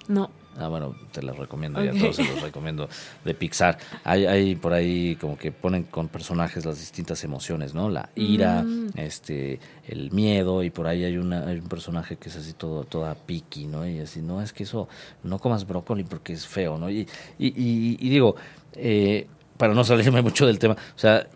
No. 0.08 0.30
Ah, 0.58 0.68
bueno, 0.68 0.96
te 1.12 1.24
la 1.24 1.32
recomiendo, 1.32 1.84
ya 1.84 1.92
todos 1.92 2.18
se 2.18 2.26
los 2.26 2.42
recomiendo 2.42 2.90
de 3.24 3.34
Pixar. 3.34 3.78
Hay, 4.04 4.26
hay 4.26 4.56
por 4.56 4.74
ahí 4.74 5.16
como 5.16 5.38
que 5.38 5.52
ponen 5.52 5.84
con 5.84 6.10
personajes 6.10 6.66
las 6.66 6.78
distintas 6.78 7.24
emociones, 7.24 7.74
¿no? 7.74 7.90
La 7.90 8.10
ira, 8.16 8.62
mm. 8.64 8.90
este, 8.96 9.60
el 9.88 10.12
miedo, 10.12 10.62
y 10.64 10.70
por 10.70 10.88
ahí 10.88 11.06
hay, 11.06 11.18
una, 11.18 11.48
hay 11.48 11.58
un 11.58 11.68
personaje 11.68 12.18
que 12.18 12.30
es 12.30 12.36
así 12.36 12.54
todo, 12.54 12.84
toda 12.84 13.16
piqui, 13.16 13.66
¿no? 13.66 13.88
Y 13.88 14.00
así, 14.00 14.22
no, 14.22 14.42
es 14.42 14.52
que 14.52 14.64
eso, 14.64 14.90
no 15.24 15.40
comas 15.40 15.66
brócoli 15.66 16.04
porque 16.04 16.34
es 16.34 16.46
feo, 16.46 16.78
¿no? 16.78 16.90
Y, 16.90 17.08
y, 17.40 17.98
y, 18.00 18.10
digo, 18.10 18.36
eh, 18.74 19.28
para 19.58 19.74
no 19.74 19.84
salirme 19.84 20.22
mucho 20.22 20.46
del 20.46 20.60
tema, 20.60 20.74
o 20.74 21.00
sea, 21.00 21.28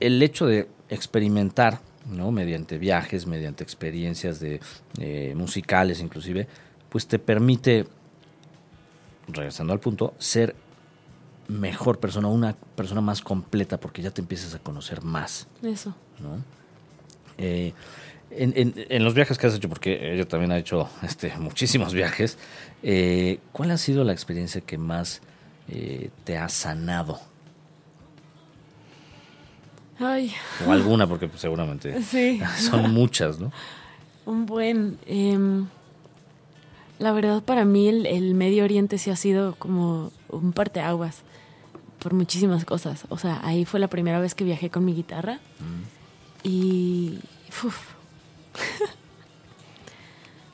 el 0.00 0.22
hecho 0.22 0.46
de 0.46 0.68
experimentar, 0.88 1.80
¿no? 2.10 2.30
Mediante 2.30 2.78
viajes, 2.78 3.26
mediante 3.26 3.62
experiencias 3.62 4.40
de 4.40 4.60
eh, 4.98 5.34
musicales 5.36 6.00
inclusive, 6.00 6.46
pues 6.88 7.06
te 7.06 7.18
permite 7.18 7.86
regresando 9.28 9.72
al 9.72 9.80
punto, 9.80 10.14
ser 10.18 10.54
mejor 11.48 12.00
persona, 12.00 12.28
una 12.28 12.54
persona 12.54 13.00
más 13.00 13.20
completa, 13.20 13.78
porque 13.78 14.02
ya 14.02 14.10
te 14.10 14.20
empiezas 14.20 14.54
a 14.54 14.58
conocer 14.58 15.02
más. 15.02 15.46
Eso. 15.62 15.94
Eh, 17.38 17.72
en, 18.30 19.04
los 19.04 19.14
viajes 19.14 19.38
que 19.38 19.46
has 19.46 19.54
hecho, 19.54 19.68
porque 19.68 20.14
ella 20.14 20.26
también 20.26 20.52
ha 20.52 20.58
hecho 20.58 20.88
este, 21.02 21.36
muchísimos 21.38 21.92
viajes, 21.92 22.38
eh, 22.82 23.38
¿cuál 23.52 23.70
ha 23.70 23.78
sido 23.78 24.04
la 24.04 24.12
experiencia 24.12 24.60
que 24.60 24.78
más 24.78 25.20
eh, 25.68 26.10
te 26.24 26.36
ha 26.36 26.48
sanado? 26.48 27.20
Ay. 29.98 30.32
O 30.66 30.72
alguna, 30.72 31.06
porque 31.06 31.28
pues, 31.28 31.40
seguramente 31.40 31.96
son 32.58 32.92
muchas, 32.92 33.38
¿no? 33.38 33.52
Un 34.26 34.46
buen... 34.46 34.98
La 37.04 37.12
verdad 37.12 37.42
para 37.42 37.66
mí 37.66 37.86
el, 37.86 38.34
Medio 38.34 38.64
Oriente 38.64 38.96
sí 38.96 39.10
ha 39.10 39.16
sido 39.16 39.56
como 39.56 40.10
un 40.30 40.54
parteaguas 40.54 41.20
por 41.98 42.14
muchísimas 42.14 42.64
cosas. 42.64 43.04
O 43.10 43.18
sea, 43.18 43.42
ahí 43.44 43.66
fue 43.66 43.78
la 43.78 43.88
primera 43.88 44.20
vez 44.20 44.34
que 44.34 44.42
viajé 44.42 44.70
con 44.70 44.86
mi 44.86 44.94
guitarra 44.94 45.34
mm. 45.34 45.82
y... 46.44 47.18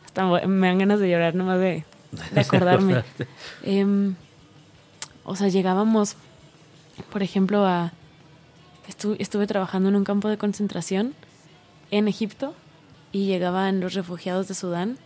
Hasta 0.05 0.25
me 0.49 0.67
dan 0.67 0.79
ganas 0.79 0.99
de 0.99 1.09
llorar 1.09 1.37
nomás 1.37 1.61
de, 1.61 1.85
de 2.33 2.41
acordarme. 2.45 3.05
Em, 3.63 4.17
o 5.23 5.37
sea, 5.37 5.47
llegábamos, 5.47 6.17
por 7.13 7.23
ejemplo, 7.23 7.65
a... 7.65 7.93
estuve 9.21 9.47
trabajando 9.47 9.89
en 9.89 9.95
un 9.95 10.03
campo 10.03 10.29
de 10.29 10.37
concentración 10.37 11.15
en 11.93 12.09
Egipto 12.09 12.57
y 13.13 13.27
llegaban 13.27 13.79
los 13.79 13.95
refugiados 13.95 14.49
de 14.49 14.55
Sudán 14.55 14.99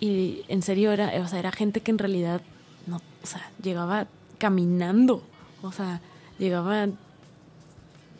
y 0.00 0.42
en 0.48 0.62
serio 0.62 0.92
era, 0.92 1.12
o 1.22 1.28
sea, 1.28 1.38
era 1.38 1.52
gente 1.52 1.80
que 1.80 1.90
en 1.90 1.98
realidad 1.98 2.40
no, 2.86 3.00
o 3.22 3.26
sea, 3.26 3.50
llegaba 3.62 4.06
caminando, 4.38 5.22
o 5.62 5.72
sea, 5.72 6.00
llegaba 6.38 6.88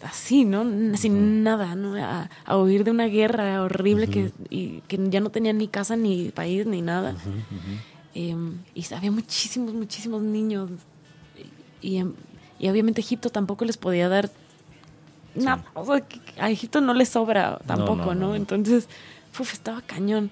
así, 0.02 0.44
¿no? 0.44 0.64
Sin 0.96 1.42
nada, 1.42 1.74
¿no? 1.74 1.94
A, 1.96 2.56
huir 2.56 2.84
de 2.84 2.90
una 2.90 3.06
guerra 3.06 3.62
horrible 3.62 4.08
que, 4.08 4.32
y, 4.50 4.80
que 4.88 4.98
ya 5.10 5.20
no 5.20 5.30
tenían 5.30 5.58
ni 5.58 5.68
casa, 5.68 5.96
ni 5.96 6.30
país, 6.30 6.66
ni 6.66 6.82
nada. 6.82 7.16
Em, 8.14 8.58
y 8.74 8.94
había 8.94 9.10
muchísimos, 9.10 9.74
muchísimos 9.74 10.22
niños. 10.22 10.70
Y, 11.80 12.02
y, 12.58 12.68
obviamente 12.68 13.00
Egipto 13.00 13.30
tampoco 13.30 13.64
les 13.64 13.76
podía 13.76 14.08
dar 14.08 14.30
nada. 15.34 15.64
O 15.74 15.84
sea, 15.84 16.04
a 16.38 16.50
Egipto 16.50 16.80
no 16.80 16.94
les 16.94 17.08
sobra 17.08 17.58
tampoco, 17.66 18.14
¿no? 18.14 18.34
Entonces, 18.34 18.88
uf, 19.38 19.52
estaba 19.52 19.82
cañón. 19.82 20.30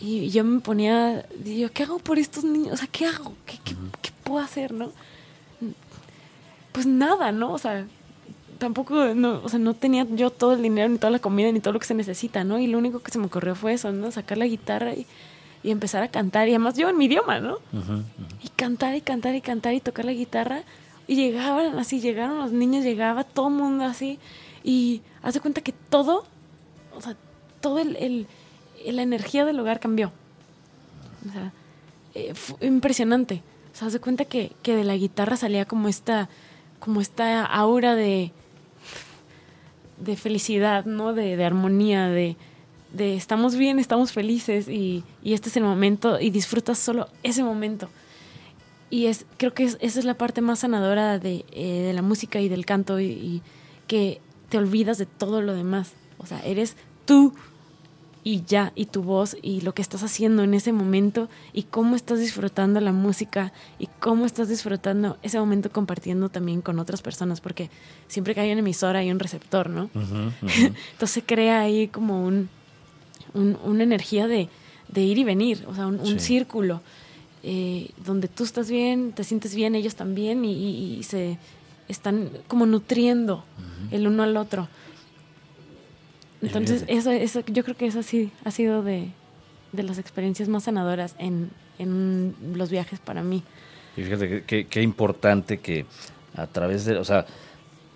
Y 0.00 0.30
yo 0.30 0.44
me 0.44 0.60
ponía, 0.60 1.26
digo, 1.38 1.70
¿qué 1.72 1.82
hago 1.82 1.98
por 1.98 2.18
estos 2.18 2.44
niños? 2.44 2.74
O 2.74 2.76
sea, 2.76 2.86
¿qué 2.86 3.06
hago? 3.06 3.34
¿Qué, 3.44 3.58
qué, 3.64 4.10
puedo 4.22 4.38
hacer, 4.44 4.72
no? 4.72 4.92
Pues 6.72 6.86
nada, 6.86 7.32
¿no? 7.32 7.52
O 7.52 7.58
sea, 7.58 7.84
tampoco, 8.58 9.14
no, 9.14 9.40
o 9.42 9.48
sea, 9.48 9.58
no 9.58 9.74
tenía 9.74 10.06
yo 10.10 10.30
todo 10.30 10.52
el 10.52 10.62
dinero, 10.62 10.88
ni 10.88 10.98
toda 10.98 11.10
la 11.10 11.18
comida, 11.18 11.50
ni 11.50 11.60
todo 11.60 11.72
lo 11.72 11.80
que 11.80 11.86
se 11.86 11.94
necesita, 11.94 12.44
¿no? 12.44 12.60
Y 12.60 12.68
lo 12.68 12.78
único 12.78 13.00
que 13.00 13.10
se 13.10 13.18
me 13.18 13.26
ocurrió 13.26 13.56
fue 13.56 13.72
eso, 13.72 13.90
¿no? 13.90 14.12
Sacar 14.12 14.38
la 14.38 14.46
guitarra 14.46 14.92
y, 14.92 15.04
y 15.64 15.72
empezar 15.72 16.04
a 16.04 16.08
cantar. 16.08 16.46
Y 16.46 16.52
además 16.52 16.76
yo 16.76 16.88
en 16.88 16.96
mi 16.96 17.06
idioma, 17.06 17.40
¿no? 17.40 17.58
Y 18.44 18.48
cantar 18.50 18.94
y 18.94 19.00
cantar 19.00 19.34
y 19.34 19.40
cantar 19.40 19.74
y 19.74 19.80
tocar 19.80 20.04
la 20.04 20.12
guitarra. 20.12 20.62
Y 21.08 21.16
llegaban 21.16 21.76
así, 21.76 22.00
llegaron 22.00 22.38
los 22.38 22.52
niños, 22.52 22.84
llegaba 22.84 23.24
todo 23.24 23.48
el 23.48 23.54
mundo 23.54 23.84
así. 23.84 24.20
Y 24.62 25.00
hace 25.22 25.40
cuenta 25.40 25.60
que 25.60 25.72
todo, 25.72 26.24
o 26.94 27.00
sea, 27.00 27.16
todo 27.60 27.80
el 27.80 28.28
la 28.86 29.02
energía 29.02 29.44
del 29.44 29.60
hogar 29.60 29.80
cambió. 29.80 30.12
O 31.28 31.32
sea, 31.32 31.52
eh, 32.14 32.34
fue 32.34 32.66
impresionante. 32.66 33.42
O 33.72 33.76
sea, 33.76 33.90
se 33.90 34.00
cuenta 34.00 34.24
que, 34.24 34.52
que, 34.62 34.74
de 34.74 34.84
la 34.84 34.96
guitarra 34.96 35.36
salía 35.36 35.64
como 35.64 35.88
esta, 35.88 36.28
como 36.80 37.00
esta 37.00 37.44
aura 37.44 37.94
de, 37.94 38.32
de 40.00 40.16
felicidad, 40.16 40.84
¿no? 40.84 41.12
De, 41.12 41.36
de 41.36 41.44
armonía, 41.44 42.08
de, 42.08 42.36
de, 42.92 43.14
estamos 43.14 43.56
bien, 43.56 43.78
estamos 43.78 44.12
felices 44.12 44.68
y, 44.68 45.04
y, 45.22 45.34
este 45.34 45.48
es 45.48 45.56
el 45.56 45.64
momento 45.64 46.18
y 46.18 46.30
disfrutas 46.30 46.78
solo 46.78 47.08
ese 47.22 47.44
momento. 47.44 47.88
Y 48.90 49.06
es, 49.06 49.26
creo 49.36 49.52
que 49.52 49.64
esa 49.64 49.78
es 49.80 50.04
la 50.04 50.14
parte 50.14 50.40
más 50.40 50.60
sanadora 50.60 51.18
de, 51.18 51.44
eh, 51.52 51.82
de 51.82 51.92
la 51.92 52.02
música 52.02 52.40
y 52.40 52.48
del 52.48 52.64
canto 52.64 52.98
y, 52.98 53.04
y 53.04 53.42
que 53.86 54.20
te 54.48 54.58
olvidas 54.58 54.98
de 54.98 55.06
todo 55.06 55.42
lo 55.42 55.54
demás. 55.54 55.92
O 56.16 56.26
sea, 56.26 56.40
eres 56.40 56.76
tú 57.04 57.34
y 58.28 58.44
ya, 58.46 58.72
y 58.74 58.84
tu 58.84 59.02
voz 59.02 59.38
y 59.40 59.62
lo 59.62 59.72
que 59.72 59.80
estás 59.80 60.02
haciendo 60.02 60.42
en 60.42 60.52
ese 60.52 60.70
momento 60.70 61.30
y 61.54 61.62
cómo 61.62 61.96
estás 61.96 62.20
disfrutando 62.20 62.78
la 62.78 62.92
música 62.92 63.54
y 63.78 63.88
cómo 64.00 64.26
estás 64.26 64.50
disfrutando 64.50 65.16
ese 65.22 65.38
momento 65.38 65.72
compartiendo 65.72 66.28
también 66.28 66.60
con 66.60 66.78
otras 66.78 67.00
personas, 67.00 67.40
porque 67.40 67.70
siempre 68.06 68.34
que 68.34 68.40
hay 68.40 68.52
una 68.52 68.58
emisora 68.58 68.98
hay 68.98 69.10
un 69.10 69.18
receptor, 69.18 69.70
¿no? 69.70 69.88
Entonces 70.42 71.10
se 71.10 71.22
crea 71.22 71.60
ahí 71.60 71.88
como 71.88 72.22
un, 72.22 72.50
una 73.32 73.82
energía 73.82 74.26
de, 74.26 74.50
ir 74.94 75.16
y 75.16 75.24
venir, 75.24 75.64
o 75.66 75.74
sea, 75.74 75.86
un, 75.86 76.20
círculo. 76.20 76.82
Eh, 77.42 77.92
donde 78.04 78.28
tú 78.28 78.44
estás 78.44 78.68
bien, 78.68 79.12
te 79.12 79.24
sientes 79.24 79.54
bien, 79.54 79.74
ellos 79.74 79.94
también, 79.94 80.44
y, 80.44 81.02
se 81.02 81.38
están 81.88 82.28
como 82.46 82.66
nutriendo 82.66 83.42
el 83.90 84.06
uno 84.06 84.22
al 84.22 84.36
otro. 84.36 84.68
Entonces, 86.42 86.84
eso, 86.86 87.10
eso, 87.10 87.42
yo 87.46 87.64
creo 87.64 87.76
que 87.76 87.86
eso 87.86 88.02
sí 88.02 88.30
ha 88.44 88.50
sido 88.50 88.82
de, 88.82 89.08
de 89.72 89.82
las 89.82 89.98
experiencias 89.98 90.48
más 90.48 90.64
sanadoras 90.64 91.16
en, 91.18 91.50
en 91.78 92.34
los 92.54 92.70
viajes 92.70 93.00
para 93.00 93.22
mí. 93.22 93.42
Y 93.96 94.02
fíjate 94.02 94.44
qué 94.44 94.82
importante 94.82 95.58
que 95.58 95.84
a 96.36 96.46
través 96.46 96.84
de, 96.84 96.96
o 96.96 97.04
sea, 97.04 97.26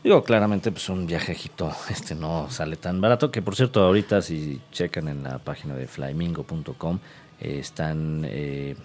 digo 0.02 0.22
claramente 0.24 0.72
pues 0.72 0.88
un 0.88 1.07
viaje 1.07 1.33
a 1.33 1.35
Egipto 1.35 1.72
este 1.90 2.14
no 2.14 2.50
sale 2.50 2.76
tan 2.76 3.00
barato, 3.00 3.31
que 3.31 3.42
por 3.42 3.57
cierto 3.57 3.83
ahorita 3.83 4.22
si 4.22 4.61
checan 4.72 5.09
en 5.09 5.22
la 5.22 5.38
página 5.38 5.74
de 5.74 5.87
flymingo.com 5.87 6.98
eh, 7.42 7.59
están, 7.59 8.24
eh, 8.28 8.76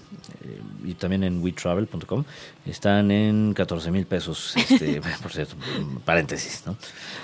y 0.84 0.96
también 0.96 1.24
en 1.24 1.44
wetravel.com, 1.44 2.24
están 2.66 3.12
en 3.12 3.54
14 3.54 3.92
mil 3.92 4.08
pesos, 4.08 4.56
este, 4.58 5.00
por 5.22 5.32
cierto, 5.32 5.56
paréntesis, 6.04 6.64
¿no? 6.66 6.76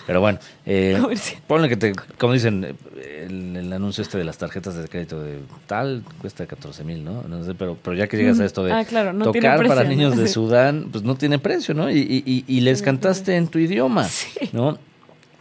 Pero 0.05 0.21
bueno, 0.21 0.37
eh, 0.67 1.01
ponle 1.47 1.69
que 1.69 1.77
te, 1.77 1.93
como 2.19 2.33
dicen, 2.33 2.77
el, 3.03 3.73
anuncio 3.73 4.03
este 4.03 4.19
de 4.19 4.25
las 4.25 4.37
tarjetas 4.37 4.75
de 4.75 4.87
crédito 4.87 5.23
de 5.23 5.39
tal 5.65 6.03
cuesta 6.21 6.45
14 6.45 6.83
mil, 6.83 7.03
¿no? 7.03 7.23
no 7.23 7.43
sé, 7.43 7.55
pero, 7.55 7.79
pero 7.81 7.95
ya 7.95 8.07
que 8.07 8.15
llegas 8.15 8.39
a 8.39 8.45
esto 8.45 8.63
de 8.63 8.71
ah, 8.71 8.85
tocar 9.23 9.65
para 9.65 9.83
niños 9.83 10.15
de 10.15 10.27
Sudán, 10.27 10.89
pues 10.91 11.03
no 11.03 11.15
tiene 11.15 11.39
precio, 11.39 11.73
¿no? 11.73 11.89
Y, 11.89 11.97
y, 11.97 12.45
y 12.47 12.61
les 12.61 12.83
cantaste 12.83 13.35
en 13.37 13.47
tu 13.47 13.57
idioma, 13.57 14.07
¿no? 14.51 14.77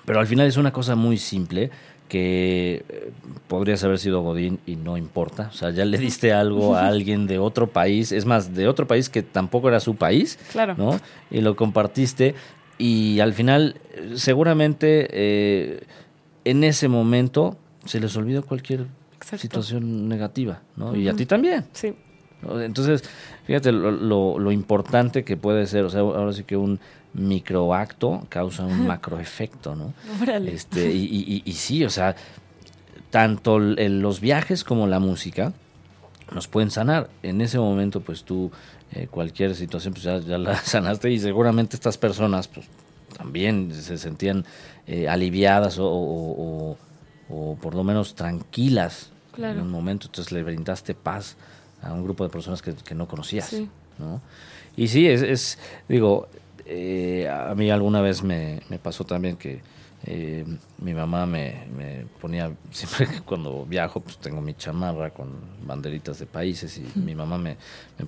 Pero 0.07 0.21
al 0.21 0.27
final 0.27 0.47
es 0.47 0.57
una 0.57 0.73
cosa 0.73 0.97
muy 0.97 1.19
simple 1.19 1.71
que 2.13 2.85
eh, 2.91 3.11
podrías 3.49 3.83
haber 3.85 3.99
sido 3.99 4.21
Godín 4.21 4.61
y 4.67 4.77
no 4.77 4.99
importa. 4.99 5.49
O 5.51 5.55
sea, 5.55 5.71
ya 5.71 5.87
le 5.87 5.97
diste 5.97 6.35
algo 6.35 6.77
a 6.77 6.87
alguien 6.89 7.27
de 7.27 7.39
otro 7.39 7.69
país, 7.69 8.13
es 8.13 8.27
más, 8.27 8.55
de 8.55 8.69
otro 8.69 8.87
país 8.87 9.09
que 9.09 9.23
tampoco 9.23 9.69
era 9.69 9.81
su 9.81 9.95
país, 9.97 10.39
claro. 10.53 10.75
¿no? 10.77 11.01
Y 11.31 11.41
lo 11.41 11.57
compartiste 11.57 12.35
y 12.77 13.21
al 13.21 13.33
final 13.33 13.77
seguramente 14.15 15.09
eh, 15.11 15.85
en 16.45 16.65
ese 16.65 16.87
momento 16.87 17.57
se 17.87 17.99
les 17.99 18.15
olvidó 18.15 18.45
cualquier 18.45 18.89
situación 19.23 20.07
negativa, 20.07 20.61
¿no? 20.77 20.95
Y 20.95 21.09
a 21.09 21.15
ti 21.15 21.25
también. 21.25 21.65
Sí. 21.73 21.95
Entonces, 22.43 23.05
fíjate 23.47 23.73
lo, 23.73 24.39
lo, 24.39 24.53
importante 24.53 25.25
que 25.25 25.39
puede 25.39 25.67
ser, 25.67 25.85
o 25.85 25.89
sea, 25.91 26.01
ahora 26.01 26.35
sí 26.35 26.45
que 26.45 26.59
un 26.59 26.79
microacto 27.15 28.27
causa 28.29 28.65
un 28.65 28.87
macroefecto, 28.89 29.75
¿no? 29.75 29.93
Este, 30.47 30.93
y, 30.93 31.43
y, 31.45 31.53
sí, 31.53 31.85
o 31.85 31.91
sea, 31.91 32.17
tanto 33.11 33.59
los 33.59 34.21
viajes 34.21 34.65
como 34.65 34.87
la 34.87 34.99
música 34.99 35.53
nos 36.35 36.49
pueden 36.49 36.71
sanar. 36.71 37.11
En 37.23 37.41
ese 37.41 37.59
momento, 37.59 38.01
pues 38.01 38.25
tú, 38.25 38.51
eh, 38.93 39.07
cualquier 39.11 39.55
situación, 39.55 39.95
pues 39.95 40.05
ya, 40.05 40.39
la 40.39 40.57
sanaste 40.65 41.11
y 41.11 41.19
seguramente 41.19 41.77
estas 41.77 41.99
personas, 41.99 42.49
pues 42.49 42.67
también 43.17 43.73
se 43.75 43.99
sentían 43.99 44.45
eh, 44.87 45.09
aliviadas 45.09 45.79
o, 45.79 46.77
o, 47.29 47.57
por 47.61 47.75
lo 47.75 47.85
menos 47.85 48.15
tranquilas 48.15 49.11
en 49.37 49.61
un 49.61 49.71
momento. 49.71 50.07
Entonces 50.07 50.33
le 50.33 50.43
brindaste 50.43 50.95
paz 50.95 51.37
a 51.83 51.93
un 51.93 52.05
grupo 52.05 52.25
de 52.25 52.31
personas 52.31 52.63
que, 52.63 52.95
no 52.95 53.09
conocías, 53.09 53.55
¿no? 53.99 54.21
Y 54.77 54.89
sí, 54.89 55.07
es, 55.07 55.23
es 55.23 55.59
digo, 55.89 56.29
eh, 56.75 57.29
a 57.29 57.55
mí 57.55 57.71
alguna 57.71 58.01
vez 58.01 58.23
me, 58.23 58.63
pasó 58.83 59.05
también 59.05 59.37
que 59.37 59.61
eh, 60.07 60.43
mi 60.79 60.95
mamá 60.95 61.27
me, 61.27 61.67
ponía, 62.19 62.51
siempre 62.71 63.07
que 63.07 63.21
cuando 63.21 63.67
viajo, 63.67 64.01
pues 64.01 64.17
tengo 64.17 64.41
mi 64.41 64.55
chamarra 64.55 65.11
con 65.11 65.33
banderitas 65.67 66.19
de 66.19 66.25
países 66.25 66.79
y 66.79 66.99
mi 66.99 67.15
mamá 67.15 67.37
me, 67.37 67.59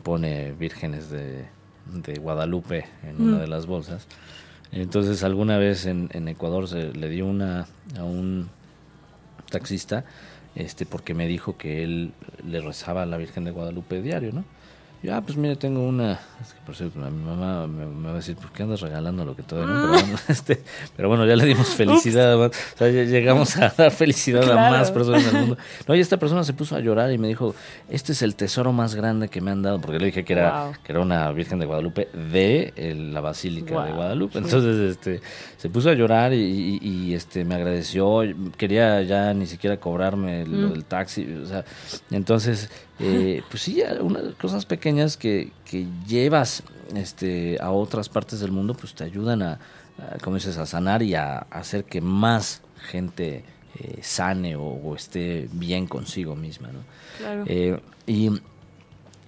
pone 0.03 0.53
vírgenes 0.53 1.11
de, 1.11 1.44
Guadalupe 2.18 2.87
en 3.03 3.20
una 3.20 3.38
de 3.38 3.46
las 3.46 3.66
bolsas. 3.66 4.07
Entonces 4.72 5.22
alguna 5.22 5.59
vez 5.59 5.85
en, 5.85 6.09
Ecuador 6.29 6.66
se 6.66 6.94
le 6.94 7.11
dio 7.11 7.27
una 7.27 7.66
a 7.98 8.05
un 8.05 8.48
taxista 9.50 10.07
este 10.55 10.87
porque 10.87 11.12
me 11.12 11.27
dijo 11.27 11.59
que 11.59 11.83
él 11.83 12.12
le 12.46 12.62
rezaba 12.62 13.03
a 13.03 13.07
la 13.07 13.18
Virgen 13.18 13.44
de 13.44 13.50
Guadalupe 13.50 14.00
diario, 14.00 14.33
¿no? 14.33 14.44
Ah, 15.10 15.20
pues 15.20 15.36
mire, 15.36 15.56
tengo 15.56 15.82
una. 15.82 16.12
Es 16.40 16.52
que 16.52 16.60
por 16.64 16.74
cierto, 16.74 16.98
mi 16.98 17.24
mamá 17.24 17.66
me, 17.66 18.06
va 18.06 18.12
a 18.12 18.16
decir, 18.16 18.36
¿por 18.36 18.52
qué 18.52 18.62
andas 18.62 18.80
regalando 18.80 19.24
lo 19.24 19.36
que 19.36 19.42
todavía 19.42 19.74
no? 19.74 19.80
Pero 19.80 19.92
bueno, 19.92 20.18
este, 20.28 20.62
pero 20.96 21.08
bueno, 21.08 21.26
ya 21.26 21.36
le 21.36 21.44
dimos 21.44 21.68
felicidad. 21.76 22.40
O 22.40 22.50
sea, 22.76 22.88
llegamos 22.88 23.56
a 23.56 23.68
dar 23.76 23.90
felicidad 23.90 24.50
a 24.50 24.70
más 24.70 24.90
personas 24.90 25.22
en 25.24 25.28
el 25.28 25.40
mundo. 25.40 25.58
No, 25.86 25.94
y 25.94 26.00
esta 26.00 26.16
persona 26.16 26.44
se 26.44 26.54
puso 26.54 26.76
a 26.76 26.80
llorar 26.80 27.12
y 27.12 27.18
me 27.18 27.28
dijo, 27.28 27.54
este 27.90 28.12
es 28.12 28.22
el 28.22 28.36
tesoro 28.36 28.72
más 28.72 28.94
grande 28.94 29.28
que 29.28 29.40
me 29.40 29.50
han 29.50 29.62
dado. 29.62 29.80
Porque 29.80 29.98
le 29.98 30.06
dije 30.06 30.24
que 30.24 30.32
era, 30.32 30.72
que 30.82 30.92
era 30.92 31.00
una 31.00 31.30
Virgen 31.32 31.58
de 31.58 31.66
Guadalupe 31.66 32.08
de 32.12 32.72
la 33.12 33.20
Basílica 33.20 33.84
de 33.84 33.92
Guadalupe. 33.92 34.38
Entonces, 34.38 34.92
este, 34.92 35.20
se 35.56 35.68
puso 35.68 35.90
a 35.90 35.94
llorar 35.94 36.32
y, 36.32 37.12
este, 37.14 37.44
me 37.44 37.56
agradeció. 37.56 38.22
Quería 38.56 39.02
ya 39.02 39.34
ni 39.34 39.46
siquiera 39.46 39.78
cobrarme 39.78 40.46
lo 40.46 40.68
mm. 40.68 40.72
del 40.72 40.84
taxi. 40.84 41.26
O 41.42 41.46
sea, 41.46 41.64
entonces 42.10 42.70
eh, 43.00 43.42
pues 43.50 43.62
sí, 43.62 43.83
unas 44.00 44.35
cosas 44.35 44.66
pequeñas 44.66 45.16
que, 45.16 45.50
que 45.64 45.87
llevas 46.07 46.62
este, 46.94 47.59
a 47.61 47.70
otras 47.72 48.09
partes 48.09 48.40
del 48.40 48.52
mundo, 48.52 48.74
pues 48.74 48.94
te 48.94 49.04
ayudan 49.04 49.42
a, 49.42 49.59
como 50.22 50.37
dices, 50.37 50.59
a 50.59 50.66
sanar 50.66 51.02
y 51.02 51.14
a, 51.14 51.38
hacer 51.50 51.85
que 51.85 52.00
más 52.00 52.62
gente 52.88 53.44
eh, 53.78 53.98
sane 54.02 54.54
o, 54.57 54.94
esté 54.94 55.48
bien 55.52 55.87
consigo 55.87 56.37
misma. 56.37 56.68
¿no? 56.68 56.80
Claro. 57.18 57.44
Eh, 57.46 57.80
y 58.07 58.30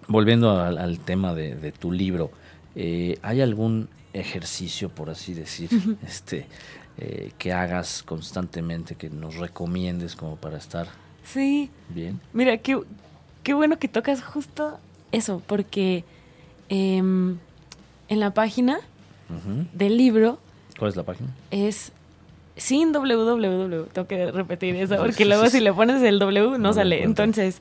volviendo 0.07 0.61
al, 0.61 1.01
tema 1.01 1.35
de, 1.35 1.73
tu 1.73 1.91
libro, 1.91 2.31
¿hay 2.77 3.41
algún 3.41 3.89
ejercicio, 4.13 4.91
por 4.91 5.11
así 5.11 5.35
decir, 5.35 5.71
este, 6.07 6.47
que 7.37 7.53
hagas 7.53 8.05
constantemente, 8.05 8.95
que 8.95 9.11
nos 9.11 9.35
recomiendes 9.35 10.15
como 10.15 10.37
para 10.37 10.57
estar 10.57 10.87
sí. 11.25 11.69
bien? 11.89 12.21
Mira, 12.33 12.59
qué, 12.59 12.81
qué 13.47 13.55
bueno 13.55 13.79
que 13.79 13.87
tocas 13.87 14.25
justo 14.25 14.81
eso, 15.13 15.41
porque 15.47 16.03
em, 16.69 17.39
en 18.09 18.19
la 18.19 18.35
página 18.35 18.81
del 19.73 19.97
libro. 19.97 20.41
¿Cuál 20.77 20.89
es 20.89 20.97
la 20.97 21.05
página? 21.05 21.33
Es 21.53 21.93
sin 22.57 22.93
www. 22.93 23.85
Tengo 23.93 24.09
que 24.09 24.33
repetir 24.33 24.75
eso, 24.75 24.97
porque 24.97 25.25
luego 25.25 25.49
si 25.49 25.61
le 25.61 25.73
pones 25.73 26.03
el 26.03 26.19
W 26.19 26.59
no, 26.59 26.73
sale. 26.73 27.05
Entonces, 27.05 27.61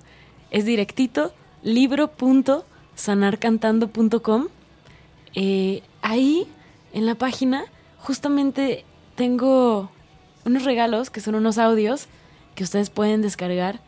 es 0.49 0.65
directito 0.65 1.31
libro.sanarcantando.com. 1.61 4.47
Eh, 5.35 5.83
ahí, 6.01 6.47
en 6.93 7.05
la 7.05 7.13
página, 7.13 7.65
justamente 7.99 8.85
tengo 9.13 9.91
unos 10.45 10.63
regalos 10.63 11.11
que 11.11 11.21
son 11.21 11.35
unos 11.35 11.59
audios 11.59 12.07
que 12.55 12.63
ustedes 12.63 12.89
pueden 12.89 13.21
descargar 13.21 13.81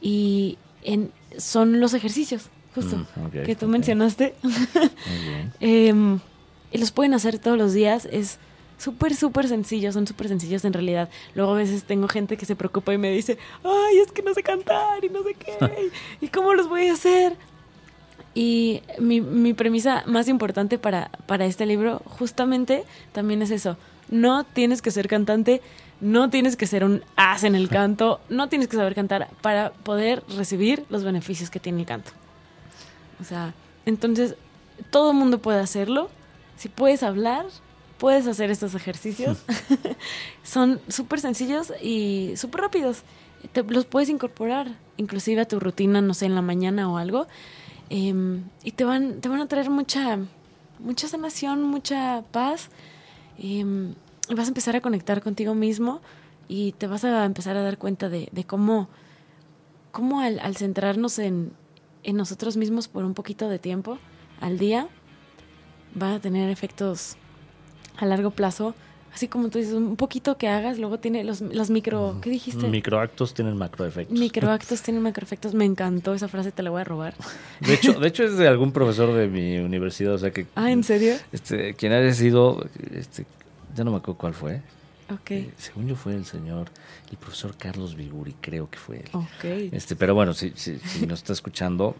y 0.00 0.56
en 0.84 1.10
son 1.38 1.80
los 1.80 1.94
ejercicios, 1.94 2.48
justo, 2.74 2.96
mm, 2.96 3.44
que 3.44 3.56
tú 3.56 3.66
mencionaste. 3.68 4.34
Em, 5.60 6.20
y 6.70 6.78
los 6.78 6.90
pueden 6.90 7.14
hacer 7.14 7.38
todos 7.38 7.58
los 7.58 7.72
días. 7.74 8.08
Es 8.10 8.38
súper, 8.78 9.14
súper 9.14 9.48
sencillo. 9.48 9.92
Son 9.92 10.06
súper 10.06 10.28
sencillos 10.28 10.64
en 10.64 10.72
realidad. 10.72 11.08
Luego 11.34 11.52
a 11.52 11.56
veces 11.56 11.84
tengo 11.84 12.08
gente 12.08 12.36
que 12.36 12.46
se 12.46 12.56
preocupa 12.56 12.92
y 12.92 12.98
me 12.98 13.10
dice, 13.10 13.38
ay, 13.62 13.98
es 13.98 14.12
que 14.12 14.22
no 14.22 14.34
sé 14.34 14.42
cantar 14.42 15.04
y 15.04 15.08
no 15.08 15.22
sé 15.22 15.34
qué. 15.34 15.90
¿Y 16.20 16.28
cómo 16.28 16.54
los 16.54 16.68
voy 16.68 16.88
a 16.88 16.94
hacer? 16.94 17.36
Y 18.34 18.82
mi, 18.98 19.20
mi 19.20 19.52
premisa 19.52 20.04
más 20.06 20.28
importante 20.28 20.78
para, 20.78 21.10
para 21.26 21.44
este 21.44 21.66
libro 21.66 22.00
justamente 22.06 22.84
también 23.12 23.42
es 23.42 23.50
eso. 23.50 23.76
No 24.12 24.44
tienes 24.44 24.82
que 24.82 24.90
ser 24.90 25.08
cantante, 25.08 25.62
no 26.02 26.28
tienes 26.28 26.56
que 26.56 26.66
ser 26.66 26.84
un 26.84 27.02
as 27.16 27.44
en 27.44 27.54
el 27.54 27.68
canto, 27.70 28.20
no 28.28 28.50
tienes 28.50 28.68
que 28.68 28.76
saber 28.76 28.94
cantar 28.94 29.30
para 29.40 29.72
poder 29.72 30.22
recibir 30.36 30.84
los 30.90 31.02
beneficios 31.02 31.48
que 31.48 31.58
tiene 31.58 31.80
el 31.80 31.86
canto. 31.86 32.10
O 33.20 33.24
sea, 33.24 33.54
entonces 33.86 34.36
todo 34.90 35.12
el 35.12 35.16
mundo 35.16 35.40
puede 35.40 35.60
hacerlo. 35.60 36.10
Si 36.56 36.68
puedes 36.68 37.02
hablar, 37.02 37.46
puedes 37.96 38.26
hacer 38.26 38.50
estos 38.50 38.74
ejercicios. 38.74 39.44
Son 40.42 40.80
súper 40.88 41.20
sencillos 41.20 41.72
y 41.80 42.34
súper 42.36 42.60
rápidos. 42.62 43.04
Te, 43.52 43.62
los 43.62 43.86
puedes 43.86 44.10
incorporar 44.10 44.76
inclusive 44.98 45.40
a 45.40 45.46
tu 45.46 45.58
rutina, 45.58 46.02
no 46.02 46.12
sé, 46.12 46.26
en 46.26 46.34
la 46.34 46.42
mañana 46.42 46.90
o 46.92 46.98
algo. 46.98 47.28
Em, 47.90 48.44
y 48.62 48.72
te 48.72 48.84
van, 48.84 49.20
te 49.20 49.28
van 49.28 49.40
a 49.40 49.48
traer 49.48 49.70
mucha, 49.70 50.18
mucha 50.80 51.08
sanación, 51.08 51.62
mucha 51.62 52.24
paz. 52.30 52.68
Eh, 53.38 53.94
vas 54.28 54.46
a 54.46 54.48
empezar 54.48 54.76
a 54.76 54.80
conectar 54.80 55.22
contigo 55.22 55.54
mismo 55.54 56.00
y 56.48 56.72
te 56.72 56.86
vas 56.86 57.04
a 57.04 57.24
empezar 57.24 57.56
a 57.56 57.62
dar 57.62 57.78
cuenta 57.78 58.08
de, 58.08 58.28
cómo, 58.46 58.88
cómo 59.90 60.20
al, 60.20 60.56
centrarnos 60.56 61.18
en, 61.18 61.52
nosotros 62.12 62.56
mismos 62.56 62.88
por 62.88 63.04
un 63.04 63.14
poquito 63.14 63.48
de 63.48 63.58
tiempo 63.58 63.98
al 64.40 64.58
día, 64.58 64.88
va 66.00 66.14
a 66.14 66.20
tener 66.20 66.50
efectos 66.50 67.16
a 67.96 68.06
largo 68.06 68.30
plazo 68.30 68.74
así 69.14 69.28
como 69.28 69.48
tú 69.50 69.58
dices, 69.58 69.74
un 69.74 69.96
poquito 69.96 70.36
que 70.38 70.48
hagas, 70.48 70.78
luego 70.78 70.98
tiene 70.98 71.24
los, 71.24 71.40
los 71.40 71.70
micro, 71.70 72.18
¿qué 72.22 72.30
dijiste? 72.30 72.68
Microactos 72.68 73.34
tienen 73.34 73.56
macroefectos. 73.56 74.18
Microactos 74.18 74.82
tienen 74.82 75.02
macroefectos, 75.02 75.54
me 75.54 75.64
encantó 75.64 76.14
esa 76.14 76.28
frase, 76.28 76.52
te 76.52 76.62
la 76.62 76.70
voy 76.70 76.80
a 76.80 76.84
robar. 76.84 77.14
De 77.60 77.74
hecho, 77.74 77.92
de 77.92 78.08
hecho 78.08 78.24
es 78.24 78.36
de 78.36 78.48
algún 78.48 78.72
profesor 78.72 79.12
de 79.12 79.28
mi 79.28 79.58
universidad, 79.58 80.14
o 80.14 80.18
sea 80.18 80.30
que... 80.30 80.46
Ah, 80.54 80.70
¿en 80.70 80.82
serio? 80.82 81.14
Este, 81.30 81.74
quien 81.74 81.92
haya 81.92 82.12
sido, 82.14 82.66
este, 82.92 83.26
ya 83.74 83.84
no 83.84 83.90
me 83.90 83.96
acuerdo 83.98 84.18
cuál 84.18 84.34
fue. 84.34 84.62
Ok. 85.10 85.30
Eh, 85.32 85.50
según 85.58 85.88
yo 85.88 85.96
fue 85.96 86.14
el 86.14 86.24
señor, 86.24 86.68
el 87.10 87.16
profesor 87.18 87.54
Carlos 87.56 87.94
Viguri, 87.96 88.34
creo 88.40 88.70
que 88.70 88.78
fue 88.78 89.04
él. 89.42 89.70
Este, 89.72 89.94
pero 89.96 90.14
bueno, 90.14 90.32
si, 90.34 90.52
si, 90.56 90.78
si 90.78 91.06
nos 91.06 91.18
está 91.20 91.32
escuchando, 91.32 91.96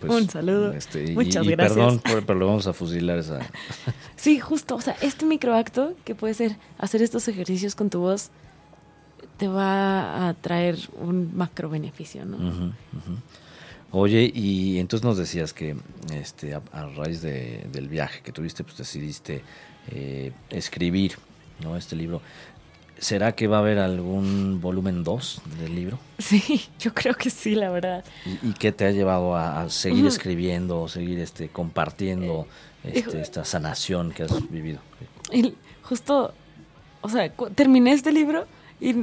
pues, 0.00 0.12
Un 0.12 0.28
saludo. 0.28 0.72
este, 0.72 1.12
Muchas 1.12 1.44
y 1.46 1.50
gracias. 1.50 1.76
Perdón, 1.76 1.98
por- 2.00 2.26
pero 2.26 2.38
lo 2.38 2.46
vamos 2.48 2.66
a 2.66 2.72
fusilar 2.72 3.18
esa. 3.18 3.38
Sí, 4.16 4.38
justo, 4.40 4.74
o 4.76 4.80
sea, 4.80 4.96
este 5.00 5.24
microacto 5.26 5.94
que 6.04 6.14
puede 6.14 6.34
ser 6.34 6.56
hacer 6.78 7.02
estos 7.02 7.26
ejercicios 7.28 7.74
con 7.74 7.88
tu 7.88 8.00
voz 8.00 8.30
te 9.38 9.48
va 9.48 10.28
a 10.28 10.34
traer 10.34 10.76
un 11.00 11.34
macro 11.34 11.70
beneficio, 11.70 12.24
¿no? 12.26 12.74
Oye, 13.92 14.30
y 14.34 14.78
entonces 14.78 15.04
nos 15.04 15.16
decías 15.16 15.52
que 15.52 15.76
este, 16.12 16.54
a, 16.54 16.62
a 16.72 16.86
raíz 16.86 17.22
de- 17.22 17.66
del 17.72 17.88
viaje 17.88 18.20
que 18.22 18.30
tuviste, 18.32 18.62
pues 18.62 18.76
decidiste 18.76 19.42
eh, 19.88 20.32
escribir 20.50 21.16
¿no? 21.62 21.76
este 21.76 21.96
libro. 21.96 22.20
¿Será 22.98 23.32
que 23.32 23.46
va 23.46 23.56
a 23.56 23.60
haber 23.60 23.78
algún 23.78 24.60
volumen 24.60 25.04
2 25.04 25.40
del 25.58 25.74
libro? 25.74 25.98
Sí, 26.18 26.60
yo 26.78 26.92
creo 26.92 27.14
que 27.14 27.30
sí, 27.30 27.54
la 27.54 27.70
verdad. 27.70 28.04
¿Y, 28.26 28.50
y 28.50 28.52
qué 28.52 28.72
te 28.72 28.84
ha 28.84 28.90
llevado 28.90 29.34
a, 29.36 29.62
a 29.62 29.70
seguir 29.70 30.04
escribiendo, 30.06 30.86
seguir 30.88 31.18
este, 31.18 31.48
compartiendo 31.48 32.46
hijo- 32.84 33.08
este, 33.08 33.20
esta 33.22 33.44
sanación 33.46 34.12
que 34.12 34.24
has 34.24 34.50
vivido? 34.50 34.80
Y 35.32 35.54
justo, 35.82 36.34
o 37.00 37.08
sea, 37.08 37.32
terminé 37.54 37.92
este 37.92 38.12
libro 38.12 38.46
y, 38.80 38.94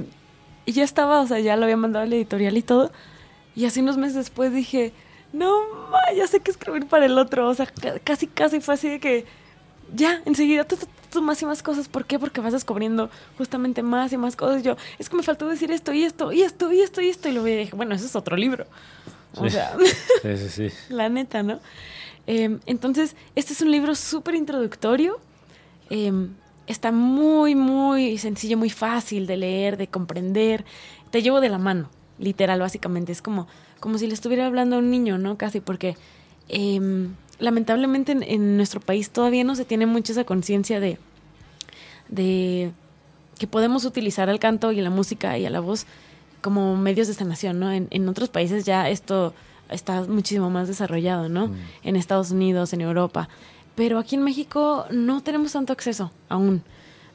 y 0.67 0.71
ya 0.73 0.83
estaba, 0.83 1.21
o 1.21 1.27
sea, 1.27 1.39
ya 1.39 1.55
lo 1.55 1.63
había 1.63 1.77
mandado 1.77 2.05
a 2.05 2.07
la 2.07 2.15
editorial 2.15 2.55
y 2.55 2.61
todo. 2.61 2.91
Y 3.55 3.65
así 3.65 3.79
unos 3.79 3.97
meses 3.97 4.13
después 4.15 4.53
dije, 4.53 4.93
no, 5.33 5.51
ma, 5.89 5.97
ya 6.15 6.27
sé 6.27 6.39
qué 6.41 6.51
escribir 6.51 6.85
para 6.85 7.07
el 7.07 7.17
otro. 7.17 7.49
O 7.49 7.53
sea, 7.55 7.65
ca- 7.65 7.97
casi, 8.03 8.27
casi 8.27 8.59
fue 8.59 8.75
así 8.75 8.87
de 8.89 8.99
que 8.99 9.25
ya, 9.95 10.21
enseguida 10.25 10.63
tú, 10.65 10.75
tú- 10.77 10.87
tú 11.11 11.21
más 11.21 11.41
y 11.41 11.45
más 11.45 11.63
cosas. 11.63 11.87
¿Por 11.87 12.05
qué? 12.05 12.19
Porque 12.19 12.41
vas 12.41 12.53
descubriendo 12.53 13.09
justamente 13.37 13.81
más 13.83 14.11
y 14.13 14.17
más 14.17 14.35
cosas. 14.35 14.63
Yo, 14.63 14.75
es 14.99 15.09
que 15.09 15.15
me 15.15 15.23
faltó 15.23 15.47
decir 15.47 15.71
esto 15.71 15.93
y 15.93 16.03
esto 16.03 16.31
y 16.31 16.41
esto 16.41 16.71
y 16.71 16.81
esto 16.81 17.01
y 17.01 17.09
esto. 17.09 17.29
Y 17.29 17.31
luego 17.33 17.45
dije, 17.47 17.75
bueno, 17.75 17.95
eso 17.95 18.05
es 18.05 18.15
otro 18.15 18.35
libro. 18.35 18.65
O 19.35 19.49
sea, 19.49 19.75
Sí, 20.21 20.37
sí, 20.37 20.49
sí. 20.69 20.75
la 20.93 21.09
neta, 21.09 21.43
¿no? 21.43 21.59
Eh, 22.27 22.57
entonces, 22.65 23.15
este 23.35 23.53
es 23.53 23.61
un 23.61 23.71
libro 23.71 23.95
súper 23.95 24.35
introductorio. 24.35 25.19
Eh, 25.89 26.11
está 26.67 26.91
muy, 26.91 27.55
muy 27.55 28.17
sencillo, 28.17 28.57
muy 28.57 28.69
fácil 28.69 29.27
de 29.27 29.37
leer, 29.37 29.77
de 29.77 29.87
comprender. 29.87 30.65
Te 31.11 31.21
llevo 31.21 31.39
de 31.39 31.47
la 31.49 31.57
mano, 31.57 31.89
literal, 32.19 32.59
básicamente. 32.59 33.13
Es 33.13 33.21
como, 33.21 33.47
como 33.79 33.97
si 33.97 34.07
le 34.07 34.13
estuviera 34.13 34.45
hablando 34.45 34.75
a 34.75 34.79
un 34.79 34.91
niño, 34.91 35.17
¿no? 35.17 35.37
Casi, 35.37 35.61
porque 35.61 35.95
eh, 36.49 37.07
lamentablemente 37.39 38.11
en, 38.11 38.23
en 38.23 38.57
nuestro 38.57 38.79
país 38.79 39.09
todavía 39.09 39.43
no 39.43 39.55
se 39.55 39.65
tiene 39.65 39.85
mucho 39.85 40.11
esa 40.11 40.23
conciencia 40.23 40.79
de, 40.79 40.97
de 42.09 42.71
que 43.37 43.47
podemos 43.47 43.85
utilizar 43.85 44.29
el 44.29 44.39
canto 44.39 44.71
y 44.71 44.81
la 44.81 44.89
música 44.89 45.37
y 45.37 45.45
a 45.45 45.49
la 45.49 45.59
voz 45.59 45.85
como 46.41 46.75
medios 46.77 47.07
de 47.07 47.13
sanación, 47.13 47.59
¿no? 47.59 47.71
En, 47.71 47.87
en 47.91 48.07
otros 48.07 48.29
países 48.29 48.65
ya 48.65 48.89
esto 48.89 49.33
está 49.69 50.01
muchísimo 50.03 50.49
más 50.49 50.67
desarrollado, 50.67 51.29
¿no? 51.29 51.47
Mm. 51.47 51.55
En 51.83 51.95
Estados 51.95 52.31
Unidos, 52.31 52.73
en 52.73 52.81
Europa. 52.81 53.29
Pero 53.75 53.99
aquí 53.99 54.15
en 54.15 54.23
México 54.23 54.85
no 54.91 55.21
tenemos 55.21 55.51
tanto 55.51 55.73
acceso 55.73 56.11
aún 56.29 56.63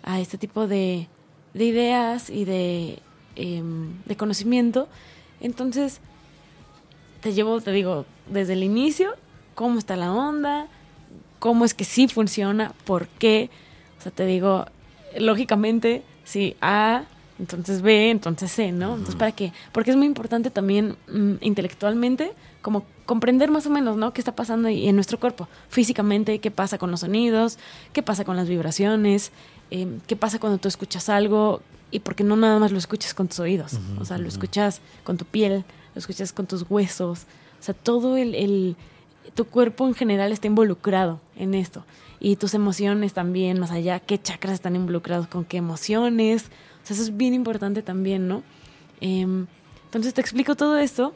a 0.03 0.21
este 0.21 0.39
tipo 0.39 0.67
de, 0.67 1.09
de 1.55 1.65
ideas 1.65 2.31
y 2.31 2.45
de, 2.45 2.99
em, 3.37 4.03
de 4.05 4.17
conocimiento. 4.17 4.89
Entonces, 5.41 6.01
te 7.21 7.33
llevo, 7.33 7.61
te 7.61 7.73
digo, 7.73 8.07
desde 8.31 8.53
el 8.53 8.63
inicio, 8.63 9.15
cómo 9.55 9.79
está 9.79 9.97
la 9.97 10.13
onda, 10.13 10.67
cómo 11.39 11.65
es 11.65 11.75
que 11.75 11.85
sí 11.85 12.09
funciona, 12.09 12.73
por 12.85 13.07
qué. 13.09 13.51
O 13.99 14.03
sea, 14.03 14.13
te 14.13 14.27
digo, 14.27 14.67
lógicamente, 15.19 16.03
si 16.25 16.57
A, 16.61 17.05
entonces 17.39 17.83
B, 17.83 18.11
entonces 18.11 18.51
C, 18.53 18.73
¿no? 18.73 18.91
Entonces, 18.93 19.17
¿para 19.17 19.33
qué? 19.33 19.53
Porque 19.73 19.91
es 19.91 19.97
muy 19.97 20.07
importante 20.07 20.51
también 20.51 20.97
mm, 21.09 21.35
intelectualmente, 21.41 22.33
como 22.61 22.85
comprender 23.07 23.51
más 23.51 23.67
o 23.67 23.71
menos, 23.71 23.97
¿no? 23.97 24.13
¿Qué 24.13 24.21
está 24.21 24.35
pasando 24.35 24.69
ahí 24.69 24.89
en 24.89 24.95
nuestro 24.95 25.19
cuerpo? 25.19 25.49
Físicamente, 25.69 26.39
qué 26.39 26.51
pasa 26.51 26.79
con 26.79 26.91
los 26.91 27.01
sonidos, 27.01 27.59
qué 27.93 28.03
pasa 28.03 28.25
con 28.25 28.37
las 28.37 28.49
vibraciones, 28.49 29.33
eh, 29.71 29.87
qué 30.07 30.15
pasa 30.17 30.39
cuando 30.39 30.59
tú 30.59 30.69
escuchas 30.69 31.09
algo 31.09 31.63
y 31.91 32.01
porque 32.01 32.25
no 32.25 32.37
nada 32.37 32.59
más 32.59 32.71
lo 32.73 32.79
escuchas 32.79 33.13
con 33.15 33.29
tus 33.29 33.41
oídos, 33.41 33.79
o 34.01 34.05
sea, 34.05 34.17
lo 34.19 34.29
escuchas 34.29 34.81
con 35.05 35.17
tu 35.17 35.25
piel, 35.25 35.65
lo 35.95 35.99
escuchas 35.99 36.33
con 36.33 36.47
tus 36.47 36.65
huesos, 36.71 37.21
o 37.61 37.63
sea, 37.63 37.75
todo 37.75 38.17
el, 38.17 38.35
el- 38.35 38.77
tu 39.35 39.47
cuerpo 39.47 39.87
en 39.87 39.95
general 39.95 40.33
está 40.33 40.47
involucrado 40.47 41.21
en 41.37 41.55
esto 41.55 41.85
y 42.21 42.37
tus 42.37 42.55
emociones 42.55 43.15
también, 43.15 43.59
más 43.59 43.71
allá, 43.71 43.99
qué 43.99 44.21
chakras 44.21 44.55
están 44.55 44.77
involucrados 44.77 45.27
con 45.27 45.45
qué 45.45 45.57
emociones, 45.57 46.51
o 46.83 46.87
sea, 46.87 46.95
eso 46.95 47.03
es 47.03 47.17
bien 47.17 47.35
importante 47.35 47.83
también, 47.83 48.29
¿no? 48.29 48.43
Em, 49.01 49.47
entonces 49.87 50.15
te 50.15 50.21
explico 50.21 50.55
todo 50.55 50.79
esto, 50.79 51.15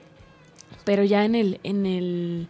pero 0.85 1.05
ya 1.05 1.25
en 1.25 1.35
el, 1.35 1.61
en 1.63 1.87
el 1.87 2.49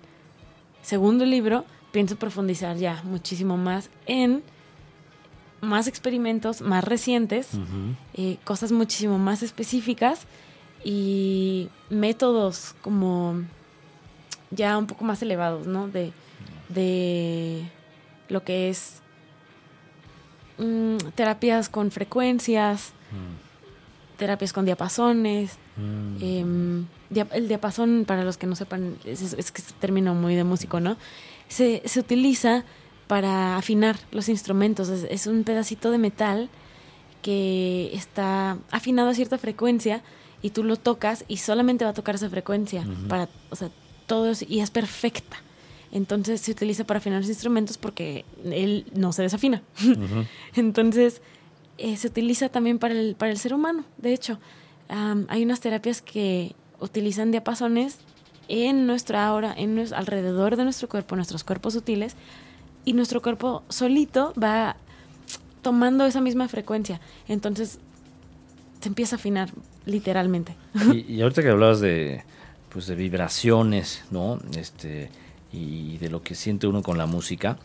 segundo 0.82 1.26
libro 1.26 1.64
pienso 1.92 2.16
profundizar 2.16 2.76
ya 2.76 3.02
muchísimo 3.04 3.56
más 3.56 3.90
en 4.06 4.42
más 5.60 5.86
experimentos 5.86 6.60
más 6.60 6.84
recientes, 6.84 7.50
eh, 8.14 8.38
cosas 8.44 8.72
muchísimo 8.72 9.18
más 9.18 9.42
específicas 9.42 10.26
y 10.84 11.68
métodos 11.90 12.74
como 12.82 13.42
ya 14.56 14.76
un 14.78 14.86
poco 14.86 15.04
más 15.04 15.22
elevados, 15.22 15.66
¿no? 15.66 15.86
De, 15.88 16.12
de 16.68 17.62
lo 18.28 18.42
que 18.42 18.68
es 18.70 19.00
mm, 20.58 20.96
terapias 21.14 21.68
con 21.68 21.90
frecuencias, 21.90 22.92
terapias 24.16 24.52
con 24.52 24.64
diapasones. 24.64 25.58
Mm. 25.76 26.16
em, 26.22 26.86
dia- 27.10 27.28
el 27.32 27.48
diapasón, 27.48 28.04
para 28.06 28.24
los 28.24 28.36
que 28.38 28.46
no 28.46 28.56
sepan, 28.56 28.96
es, 29.04 29.34
que 29.52 29.62
es 29.62 29.70
un 29.72 29.78
término 29.78 30.14
muy 30.14 30.34
de 30.34 30.44
músico, 30.44 30.80
¿no? 30.80 30.96
Se, 31.48 31.82
se 31.84 32.00
utiliza 32.00 32.64
para 33.06 33.56
afinar 33.56 33.96
los 34.10 34.28
instrumentos. 34.28 34.88
Es, 34.88 35.06
es 35.10 35.26
un 35.26 35.44
pedacito 35.44 35.90
de 35.90 35.98
metal 35.98 36.48
que 37.22 37.90
está 37.92 38.58
afinado 38.70 39.10
a 39.10 39.14
cierta 39.14 39.36
frecuencia 39.38 40.02
y 40.42 40.50
tú 40.50 40.64
lo 40.64 40.76
tocas 40.76 41.24
y 41.28 41.36
solamente 41.38 41.84
va 41.84 41.90
a 41.90 41.94
tocar 41.94 42.14
esa 42.14 42.28
frecuencia 42.30 42.84
para, 43.08 43.28
o 43.50 43.56
sea, 43.56 43.70
todo 44.06 44.30
es- 44.30 44.44
y 44.48 44.60
es 44.60 44.70
perfecta. 44.70 45.36
Entonces 45.92 46.40
se 46.40 46.50
utiliza 46.50 46.84
para 46.84 46.98
afinar 46.98 47.20
los 47.20 47.28
instrumentos 47.28 47.78
porque 47.78 48.24
él 48.44 48.86
no 48.94 49.12
se 49.12 49.22
desafina. 49.22 49.62
Entonces, 50.54 51.22
eh, 51.78 51.96
se 51.96 52.08
utiliza 52.08 52.48
también 52.48 52.78
para 52.78 52.94
el, 52.94 53.14
para 53.16 53.30
el 53.32 53.38
ser 53.38 53.54
humano. 53.54 53.84
De 53.98 54.12
hecho, 54.12 54.38
am, 54.88 55.26
hay 55.28 55.44
unas 55.44 55.60
terapias 55.60 56.02
que 56.02 56.54
utilizan 56.80 57.30
diapasones 57.30 57.98
en 58.48 58.86
nuestra 58.86 59.26
aura, 59.26 59.54
en 59.56 59.76
nues- 59.76 59.92
alrededor 59.92 60.56
de 60.56 60.64
nuestro 60.64 60.88
cuerpo, 60.88 61.16
nuestros 61.16 61.44
cuerpos 61.44 61.72
sutiles, 61.74 62.14
y 62.84 62.92
nuestro 62.92 63.20
cuerpo 63.22 63.62
solito 63.68 64.32
va 64.40 64.76
tomando 65.62 66.06
esa 66.06 66.20
misma 66.20 66.46
frecuencia. 66.48 67.00
Entonces, 67.28 67.78
se 68.80 68.88
empieza 68.88 69.16
a 69.16 69.18
afinar, 69.18 69.50
literalmente. 69.84 70.54
Y, 70.92 71.14
y 71.14 71.22
ahorita 71.22 71.42
que 71.42 71.48
hablabas 71.48 71.80
de, 71.80 72.22
pues 72.76 72.88
de 72.88 72.94
vibraciones, 72.94 74.04
¿no? 74.10 74.38
Este, 74.54 75.08
y 75.50 75.96
de 75.96 76.10
lo 76.10 76.22
que 76.22 76.34
siente 76.34 76.66
uno 76.66 76.82
con 76.82 76.98
la 76.98 77.06
música. 77.06 77.56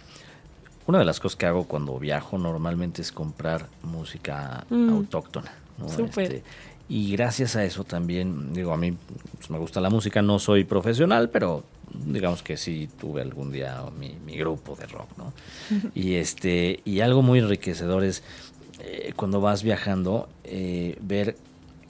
Una 0.88 1.00
de 1.00 1.04
las 1.04 1.20
cosas 1.20 1.36
que 1.36 1.46
hago 1.46 1.66
cuando 1.66 2.00
viajo 2.00 2.38
normalmente 2.38 3.02
es 3.02 3.12
comprar 3.12 3.68
música 3.84 4.66
Mm. 4.70 4.88
autóctona. 4.90 5.52
¿no? 5.78 5.90
Súper. 5.90 6.24
Este, 6.24 6.44
y 6.88 7.12
gracias 7.12 7.58
a 7.58 7.66
eso 7.66 7.84
también, 7.84 8.54
digo, 8.54 8.72
a 8.72 8.78
mí 8.78 8.94
pues, 9.36 9.50
me 9.50 9.58
gusta 9.58 9.82
la 9.82 9.90
música, 9.90 10.22
no 10.22 10.40
soy 10.40 10.64
profesional, 10.64 11.30
pero 11.30 11.66
digamos 11.94 12.42
que 12.42 12.56
sí 12.56 12.88
tuve 12.98 13.22
algún 13.22 13.52
día 13.52 13.84
mi, 14.00 14.16
mi 14.26 14.38
grupo 14.38 14.78
de 14.78 14.86
rock, 14.86 15.10
¿no? 15.18 15.34
y 15.94 16.14
este, 16.14 16.80
y 16.86 17.02
algo 17.02 17.22
muy 17.22 17.40
enriquecedor 17.40 18.06
es 18.06 18.24
eh, 18.80 19.12
cuando 19.18 19.42
vas 19.42 19.62
viajando, 19.62 20.30
eh, 20.46 20.98
ver 21.02 21.36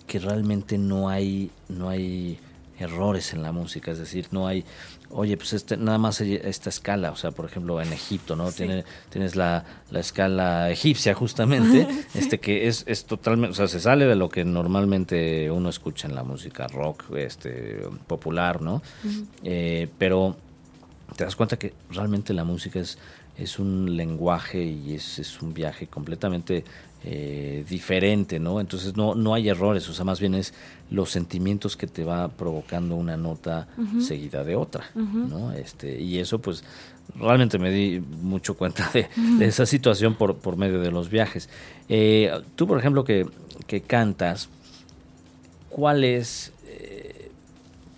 que 0.08 0.18
realmente 0.18 0.80
no 0.80 1.08
hay, 1.08 1.52
no 1.70 1.88
hay 1.88 2.40
errores 2.82 3.34
en 3.34 3.42
la 3.42 3.52
música, 3.52 3.92
es 3.92 4.00
decir, 4.00 4.28
no 4.32 4.48
hay, 4.48 4.66
oye, 5.10 5.38
pues 5.38 5.54
este, 5.54 5.78
nada 5.78 5.98
más 5.98 6.22
esta 6.22 6.70
escala, 6.70 7.12
o 7.12 7.16
sea, 7.16 7.32
por 7.32 7.46
ejemplo, 7.46 7.82
en 7.82 7.94
Egipto, 7.94 8.36
¿no? 8.36 8.52
Sí. 8.52 8.58
Tiene, 8.58 8.86
tienes 9.10 9.36
la, 9.36 9.64
la 9.90 10.00
escala 10.00 10.70
egipcia 10.70 11.14
justamente, 11.14 11.88
este 12.14 12.40
que 12.40 12.68
es, 12.68 12.84
es 12.88 13.06
totalmente, 13.06 13.52
o 13.52 13.56
sea, 13.56 13.68
se 13.68 13.80
sale 13.80 14.06
de 14.06 14.16
lo 14.16 14.30
que 14.30 14.44
normalmente 14.44 15.50
uno 15.52 15.70
escucha 15.70 16.08
en 16.08 16.16
la 16.16 16.24
música 16.24 16.68
rock, 16.68 17.16
este, 17.16 17.82
popular, 18.08 18.62
¿no? 18.62 18.82
Eh, 19.44 19.88
pero 19.98 20.36
te 21.16 21.24
das 21.24 21.36
cuenta 21.36 21.58
que 21.58 21.74
realmente 21.90 22.34
la 22.34 22.44
música 22.44 22.80
es, 22.80 22.98
es 23.38 23.60
un 23.60 23.96
lenguaje 23.96 24.64
y 24.64 24.94
es, 24.94 25.20
es 25.20 25.42
un 25.42 25.54
viaje 25.54 25.88
completamente 25.88 26.64
eh, 27.04 27.66
diferente, 27.68 28.40
¿no? 28.40 28.60
Entonces 28.60 28.96
no, 28.96 29.16
no 29.16 29.34
hay 29.34 29.50
errores, 29.50 29.90
o 29.90 29.94
sea, 29.94 30.06
más 30.06 30.20
bien 30.20 30.36
es 30.36 30.54
los 30.92 31.10
sentimientos 31.10 31.76
que 31.76 31.88
te 31.88 32.04
va 32.04 32.28
provocando 32.28 32.96
una 32.96 33.18
nota 33.18 33.68
seguida 34.00 34.44
de 34.44 34.56
otra, 34.56 34.92
¿no? 34.94 35.52
Este, 35.52 36.00
y 36.00 36.20
eso 36.20 36.40
pues 36.40 36.64
realmente 37.16 37.58
me 37.58 37.72
di 37.72 38.00
mucho 38.00 38.56
cuenta 38.56 38.92
de, 38.94 39.08
esa 39.40 39.66
situación 39.66 40.16
por, 40.16 40.36
por 40.38 40.58
medio 40.58 40.80
de 40.80 40.92
los 40.92 41.10
viajes. 41.10 41.50
Eh, 41.90 42.32
tú, 42.56 42.68
por 42.68 42.78
ejemplo, 42.78 43.04
que, 43.04 43.26
que 43.66 43.82
cantas, 43.82 44.50
¿cuál 45.70 46.04
es 46.04 46.54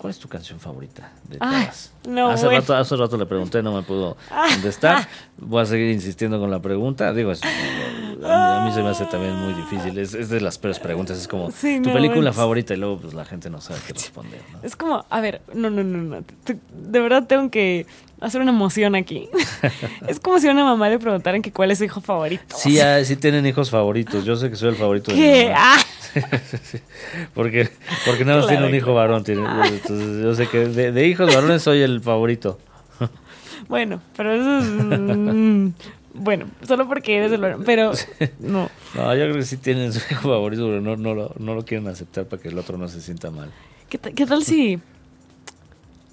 ¿Cuál 0.03 0.11
es 0.11 0.19
tu 0.19 0.27
canción 0.27 0.59
favorita 0.59 1.13
de 1.29 1.37
todas? 1.37 1.93
no, 2.05 2.29
hace, 2.29 2.49
rato, 2.49 2.75
hace 2.75 2.97
rato 2.97 3.15
le 3.15 3.25
pregunté, 3.25 3.63
no 3.63 3.73
me 3.73 3.83
pudo 3.83 4.17
contestar. 4.51 5.07
Voy 5.37 5.61
a 5.61 5.65
seguir 5.65 5.91
insistiendo 5.91 6.41
con 6.41 6.51
la 6.51 6.61
pregunta. 6.61 7.13
Digo, 7.13 7.31
a, 7.31 8.65
mí, 8.65 8.73
se 8.73 8.83
me 8.83 8.89
hace 8.89 9.05
también 9.05 9.33
muy 9.33 9.53
difícil. 9.53 9.97
Es, 9.97 10.27
de 10.27 10.41
las 10.41 10.57
peores 10.57 10.79
preguntas. 10.79 11.17
Es 11.17 11.29
como, 11.29 11.47
¿tu 11.47 11.93
película 11.93 12.33
favorita? 12.33 12.73
Y 12.73 12.77
luego 12.79 12.97
pues, 12.97 13.13
la 13.13 13.23
gente 13.23 13.49
no 13.49 13.61
sabe 13.61 13.79
qué 13.87 13.93
responder. 13.93 14.41
Es 14.61 14.75
como, 14.75 15.05
a 15.09 15.21
ver, 15.21 15.41
no, 15.53 15.69
no, 15.69 15.85
no, 15.85 15.99
no. 15.99 16.25
De 16.73 16.99
verdad 16.99 17.23
tengo 17.25 17.49
que 17.49 17.87
hacer 18.23 18.41
una 18.41 18.51
emoción 18.51 18.95
aquí. 18.95 19.29
es 20.07 20.19
como 20.19 20.39
si 20.39 20.47
a 20.47 20.51
una 20.51 20.63
mamá 20.63 20.89
le 20.89 20.97
preguntaran 20.97 21.41
que 21.41 21.51
cuál 21.51 21.71
es 21.71 21.77
su 21.77 21.83
hijo 21.83 22.01
favorito. 22.01 22.55
Sí, 22.57 22.79
ah, 22.79 23.03
sí 23.03 23.15
tienen 23.15 23.45
hijos 23.45 23.69
favoritos. 23.69 24.23
Yo 24.25 24.35
sé 24.35 24.49
que 24.49 24.55
soy 24.55 24.69
el 24.69 24.75
favorito 24.75 25.11
de 25.11 25.17
¿Qué? 25.17 25.53
Ah. 25.55 25.77
porque, 27.33 27.69
porque 28.05 28.25
nada 28.25 28.39
más 28.39 28.47
tiene 28.47 28.65
un 28.65 28.73
hijo 28.73 28.93
varón. 28.93 29.23
entonces 29.27 30.23
yo 30.23 30.33
sé 30.35 30.47
que 30.47 30.65
de, 30.67 31.07
hijos 31.07 31.33
varones 31.33 31.61
soy 31.61 31.81
el 31.81 32.01
favorito. 32.01 32.59
bueno, 33.67 34.01
pero 34.15 34.33
eso 34.33 34.59
es... 34.59 34.65
Mm, 34.65 35.69
bueno, 36.15 36.45
solo 36.65 36.87
porque 36.87 37.17
eres 37.17 37.31
el 37.31 37.41
varón, 37.41 37.63
pero 37.65 37.91
no. 38.39 38.69
No, 38.95 39.15
yo 39.15 39.23
creo 39.23 39.35
que 39.35 39.43
sí 39.43 39.57
tienen 39.57 39.91
su 39.91 39.99
hijo 40.11 40.29
favorito, 40.29 40.65
pero 40.65 40.79
no, 40.79 40.95
no, 40.95 41.13
lo, 41.13 41.33
no 41.39 41.55
lo 41.55 41.65
quieren 41.65 41.87
aceptar 41.87 42.25
para 42.25 42.41
que 42.41 42.49
el 42.49 42.57
otro 42.57 42.77
no 42.77 42.87
se 42.87 43.01
sienta 43.01 43.31
mal. 43.31 43.51
¿Qué, 43.89 43.97
qué 43.97 44.25
tal 44.25 44.43
si... 44.43 44.79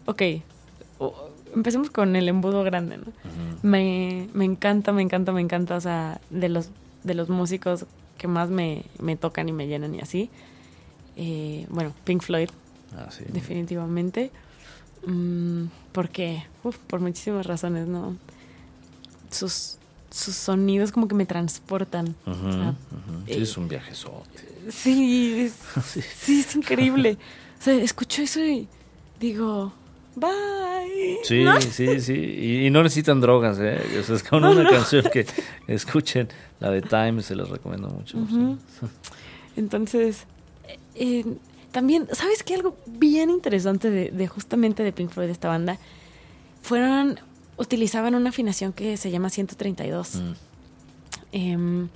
Ok, 0.06 0.22
empecemos 1.54 1.90
con 1.90 2.16
el 2.16 2.28
embudo 2.28 2.62
grande, 2.62 2.98
¿no? 2.98 3.12
me, 3.62 4.28
me 4.32 4.44
encanta, 4.44 4.92
me 4.92 5.02
encanta, 5.02 5.32
me 5.32 5.40
encanta, 5.40 5.76
o 5.76 5.80
sea, 5.80 6.20
de 6.30 6.48
los, 6.48 6.70
de 7.04 7.14
los 7.14 7.28
músicos 7.28 7.86
que 8.18 8.28
más 8.28 8.50
me, 8.50 8.84
me 8.98 9.16
tocan 9.16 9.48
y 9.48 9.52
me 9.52 9.66
llenan 9.66 9.94
y 9.94 10.00
así. 10.00 10.30
Eh, 11.16 11.66
bueno, 11.70 11.92
Pink 12.04 12.22
Floyd, 12.22 12.50
ah, 12.96 13.08
definitivamente. 13.28 14.30
Mm, 15.06 15.64
porque, 15.92 16.44
por 16.86 17.00
muchísimas 17.00 17.46
razones, 17.46 17.86
¿no? 17.86 18.16
Sus, 19.30 19.78
sus 20.10 20.34
sonidos 20.34 20.92
como 20.92 21.08
que 21.08 21.14
me 21.14 21.26
transportan. 21.26 22.14
sí, 23.26 23.42
es 23.42 23.56
un 23.56 23.68
viaje 23.68 23.92
Sí, 24.70 25.50
sí, 26.18 26.40
es 26.40 26.56
increíble. 26.56 27.16
o 27.58 27.62
sea, 27.62 27.74
escucho 27.74 28.22
eso 28.22 28.40
y 28.40 28.68
digo, 29.18 29.72
Bye. 30.16 31.20
Sí, 31.22 31.44
sí, 31.70 32.00
sí. 32.00 32.64
Y, 32.66 32.70
no 32.70 32.82
necesitan 32.82 33.20
drogas, 33.20 33.58
¿eh? 33.60 33.80
es 33.96 34.22
como 34.22 34.50
una 34.50 34.68
canción 34.68 35.04
que 35.12 35.26
escuchen, 35.66 36.28
la 36.58 36.70
de 36.70 36.82
Time, 36.82 37.22
se 37.22 37.34
los 37.34 37.48
recomiendo 37.48 37.88
mucho. 37.88 38.18
Entonces, 39.56 40.26
eh, 40.94 41.24
también, 41.72 42.08
¿sabes 42.12 42.42
qué? 42.42 42.54
Algo 42.54 42.76
bien 42.86 43.30
interesante 43.30 43.90
de, 43.90 44.26
justamente 44.26 44.82
de 44.82 44.92
Pink 44.92 45.10
Floyd, 45.10 45.28
esta 45.28 45.48
banda, 45.48 45.78
fueron, 46.62 47.20
utilizaban 47.56 48.14
una 48.14 48.30
afinación 48.30 48.72
que 48.72 48.96
se 48.96 49.10
llama 49.10 49.30
132. 49.30 50.16
Mm. 50.16 50.32
Em, 51.32 51.88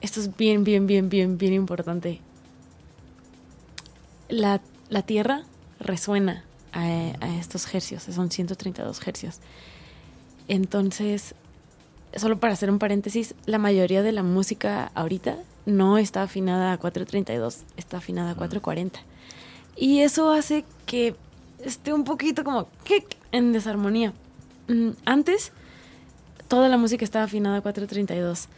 esto 0.00 0.20
es 0.20 0.36
bien, 0.36 0.64
bien, 0.64 0.86
bien, 0.86 1.08
bien, 1.08 1.38
bien 1.38 1.52
importante. 1.52 2.20
La, 4.28 4.60
la 4.88 5.02
tierra 5.02 5.44
resuena 5.78 6.44
a, 6.72 7.38
estos 7.38 7.72
hercios, 7.74 8.02
son 8.02 8.30
132 8.30 9.06
hercios. 9.06 9.38
Entonces, 10.48 11.34
solo 12.16 12.38
para 12.38 12.52
hacer 12.52 12.70
un 12.70 12.78
paréntesis, 12.78 13.34
la 13.46 13.58
mayoría 13.58 14.02
de 14.02 14.12
la 14.12 14.22
música 14.22 14.90
ahorita 14.94 15.36
no 15.66 15.98
está 15.98 16.22
afinada 16.22 16.72
a 16.72 16.78
432, 16.78 17.64
está 17.76 17.98
afinada 17.98 18.32
a 18.32 18.34
440. 18.34 19.00
Y 19.76 20.00
eso 20.00 20.32
hace 20.32 20.64
que 20.86 21.14
esté 21.64 21.92
un 21.92 22.04
poquito 22.04 22.44
como 22.44 22.68
en 23.32 23.52
desarmonía. 23.52 24.12
Mm, 24.68 24.90
antes, 25.04 25.52
toda 26.48 26.68
la 26.68 26.76
música 26.76 27.04
estaba 27.04 27.24
afinada 27.24 27.58
a 27.58 27.60
432. 27.60 28.48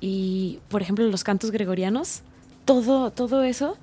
Y, 0.00 0.58
por 0.68 0.82
ejemplo, 0.82 1.06
los 1.06 1.24
cantos 1.24 1.50
gregorianos, 1.50 2.22
todo, 2.64 3.10
todo 3.10 3.42
eso 3.44 3.78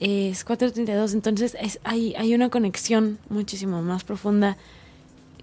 es 0.00 0.44
432, 0.44 1.14
entonces 1.14 1.56
es, 1.60 1.80
hay, 1.84 2.14
hay 2.16 2.34
una 2.34 2.50
conexión 2.50 3.18
muchísimo 3.28 3.82
más 3.82 4.04
profunda 4.04 4.56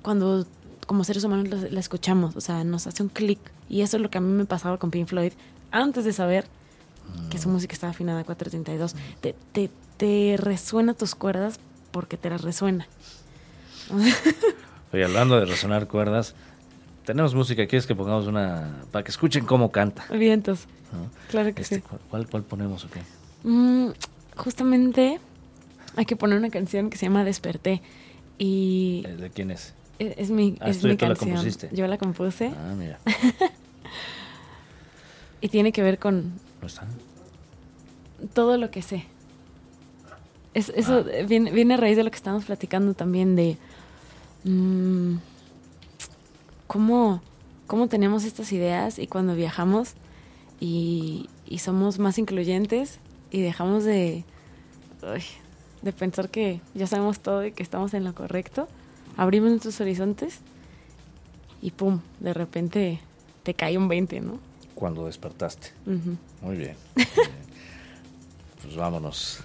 cuando 0.01 0.45
como 0.85 1.03
seres 1.03 1.23
humanos 1.23 1.71
la, 1.71 1.79
escuchamos, 1.79 2.35
o 2.35 2.41
sea, 2.41 2.63
nos 2.63 2.87
hace 2.87 3.03
un 3.03 3.09
clic 3.09 3.39
y 3.69 3.81
eso 3.81 3.97
es 3.97 4.03
lo 4.03 4.09
que 4.09 4.17
a 4.17 4.21
mí 4.21 4.31
me 4.31 4.45
pasaba 4.45 4.77
con 4.77 4.91
Pink 4.91 5.07
Floyd 5.07 5.33
antes 5.71 6.05
de 6.05 6.13
saber 6.13 6.45
que 7.29 7.37
su 7.37 7.49
mm. 7.49 7.53
música 7.53 7.73
estaba 7.73 7.91
afinada 7.91 8.19
a 8.21 8.23
432. 8.23 8.95
Te, 9.21 9.35
te, 9.51 9.69
te 9.97 10.35
resuena 10.37 10.93
tus 10.93 11.15
cuerdas 11.15 11.59
porque 11.91 12.17
te 12.17 12.29
las 12.29 12.41
resuena. 12.41 12.87
Oye, 14.93 15.03
hablando 15.03 15.39
de 15.39 15.45
resonar 15.45 15.87
cuerdas, 15.87 16.35
tenemos 17.05 17.33
música, 17.33 17.65
¿quieres 17.67 17.87
que 17.87 17.95
pongamos 17.95 18.27
una 18.27 18.83
para 18.91 19.03
que 19.03 19.11
escuchen 19.11 19.45
cómo 19.45 19.71
canta? 19.71 20.05
Vientos. 20.11 20.67
Claro 21.29 21.53
que 21.53 21.63
este, 21.63 21.77
sí. 21.77 21.83
¿cuál, 22.09 22.27
¿Cuál 22.27 22.43
ponemos 22.43 22.85
o 22.85 22.89
qué? 22.89 23.01
Mm, 23.43 23.89
justamente 24.35 25.19
hay 25.95 26.05
que 26.05 26.15
poner 26.15 26.37
una 26.37 26.49
canción 26.49 26.89
que 26.89 26.97
se 26.97 27.05
llama 27.05 27.23
Desperté. 27.23 27.81
Y 28.37 29.03
¿De 29.03 29.29
quién 29.29 29.51
es? 29.51 29.73
Es, 29.99 30.31
mi, 30.31 30.57
ah, 30.59 30.69
es 30.69 30.83
mi 30.83 30.97
canción. 30.97 31.35
La 31.35 31.69
Yo 31.71 31.87
la 31.87 31.97
compuse. 31.97 32.51
Ah, 32.57 32.73
mira. 32.77 32.99
y 35.41 35.49
tiene 35.49 35.71
que 35.71 35.83
ver 35.83 35.99
con 35.99 36.33
¿No 36.61 36.67
están? 36.67 36.87
todo 38.33 38.57
lo 38.57 38.71
que 38.71 38.81
sé. 38.81 39.05
Es, 40.53 40.69
eso 40.75 41.05
ah. 41.07 41.23
viene, 41.27 41.51
viene, 41.51 41.75
a 41.75 41.77
raíz 41.77 41.97
de 41.97 42.03
lo 42.03 42.11
que 42.11 42.17
estamos 42.17 42.45
platicando 42.45 42.93
también 42.93 43.35
de 43.35 43.57
mmm, 44.43 45.15
cómo, 46.67 47.21
cómo 47.67 47.87
tenemos 47.87 48.23
estas 48.23 48.51
ideas 48.51 48.99
y 48.99 49.07
cuando 49.07 49.35
viajamos 49.35 49.93
y, 50.59 51.29
y 51.45 51.59
somos 51.59 51.99
más 51.99 52.17
incluyentes 52.17 52.99
y 53.33 53.41
dejamos 53.41 53.83
de, 53.83 54.23
de 55.81 55.91
pensar 55.91 56.29
que 56.29 56.61
ya 56.73 56.87
sabemos 56.87 57.19
todo 57.19 57.45
y 57.45 57.51
que 57.51 57.63
estamos 57.63 57.93
en 57.93 58.05
lo 58.05 58.13
correcto, 58.15 58.69
abrimos 59.17 59.49
nuestros 59.49 59.81
horizontes 59.81 60.39
y 61.61 61.71
pum, 61.71 61.99
de 62.19 62.33
repente 62.33 62.99
te 63.41 63.55
cae 63.55 63.77
un 63.77 63.87
20, 63.89 64.21
¿no? 64.21 64.39
Cuando 64.75 65.07
despertaste. 65.07 65.69
Muy 66.41 66.57
bien. 66.57 66.75
pues 68.61 68.75
vámonos. 68.75 69.43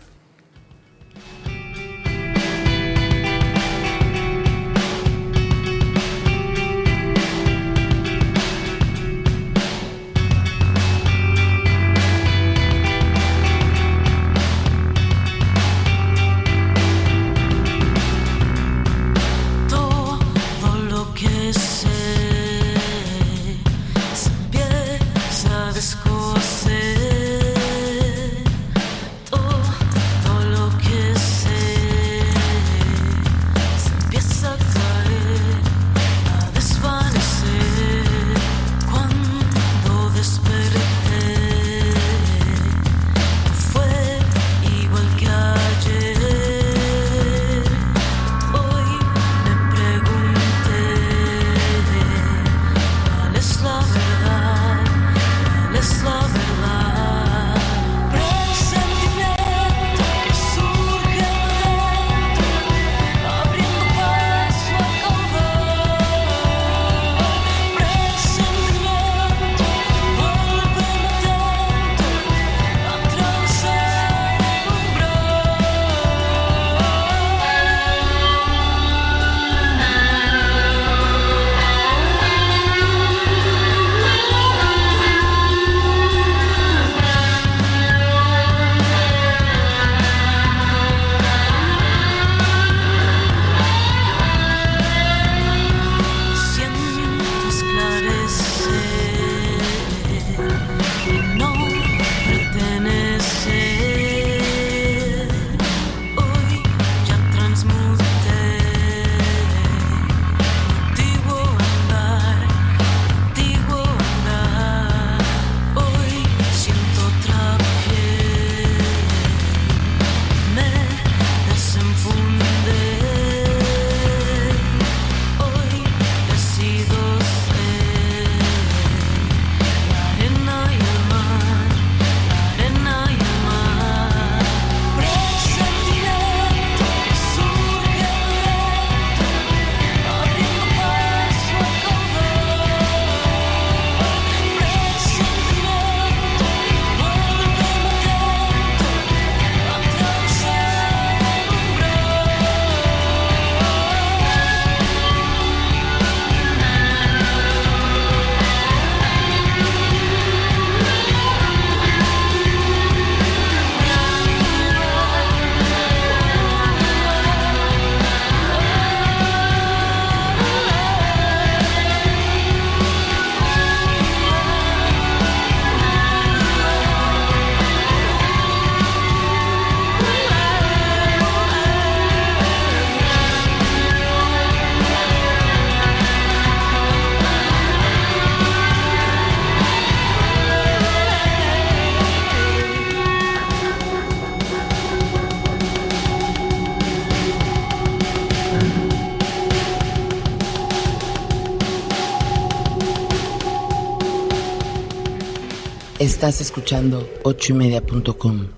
Estás 206.18 206.40
escuchando 206.40 207.08
ochoymedia.com. 207.22 208.48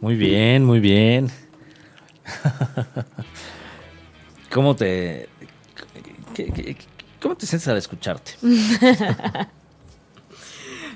Muy 0.00 0.16
bien, 0.16 0.64
muy 0.64 0.80
bien. 0.80 1.30
¿Cómo 4.52 4.74
te, 4.74 5.28
cómo 7.22 7.36
te 7.36 7.46
sientes 7.46 7.68
al 7.68 7.76
escucharte? 7.76 8.32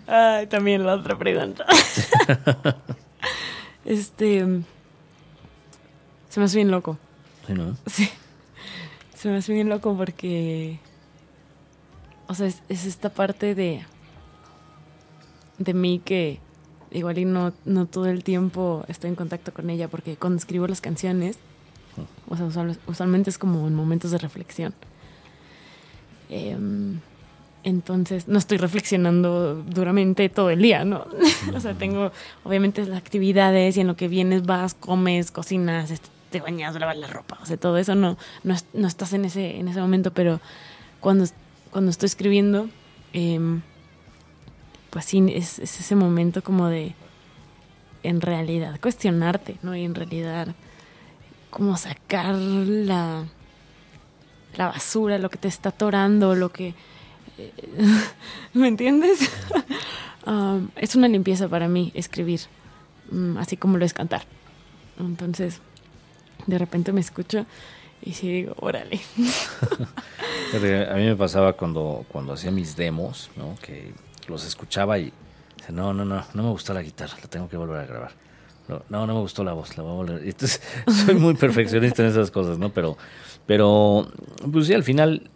Ay, 0.08 0.48
también 0.48 0.84
la 0.84 0.96
otra 0.96 1.16
pregunta. 1.16 1.64
este. 3.84 4.44
Se 6.30 6.40
me 6.40 6.46
hace 6.46 6.56
bien 6.56 6.72
loco. 6.72 6.98
Sí, 7.46 7.52
¿no? 7.52 7.76
Sí. 7.86 8.10
Se 9.14 9.28
me 9.28 9.36
hace 9.36 9.52
bien 9.52 9.68
loco 9.68 9.96
porque. 9.96 10.80
O 12.26 12.34
sea, 12.34 12.48
es, 12.48 12.60
esta 12.68 13.10
parte 13.10 13.54
de. 13.54 13.86
De 15.58 15.74
mí 15.74 16.00
que 16.04 16.40
igual 16.90 17.18
y 17.18 17.24
no, 17.24 17.52
no 17.64 17.86
todo 17.86 18.06
el 18.06 18.24
tiempo 18.24 18.84
estoy 18.88 19.10
en 19.10 19.16
contacto 19.16 19.52
con 19.52 19.68
ella 19.68 19.88
porque 19.88 20.16
cuando 20.16 20.38
escribo 20.38 20.66
las 20.66 20.80
canciones, 20.80 21.38
o 22.28 22.36
sea, 22.36 22.46
usualmente 22.86 23.30
es 23.30 23.38
como 23.38 23.66
en 23.66 23.74
momentos 23.74 24.10
de 24.10 24.18
reflexión. 24.18 24.74
Em, 26.30 27.00
entonces, 27.62 28.28
no 28.28 28.38
estoy 28.38 28.58
reflexionando 28.58 29.62
duramente 29.62 30.28
todo 30.28 30.50
el 30.50 30.60
día, 30.60 30.84
¿no? 30.84 31.06
o 31.54 31.60
sea, 31.60 31.74
tengo 31.74 32.12
obviamente 32.44 32.84
las 32.84 32.98
actividades 32.98 33.76
y 33.76 33.80
en 33.80 33.86
lo 33.86 33.96
que 33.96 34.08
vienes 34.08 34.44
vas, 34.44 34.74
comes, 34.74 35.30
cocinas, 35.30 35.92
te 36.30 36.40
bañas, 36.40 36.78
lavas 36.78 36.96
la 36.96 37.06
ropa, 37.06 37.38
o 37.42 37.46
sea, 37.46 37.56
todo 37.56 37.78
eso 37.78 37.94
no, 37.94 38.18
no, 38.42 38.56
no 38.72 38.88
estás 38.88 39.12
en 39.12 39.24
ese, 39.24 39.58
en 39.58 39.68
ese 39.68 39.80
momento, 39.80 40.12
pero 40.12 40.40
cuando, 41.00 41.26
cuando 41.70 41.90
estoy 41.90 42.06
escribiendo, 42.06 42.68
em, 43.12 43.62
pues 44.94 45.12
es, 45.12 45.58
ese 45.58 45.96
momento 45.96 46.40
como 46.44 46.68
de, 46.68 46.94
en 48.04 48.20
realidad, 48.20 48.78
cuestionarte, 48.80 49.56
¿no? 49.60 49.74
Y 49.74 49.84
en 49.84 49.92
realidad, 49.92 50.54
como 51.50 51.76
sacar 51.76 52.36
la, 52.36 53.24
la 54.56 54.66
basura, 54.68 55.18
lo 55.18 55.30
que 55.30 55.38
te 55.38 55.48
está 55.48 55.70
atorando, 55.70 56.36
lo 56.36 56.52
que... 56.52 56.74
Eh, 57.38 57.52
¿Me 58.54 58.68
entiendes? 58.68 59.28
Um, 60.26 60.70
es 60.76 60.96
una 60.96 61.06
limpieza 61.06 61.48
para 61.48 61.68
mí 61.68 61.92
escribir, 61.94 62.40
mm, 63.10 63.36
así 63.36 63.58
como 63.58 63.76
lo 63.76 63.84
es 63.84 63.92
cantar. 63.92 64.22
Entonces, 64.98 65.60
de 66.46 66.56
repente 66.56 66.94
me 66.94 67.02
escucho 67.02 67.44
y 68.00 68.14
sí 68.14 68.28
digo, 68.32 68.54
órale. 68.58 69.02
a 70.90 70.94
mí 70.94 71.04
me 71.04 71.14
pasaba 71.14 71.52
cuando, 71.52 72.06
cuando 72.08 72.32
hacía 72.32 72.50
mis 72.50 72.74
demos, 72.74 73.30
¿no? 73.36 73.54
Que 73.60 73.92
los 74.28 74.46
escuchaba 74.46 74.98
y 74.98 75.12
no, 75.70 75.94
no, 75.94 76.04
no, 76.04 76.24
no 76.34 76.42
me 76.42 76.50
gustó 76.50 76.74
la 76.74 76.82
guitarra, 76.82 77.16
la 77.22 77.28
tengo 77.28 77.48
que 77.48 77.56
volver 77.56 77.80
a 77.80 77.86
grabar. 77.86 78.12
No, 78.68 79.06
no, 79.06 79.06
me 79.06 79.20
gustó 79.20 79.44
la 79.44 79.52
voz, 79.52 79.76
la 79.76 79.82
voy 79.82 79.92
a 79.92 79.94
volver. 79.96 80.22
Entonces, 80.24 80.60
soy 81.04 81.14
muy 81.14 81.34
perfeccionista 81.34 82.02
en 82.02 82.08
esas 82.08 82.30
cosas, 82.30 82.58
¿no? 82.58 82.70
Pero, 82.70 82.96
pero, 83.46 84.08
pues 84.50 84.66
sí, 84.66 84.74
al 84.74 84.82
final, 84.82 85.28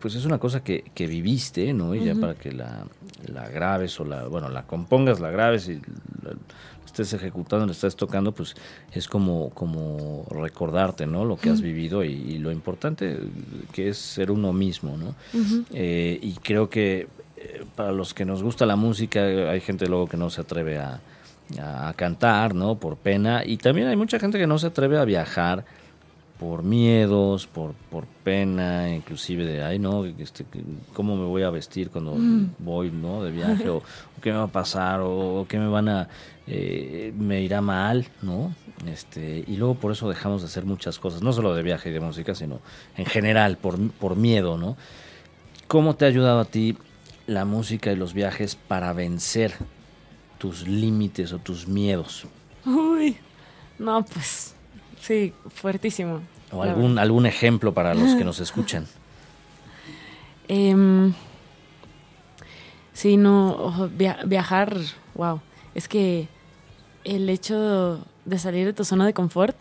pues 0.00 0.14
es 0.14 0.24
una 0.24 0.38
cosa 0.38 0.62
que, 0.62 0.84
que 0.94 1.06
viviste, 1.06 1.72
¿no? 1.72 1.94
Y 1.94 2.04
ya 2.04 2.14
para 2.14 2.34
que 2.34 2.52
la, 2.52 2.84
la, 3.26 3.48
grabes 3.48 3.98
o 4.00 4.04
la, 4.04 4.26
bueno, 4.26 4.48
la 4.50 4.62
compongas, 4.64 5.18
la 5.18 5.30
grabes 5.30 5.68
y 5.68 5.76
la, 6.22 6.34
estés 6.84 7.12
ejecutando, 7.12 7.64
la 7.64 7.72
estés 7.72 7.96
tocando, 7.96 8.32
pues 8.32 8.54
es 8.92 9.08
como, 9.08 9.50
como 9.50 10.26
recordarte, 10.30 11.06
¿no? 11.06 11.24
Lo 11.24 11.36
que 11.36 11.50
has 11.50 11.62
vivido 11.62 12.04
y, 12.04 12.38
lo 12.38 12.50
importante 12.52 13.18
que 13.72 13.88
es 13.88 13.98
ser 13.98 14.30
uno 14.30 14.52
mismo, 14.52 14.96
¿no? 14.96 15.14
Eh, 15.72 16.18
y 16.20 16.32
creo 16.34 16.68
que 16.68 17.08
eh, 17.40 17.64
para 17.74 17.92
los 17.92 18.14
que 18.14 18.24
nos 18.24 18.42
gusta 18.42 18.66
la 18.66 18.76
música, 18.76 19.20
hay 19.20 19.60
gente 19.60 19.86
luego 19.86 20.06
que 20.06 20.16
no 20.16 20.30
se 20.30 20.40
atreve 20.40 20.78
a 20.78 21.00
a 21.60 21.92
cantar, 21.94 22.54
¿no? 22.54 22.76
Por 22.76 22.96
pena. 22.96 23.42
Y 23.44 23.56
también 23.56 23.88
hay 23.88 23.96
mucha 23.96 24.18
gente 24.18 24.38
que 24.38 24.46
no 24.46 24.58
se 24.58 24.66
atreve 24.66 24.98
a 24.98 25.04
viajar 25.04 25.64
por 26.38 26.62
miedos, 26.62 27.48
por, 27.48 27.72
por 27.90 28.06
pena, 28.06 28.94
inclusive 28.94 29.44
de, 29.44 29.62
ay, 29.64 29.80
no, 29.80 30.04
este, 30.04 30.44
¿cómo 30.94 31.16
me 31.16 31.24
voy 31.24 31.42
a 31.42 31.50
vestir 31.50 31.90
cuando 31.90 32.14
mm. 32.14 32.54
voy, 32.60 32.92
¿no? 32.92 33.24
De 33.24 33.32
viaje, 33.32 33.68
o, 33.68 33.82
qué 34.22 34.30
me 34.30 34.38
va 34.38 34.44
a 34.44 34.48
pasar, 34.48 35.00
o, 35.02 35.46
qué 35.48 35.58
me 35.58 35.66
van 35.66 35.88
a, 35.88 36.08
eh, 36.46 37.12
me 37.18 37.42
irá 37.42 37.60
mal, 37.60 38.06
¿no? 38.22 38.54
Este, 38.86 39.42
y 39.48 39.56
luego 39.56 39.74
por 39.74 39.90
eso 39.90 40.08
dejamos 40.08 40.42
de 40.42 40.46
hacer 40.46 40.64
muchas 40.64 41.00
cosas, 41.00 41.22
no 41.22 41.32
solo 41.32 41.56
de 41.56 41.64
viaje 41.64 41.88
y 41.90 41.92
de 41.92 41.98
música, 41.98 42.36
sino 42.36 42.60
en 42.96 43.06
general, 43.06 43.56
por, 43.56 43.90
por 43.92 44.14
miedo, 44.14 44.56
¿no? 44.56 44.76
¿Cómo 45.66 45.96
te 45.96 46.04
ha 46.04 46.08
ayudado 46.08 46.38
a 46.38 46.44
ti 46.44 46.76
la 47.28 47.44
música 47.44 47.92
y 47.92 47.96
los 47.96 48.14
viajes 48.14 48.56
para 48.56 48.92
vencer 48.94 49.54
tus 50.38 50.66
límites 50.66 51.32
o 51.32 51.38
tus 51.38 51.68
miedos? 51.68 52.26
Uy, 52.64 53.16
no, 53.78 54.04
pues 54.04 54.54
sí, 55.00 55.34
fuertísimo. 55.54 56.22
O 56.50 56.62
algún, 56.62 56.98
algún 56.98 57.26
ejemplo 57.26 57.74
para 57.74 57.94
los 57.94 58.14
que 58.14 58.24
nos 58.24 58.40
escuchan. 58.46 58.86
Eh, 60.48 61.12
sí, 62.94 63.18
no, 63.18 63.90
viajar, 64.24 64.78
wow. 65.14 65.42
Es 65.74 65.86
que 65.86 66.28
el 67.04 67.28
hecho 67.28 68.04
de 68.24 68.38
salir 68.38 68.64
de 68.64 68.72
tu 68.72 68.84
zona 68.86 69.04
de 69.04 69.12
confort, 69.12 69.54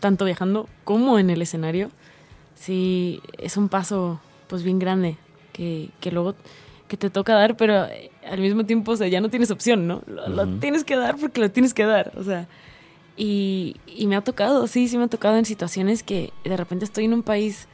tanto 0.00 0.26
viajando 0.26 0.68
como 0.84 1.18
en 1.18 1.30
el 1.30 1.40
escenario, 1.40 1.90
sí 2.54 3.22
es 3.38 3.56
un 3.56 3.70
paso 3.70 4.20
pues 4.48 4.62
bien 4.62 4.78
grande 4.78 5.16
que, 5.54 5.88
que 6.00 6.10
luego 6.10 6.34
que 6.94 7.08
te 7.08 7.10
toca 7.10 7.34
dar, 7.34 7.56
pero 7.56 7.86
eh, 7.86 8.10
al 8.24 8.40
mismo 8.40 8.64
tiempo, 8.64 8.92
o 8.92 8.96
sea, 8.96 9.08
ya 9.08 9.20
no 9.20 9.28
tienes 9.28 9.50
opción, 9.50 9.88
¿no? 9.88 10.02
Lo, 10.06 10.46
tienes 10.58 10.84
que 10.84 10.94
dar 10.94 11.16
porque 11.16 11.40
lo 11.40 11.50
tienes 11.50 11.74
que 11.74 11.84
dar, 11.84 12.12
o 12.16 12.22
sea. 12.22 12.46
Y, 13.16 13.76
y, 13.86 14.06
me 14.06 14.16
ha 14.16 14.22
tocado, 14.22 14.66
sí, 14.66 14.88
sí 14.88 14.96
me 14.96 15.04
ha 15.04 15.08
tocado 15.08 15.36
en 15.36 15.44
situaciones 15.44 16.02
que 16.02 16.32
de 16.44 16.56
repente 16.56 16.84
estoy 16.84 17.04
en 17.04 17.14
un 17.14 17.22
país 17.22 17.68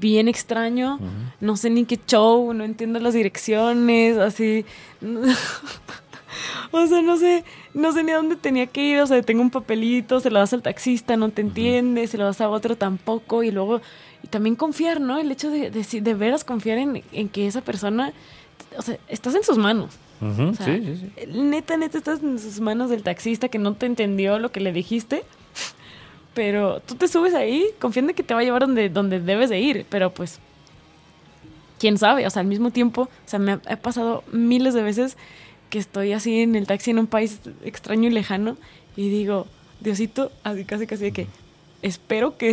bien 0.00 0.28
extraño, 0.28 1.00
no 1.40 1.56
sé 1.56 1.70
ni 1.70 1.84
qué 1.84 1.98
show, 2.06 2.52
no 2.52 2.64
entiendo 2.64 3.00
las 3.00 3.14
direcciones, 3.14 4.18
así. 4.18 4.64
o 6.70 6.86
sea, 6.86 7.02
no 7.02 7.16
sé, 7.16 7.44
no 7.74 7.92
sé 7.92 8.02
ni 8.02 8.12
a 8.12 8.16
dónde 8.16 8.36
tenía 8.36 8.66
que 8.66 8.82
ir, 8.82 9.00
o 9.00 9.06
sea, 9.06 9.22
tengo 9.22 9.42
un 9.42 9.50
papelito, 9.50 10.20
se 10.20 10.30
lo 10.30 10.38
das 10.38 10.52
al 10.52 10.62
taxista, 10.62 11.16
no 11.16 11.30
te 11.30 11.42
entiende, 11.42 12.06
se 12.06 12.18
lo 12.18 12.24
das 12.24 12.40
a 12.40 12.48
otro 12.48 12.76
tampoco, 12.76 13.42
y 13.42 13.50
luego, 13.50 13.80
y 14.22 14.28
también 14.28 14.54
confiar, 14.56 15.00
¿no? 15.00 15.18
El 15.18 15.32
hecho 15.32 15.50
de, 15.50 15.70
de, 15.70 16.00
de 16.00 16.14
veras 16.14 16.44
confiar 16.44 16.78
en, 16.78 17.02
en 17.12 17.28
que 17.28 17.46
esa 17.46 17.62
persona 17.62 18.12
o 18.76 18.82
sea, 18.82 18.98
estás 19.08 19.34
en 19.34 19.44
sus 19.44 19.58
manos. 19.58 19.94
sí, 20.20 20.56
sí, 20.66 20.96
sí. 20.96 21.26
Neta, 21.26 21.76
neta, 21.76 21.98
estás 21.98 22.22
en 22.22 22.38
sus 22.38 22.60
manos 22.60 22.90
del 22.90 23.02
taxista 23.02 23.48
que 23.48 23.58
no 23.58 23.74
te 23.74 23.86
entendió 23.86 24.38
lo 24.38 24.52
que 24.52 24.60
le 24.60 24.72
dijiste. 24.72 25.24
Pero 26.34 26.80
tú 26.80 26.94
te 26.94 27.08
subes 27.08 27.34
ahí 27.34 27.66
confiando 27.80 28.14
que 28.14 28.22
te 28.22 28.34
va 28.34 28.40
a 28.40 28.44
llevar 28.44 28.60
donde, 28.62 28.88
donde 28.88 29.20
debes 29.20 29.50
de 29.50 29.60
ir. 29.60 29.86
Pero 29.88 30.12
pues, 30.12 30.38
quién 31.78 31.98
sabe. 31.98 32.26
O 32.26 32.30
sea, 32.30 32.40
al 32.40 32.46
mismo 32.46 32.70
tiempo, 32.70 33.02
o 33.02 33.28
sea, 33.28 33.38
me 33.38 33.52
ha, 33.52 33.76
pasado 33.76 34.22
miles 34.30 34.74
de 34.74 34.82
veces 34.82 35.16
que 35.70 35.78
estoy 35.78 36.12
así 36.12 36.40
en 36.40 36.54
el 36.54 36.66
taxi 36.66 36.90
en 36.90 36.98
un 36.98 37.06
país 37.06 37.40
extraño 37.62 38.08
y 38.08 38.12
lejano 38.12 38.56
y 38.96 39.10
digo, 39.10 39.46
Diosito, 39.80 40.32
así 40.42 40.64
casi 40.64 40.86
casi 40.86 41.04
de 41.04 41.12
que 41.12 41.26
espero 41.82 42.36
que 42.36 42.50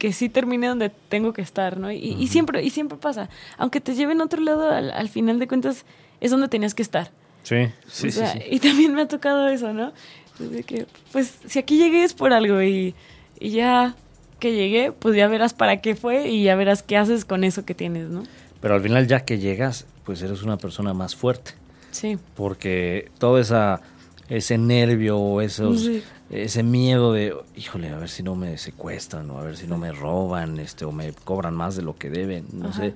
que 0.00 0.14
sí 0.14 0.30
termine 0.30 0.66
donde 0.66 0.88
tengo 0.88 1.34
que 1.34 1.42
estar, 1.42 1.76
¿no? 1.76 1.92
Y, 1.92 2.26
siempre, 2.28 2.64
y 2.64 2.70
siempre 2.70 2.96
pasa. 2.96 3.28
Aunque 3.58 3.82
te 3.82 3.94
lleven 3.94 4.22
a 4.22 4.24
otro 4.24 4.40
lado, 4.40 4.70
al, 4.70 5.08
final 5.10 5.38
de 5.38 5.46
cuentas, 5.46 5.84
es 6.22 6.30
donde 6.30 6.48
tenías 6.48 6.74
que 6.74 6.80
estar. 6.80 7.10
Sí, 7.42 7.68
sí, 7.86 8.10
sí, 8.10 8.22
Y 8.50 8.60
también 8.60 8.94
me 8.94 9.02
ha 9.02 9.08
tocado 9.08 9.46
eso, 9.48 9.74
¿no? 9.74 9.92
De 10.38 10.62
que, 10.62 10.86
pues, 11.12 11.34
si 11.46 11.58
aquí 11.58 11.76
llegué 11.76 12.02
es 12.02 12.14
por 12.14 12.32
algo 12.32 12.62
y, 12.62 12.94
y 13.38 13.50
ya 13.50 13.94
que 14.38 14.54
llegué, 14.54 14.90
pues 14.90 15.14
ya 15.16 15.28
verás 15.28 15.52
para 15.52 15.82
qué 15.82 15.94
fue 15.94 16.30
y 16.30 16.44
ya 16.44 16.56
verás 16.56 16.82
qué 16.82 16.96
haces 16.96 17.26
con 17.26 17.44
eso 17.44 17.66
que 17.66 17.74
tienes, 17.74 18.08
¿no? 18.08 18.22
Pero 18.62 18.76
al 18.76 18.80
final, 18.80 19.06
ya 19.06 19.26
que 19.26 19.38
llegas, 19.38 19.84
pues 20.04 20.22
eres 20.22 20.42
una 20.42 20.56
persona 20.56 20.94
más 20.94 21.14
fuerte. 21.14 21.50
Sí. 21.90 22.16
Porque 22.36 23.10
todo 23.18 23.38
esa, 23.38 23.82
ese 24.30 24.56
nervio 24.56 25.18
o 25.18 25.42
esos, 25.42 25.90
ese 26.30 26.62
miedo 26.62 27.12
de, 27.12 27.36
híjole, 27.56 27.90
a 27.90 27.98
ver 27.98 28.08
si 28.08 28.22
no 28.22 28.36
me 28.36 28.56
secuestran 28.56 29.30
o 29.30 29.38
a 29.38 29.42
ver 29.42 29.56
si 29.56 29.66
no 29.66 29.78
me 29.78 29.92
roban 29.92 30.58
este 30.60 30.84
o 30.84 30.92
me 30.92 31.12
cobran 31.12 31.54
más 31.54 31.76
de 31.76 31.82
lo 31.82 31.96
que 31.96 32.08
deben, 32.08 32.46
no 32.52 32.72
sé. 32.72 32.94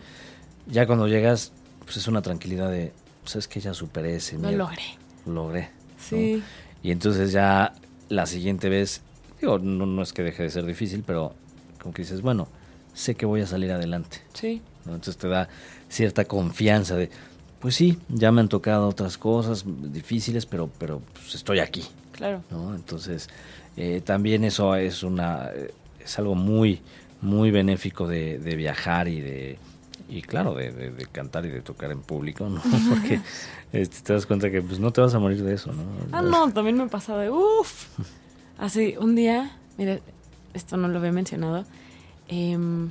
Ya 0.66 0.86
cuando 0.86 1.08
llegas, 1.08 1.52
pues 1.84 1.96
es 1.96 2.06
una 2.06 2.22
tranquilidad 2.22 2.70
de, 2.70 2.92
pues 3.22 3.36
es 3.36 3.48
que 3.48 3.60
ya 3.60 3.74
superé 3.74 4.16
ese 4.16 4.38
miedo. 4.38 4.52
Lo 4.52 4.58
logré. 4.58 4.82
logré. 5.26 5.70
Sí. 5.98 6.42
Y 6.82 6.92
entonces 6.92 7.32
ya 7.32 7.74
la 8.08 8.26
siguiente 8.26 8.68
vez, 8.68 9.02
digo, 9.40 9.58
no, 9.58 9.84
no 9.84 10.02
es 10.02 10.12
que 10.12 10.22
deje 10.22 10.44
de 10.44 10.50
ser 10.50 10.64
difícil, 10.64 11.02
pero 11.04 11.34
como 11.80 11.92
que 11.92 12.02
dices, 12.02 12.22
bueno, 12.22 12.46
sé 12.92 13.16
que 13.16 13.26
voy 13.26 13.40
a 13.40 13.46
salir 13.46 13.72
adelante. 13.72 14.22
Sí. 14.32 14.62
Entonces 14.86 15.16
te 15.16 15.28
da 15.28 15.48
cierta 15.88 16.24
confianza 16.26 16.94
de, 16.94 17.10
pues 17.58 17.74
sí, 17.74 17.98
ya 18.08 18.30
me 18.30 18.42
han 18.42 18.48
tocado 18.48 18.86
otras 18.88 19.18
cosas 19.18 19.64
difíciles, 19.66 20.46
pero, 20.46 20.70
pero 20.78 21.02
pues 21.14 21.34
estoy 21.34 21.58
aquí. 21.58 21.84
Claro. 22.14 22.42
¿no? 22.50 22.74
Entonces, 22.74 23.28
eh, 23.76 24.00
también 24.04 24.44
eso 24.44 24.74
es 24.76 25.02
una 25.02 25.50
es 26.04 26.18
algo 26.18 26.34
muy, 26.34 26.80
muy 27.22 27.50
benéfico 27.50 28.06
de, 28.06 28.38
viajar 28.56 29.08
y 29.08 29.20
de 29.20 29.58
y 30.08 30.20
claro, 30.20 30.54
de, 30.54 31.08
cantar 31.10 31.46
y 31.46 31.48
de 31.48 31.62
tocar 31.62 31.90
en 31.90 32.02
público, 32.02 32.48
¿no? 32.48 32.60
Porque 32.90 33.20
este, 33.72 34.02
te 34.02 34.12
das 34.12 34.26
cuenta 34.26 34.50
que 34.50 34.62
pues 34.62 34.78
no 34.78 34.92
te 34.92 35.00
vas 35.00 35.14
a 35.14 35.18
morir 35.18 35.42
de 35.42 35.54
eso, 35.54 35.72
¿no? 35.72 35.82
Ah, 36.12 36.22
no, 36.22 36.52
también 36.52 36.76
me 36.76 36.86
pasado 36.88 37.20
de 37.20 37.30
uff. 37.30 37.88
Así, 38.58 38.94
un 39.00 39.16
día, 39.16 39.56
mire, 39.78 40.02
esto 40.52 40.76
no 40.76 40.88
lo 40.88 40.98
había 40.98 41.10
mencionado, 41.10 41.64
em, 42.28 42.90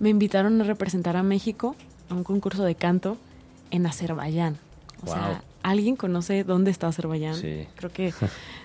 me 0.00 0.08
invitaron 0.08 0.60
a 0.60 0.64
representar 0.64 1.16
a 1.16 1.22
México 1.22 1.76
a 2.08 2.14
un 2.14 2.24
concurso 2.24 2.64
de 2.64 2.74
canto 2.74 3.18
en 3.70 3.86
Azerbaiyán. 3.86 4.56
O 5.04 5.06
sea, 5.06 5.42
¿alguien 5.62 5.96
conoce 5.96 6.44
dónde 6.44 6.70
está 6.70 6.88
Azerbaiyán? 6.88 7.36
Sí. 7.36 7.66
Creo 7.76 7.92
que, 7.92 8.14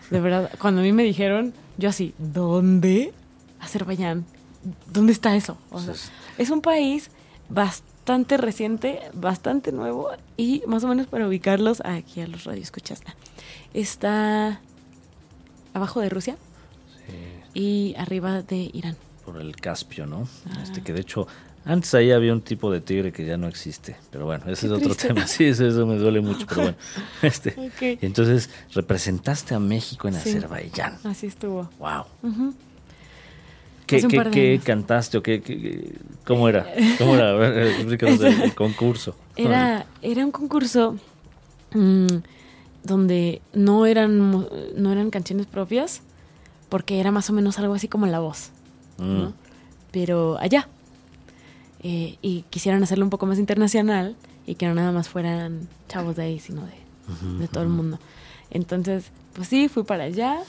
de 0.10 0.20
verdad, 0.20 0.52
cuando 0.60 0.82
a 0.82 0.84
mí 0.84 0.92
me 0.92 1.04
dijeron, 1.04 1.54
yo 1.78 1.90
así, 1.90 2.14
¿dónde? 2.18 3.14
Azerbaiyán. 3.60 4.26
¿Dónde 4.92 5.14
está 5.14 5.36
eso? 5.36 5.58
O 5.72 5.80
sea, 5.80 5.94
es 6.38 6.50
un 6.50 6.62
país 6.62 7.10
bastante 7.50 8.38
reciente, 8.38 9.00
bastante 9.14 9.72
nuevo 9.72 10.10
y 10.36 10.64
más 10.68 10.84
o 10.84 10.88
menos 10.88 11.08
para 11.08 11.28
ubicarlos 11.28 11.82
aquí 11.86 12.22
a 12.22 12.28
los 12.28 12.44
radioescuchas. 12.44 13.02
Está 13.74 14.60
abajo 15.74 16.02
de 16.02 16.10
Rusia 16.10 16.38
y 17.54 17.96
arriba 17.98 18.42
de 18.42 18.70
Irán. 18.74 18.98
Por 19.26 19.40
el 19.42 19.56
Caspio, 19.56 20.06
¿no? 20.06 20.28
Ah. 20.50 20.64
Este 20.64 20.82
que 20.82 20.94
de 20.94 21.02
hecho 21.02 21.28
antes 21.68 21.94
ahí 21.94 22.12
había 22.12 22.32
un 22.32 22.42
tipo 22.42 22.72
de 22.72 22.80
tigre 22.80 23.12
que 23.12 23.26
ya 23.26 23.36
no 23.36 23.48
existe, 23.48 23.98
pero 24.10 24.26
bueno, 24.26 24.46
ese 24.48 24.68
es 24.68 24.72
otro 24.72 24.96
tema. 24.96 25.28
Sí, 25.28 25.46
eso, 25.46 25.86
me 25.86 25.98
duele 25.98 26.22
mucho, 26.22 26.46
pero 26.48 26.62
bueno. 26.62 26.78
Este, 27.22 27.56
entonces 28.02 28.50
representaste 28.74 29.54
a 29.54 29.60
México 29.60 30.08
en 30.08 30.16
Azerbaiyán. 30.16 30.98
Así 31.04 31.28
estuvo. 31.28 31.70
Wow. 31.78 32.06
¿Qué, 33.86 34.62
cantaste 34.64 35.18
o 35.18 35.24
qué, 35.24 35.94
cómo 36.26 36.48
era? 36.48 36.68
¿Cómo 36.98 37.16
era? 37.16 37.32
el 37.48 38.54
concurso. 38.56 39.16
Era, 39.36 39.86
era 40.02 40.26
un 40.26 40.32
concurso 40.32 40.98
mm, 41.74 42.08
donde 42.84 43.42
no 43.54 43.86
eran, 43.86 44.48
no 44.76 44.92
eran 44.92 45.10
canciones 45.10 45.48
propias, 45.48 46.02
porque 46.70 47.00
era 47.00 47.12
más 47.12 47.30
o 47.30 47.34
menos 47.34 47.60
algo 47.60 47.74
así 47.74 47.88
como 47.88 48.06
la 48.08 48.20
voz. 48.20 48.52
Mm. 48.98 49.28
Pero 49.92 50.38
allá. 50.40 50.70
Eh, 51.84 52.18
y 52.22 52.44
quisieran 52.50 52.82
hacerlo 52.84 53.06
un 53.06 53.12
poco 53.12 53.26
más 53.26 53.38
internacional 53.38 54.16
y 54.46 54.56
que 54.56 54.68
no 54.68 54.74
nada 54.74 54.92
más 54.92 55.10
fueran 55.10 55.68
chavos 55.88 56.16
de 56.16 56.24
ahí, 56.24 56.40
sino 56.40 56.64
de, 56.64 57.40
de 57.40 57.48
todo 57.48 57.64
el 57.64 57.70
mundo. 57.70 58.00
Entonces, 58.50 59.12
pues 59.34 59.48
sí, 59.48 59.68
fui 59.68 59.84
para 59.84 60.06
allá 60.06 60.40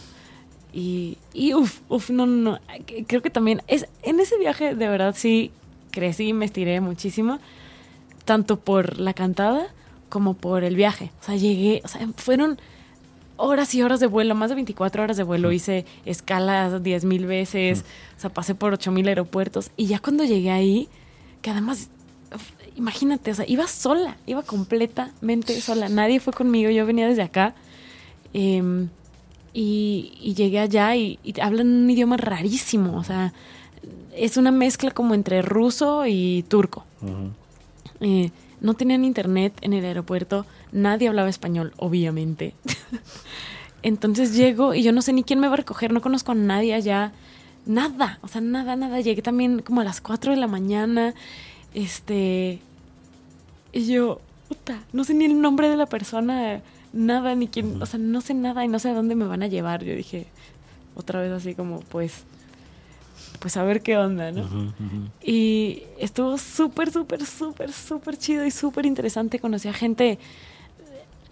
y, 0.73 1.19
y 1.33 1.55
uff, 1.55 1.81
uff, 1.89 2.11
no, 2.11 2.27
no, 2.27 2.53
no. 2.53 2.61
Creo 3.07 3.23
que 3.23 3.31
también 3.31 3.63
es 3.67 3.87
en 4.03 4.21
ese 4.21 4.39
viaje 4.39 4.75
de 4.75 4.89
verdad 4.89 5.15
sí 5.17 5.51
crecí, 5.91 6.33
me 6.33 6.45
estiré 6.45 6.81
muchísimo, 6.81 7.39
tanto 8.25 8.59
por 8.59 8.99
la 8.99 9.15
cantada 9.15 9.69
como 10.09 10.35
por 10.35 10.65
el 10.65 10.77
viaje. 10.77 11.11
O 11.21 11.25
sea, 11.25 11.37
llegué, 11.37 11.83
o 11.85 11.89
sea, 11.89 12.07
fueron 12.17 12.59
horas 13.37 13.75
y 13.75 13.83
horas 13.83 14.01
de 14.01 14.07
vuelo, 14.07 14.35
más 14.35 14.51
de 14.51 14.57
24 14.57 15.03
horas 15.03 15.17
de 15.17 15.23
vuelo. 15.23 15.53
Hice 15.53 15.87
escalas 16.05 16.83
10 16.83 17.05
mil 17.05 17.27
veces, 17.27 17.85
o 18.17 18.21
sea, 18.21 18.31
pasé 18.31 18.55
por 18.55 18.73
8 18.73 18.93
mil 18.93 19.09
aeropuertos. 19.09 19.71
Y 19.77 19.87
ya 19.87 19.99
cuando 19.99 20.25
llegué 20.25 20.51
ahí, 20.51 20.89
que 21.43 21.51
además, 21.51 21.89
imagínate, 22.77 23.31
o 23.31 23.35
sea, 23.35 23.45
iba 23.49 23.67
sola, 23.67 24.17
iba 24.27 24.43
completamente 24.43 25.61
sola. 25.61 25.89
Nadie 25.89 26.21
fue 26.21 26.33
conmigo, 26.33 26.71
yo 26.71 26.87
venía 26.87 27.09
desde 27.09 27.23
acá. 27.23 27.55
Eh, 28.35 28.89
y, 29.61 30.35
llegué 30.37 30.61
allá 30.61 30.95
y, 30.95 31.19
hablan 31.41 31.69
un 31.69 31.91
idioma 31.91 32.17
rarísimo, 32.17 32.97
o 32.97 33.05
sea, 33.05 33.33
es 34.15 34.37
una 34.37 34.51
mezcla 34.51 34.91
como 34.91 35.15
entre 35.15 35.43
ruso 35.43 36.07
y 36.07 36.45
turco. 36.49 36.85
Eh, 38.01 38.31
no 38.61 38.75
tenían 38.75 39.05
internet 39.05 39.55
en 39.61 39.73
el 39.73 39.85
aeropuerto, 39.85 40.47
nadie 40.73 41.09
hablaba 41.09 41.29
español, 41.29 41.73
obviamente. 41.77 42.55
Entonces 43.83 44.35
llego 44.35 44.75
y 44.75 44.83
yo 44.83 44.93
no 44.93 45.03
sé 45.03 45.13
ni 45.13 45.23
quién 45.23 45.41
me 45.41 45.47
va 45.49 45.55
a 45.55 45.59
recoger, 45.59 45.93
no 45.93 46.01
conozco 46.01 46.33
a 46.33 46.35
nadie 46.35 46.75
allá, 46.75 47.13
nada, 47.69 48.19
o 48.23 48.29
sea, 48.29 48.41
nada, 48.41 48.75
nada. 48.75 49.01
Llegué 49.01 49.23
también 49.23 49.61
como 49.61 49.83
a 49.83 49.85
las 49.85 50.01
4 50.01 50.33
de 50.33 50.39
la 50.39 50.49
mañana, 50.49 51.15
este, 51.75 52.61
y 53.73 53.87
yo, 53.87 54.21
puta, 54.49 54.81
no 54.93 55.05
sé 55.05 55.15
ni 55.15 55.27
el 55.27 55.41
nombre 55.41 55.69
de 55.69 55.77
la 55.77 55.87
persona 55.87 56.61
nada, 56.93 57.35
ni 57.35 57.49
quién, 57.49 57.81
o 57.81 57.87
sea, 57.87 58.01
no 58.01 58.21
sé 58.21 58.35
nada 58.35 58.65
y 58.65 58.69
no 58.69 58.79
sé 58.79 58.89
a 58.89 58.95
dónde 58.95 59.15
me 59.15 59.27
van 59.27 59.43
a 59.43 59.47
llevar. 59.47 59.85
Yo 59.85 59.95
dije, 59.95 60.27
otra 60.97 61.21
vez 61.21 61.31
así 61.31 61.55
como, 61.55 61.81
pues, 61.81 62.25
pues 63.39 63.57
a 63.57 63.63
ver 63.63 63.83
qué 63.83 63.99
onda, 63.99 64.33
¿no? 64.33 64.73
Y 65.23 65.83
estuvo 65.99 66.39
súper, 66.39 66.91
súper, 66.91 67.25
súper, 67.25 67.73
súper 67.73 68.17
chido 68.17 68.47
y 68.47 68.51
súper 68.51 68.87
interesante. 68.87 69.39
Conocí 69.39 69.69
a 69.69 69.75
gente, 69.75 70.19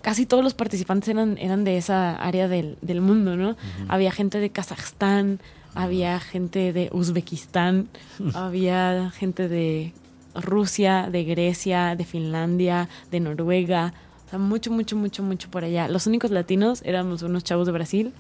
casi 0.03 0.27
todos 0.27 0.45
los 0.45 0.55
participantes 0.55 1.09
eran, 1.09 1.39
eran 1.39 1.65
de 1.65 1.79
esa 1.79 2.15
área 2.15 2.47
del, 2.47 2.77
del 2.83 3.01
mundo, 3.01 3.37
¿no? 3.37 3.57
Había 3.89 4.13
gente 4.13 4.39
de 4.39 4.51
Kazajstán, 4.51 5.41
había 5.77 6.19
gente 6.19 6.73
de 6.73 6.89
Uzbekistán, 6.93 7.89
había 8.35 9.11
gente 9.11 9.49
de 9.49 9.93
Rusia, 10.35 11.09
de 11.11 11.25
Grecia, 11.25 11.95
de 11.97 12.05
Finlandia, 12.05 12.89
de 13.11 13.21
Noruega, 13.21 13.95
o 14.27 14.31
sea, 14.31 14.39
mucho, 14.39 14.73
mucho, 14.73 14.97
mucho, 14.97 15.23
mucho 15.23 15.51
por 15.51 15.63
allá. 15.65 15.87
Los 15.87 16.07
únicos 16.07 16.31
latinos 16.31 16.83
éramos 16.85 17.23
unos 17.23 17.45
chavos 17.45 17.67
de 17.67 17.73
Brasil 17.73 18.13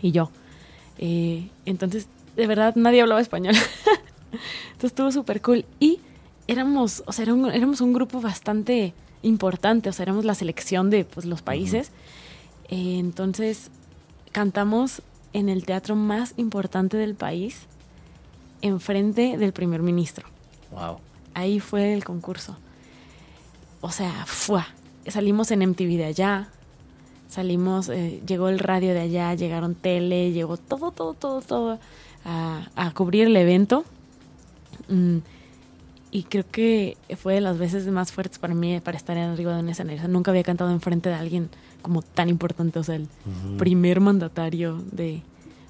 y 0.00 0.12
yo. 0.12 0.30
Eh, 0.98 1.48
entonces, 1.66 2.08
de 2.36 2.46
verdad, 2.46 2.74
nadie 2.76 3.02
hablaba 3.02 3.20
español. 3.20 3.54
entonces 4.32 4.90
estuvo 4.92 5.12
súper 5.12 5.42
cool. 5.42 5.66
Y 5.78 6.00
éramos, 6.46 7.02
o 7.06 7.12
sea, 7.12 7.24
éramos 7.24 7.80
un 7.82 7.92
grupo 7.92 8.20
bastante 8.20 8.94
importante. 9.22 9.90
O 9.90 9.92
sea, 9.92 10.04
éramos 10.04 10.24
la 10.24 10.34
selección 10.34 10.88
de 10.88 11.04
pues, 11.04 11.26
los 11.26 11.42
países. 11.42 11.90
Eh, 12.68 12.96
entonces, 12.98 13.70
cantamos 14.32 15.02
en 15.32 15.48
el 15.48 15.64
teatro 15.64 15.96
más 15.96 16.34
importante 16.36 16.96
del 16.96 17.14
país, 17.14 17.66
enfrente 18.62 19.36
del 19.36 19.52
primer 19.52 19.82
ministro. 19.82 20.26
Wow. 20.72 20.98
Ahí 21.34 21.60
fue 21.60 21.94
el 21.94 22.04
concurso. 22.04 22.56
O 23.80 23.90
sea, 23.90 24.24
fue 24.26 24.62
salimos 25.06 25.50
en 25.50 25.60
MTV 25.68 25.96
de 25.96 26.04
allá, 26.04 26.48
salimos, 27.28 27.88
eh, 27.88 28.20
llegó 28.26 28.48
el 28.48 28.58
radio 28.58 28.92
de 28.92 29.00
allá, 29.00 29.34
llegaron 29.34 29.74
tele, 29.74 30.32
llegó 30.32 30.56
todo, 30.56 30.90
todo, 30.90 31.14
todo, 31.14 31.40
todo 31.40 31.78
a, 32.24 32.92
cubrir 32.94 33.26
el 33.26 33.36
evento. 33.36 33.84
Mm, 34.88 35.18
y 36.10 36.24
creo 36.24 36.44
que 36.50 36.96
fue 37.16 37.34
de 37.34 37.40
las 37.40 37.58
veces 37.58 37.86
más 37.86 38.12
fuertes 38.12 38.38
para 38.38 38.54
mí 38.54 38.80
para 38.80 38.96
estar 38.96 39.16
en 39.16 39.30
arriba 39.30 39.54
de 39.54 39.60
un 39.60 39.68
escenario. 39.68 40.08
nunca 40.08 40.30
había 40.30 40.42
cantado 40.42 40.70
enfrente 40.70 41.08
de 41.08 41.14
alguien 41.14 41.50
como 41.82 42.02
tan 42.02 42.28
importante, 42.28 42.78
o 42.78 42.84
sea, 42.84 42.96
el 42.96 43.08
primer 43.58 44.00
mandatario 44.00 44.82
de 44.92 45.22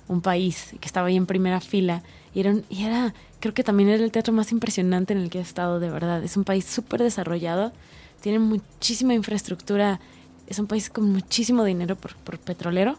un 0.08 0.20
país 0.20 0.74
que 0.80 0.86
estaba 0.86 1.08
ahí 1.08 1.16
en 1.16 1.26
primera 1.26 1.60
fila. 1.60 2.02
Y 2.34 2.40
era, 2.40 2.54
y 2.68 2.84
era, 2.84 3.14
creo 3.38 3.54
que 3.54 3.62
también 3.62 3.88
era 3.90 4.02
el 4.02 4.10
teatro 4.10 4.32
más 4.32 4.50
impresionante 4.50 5.12
en 5.12 5.20
el 5.20 5.30
que 5.30 5.38
he 5.38 5.42
estado, 5.42 5.78
de 5.78 5.90
verdad. 5.90 6.22
Es 6.24 6.36
un 6.36 6.44
país 6.44 6.64
súper 6.64 7.02
desarrollado 7.02 7.72
tienen 8.20 8.42
muchísima 8.42 9.14
infraestructura, 9.14 10.00
es 10.46 10.58
un 10.58 10.66
país 10.66 10.90
con 10.90 11.10
muchísimo 11.10 11.64
dinero 11.64 11.96
por, 11.96 12.38
petrolero. 12.38 12.96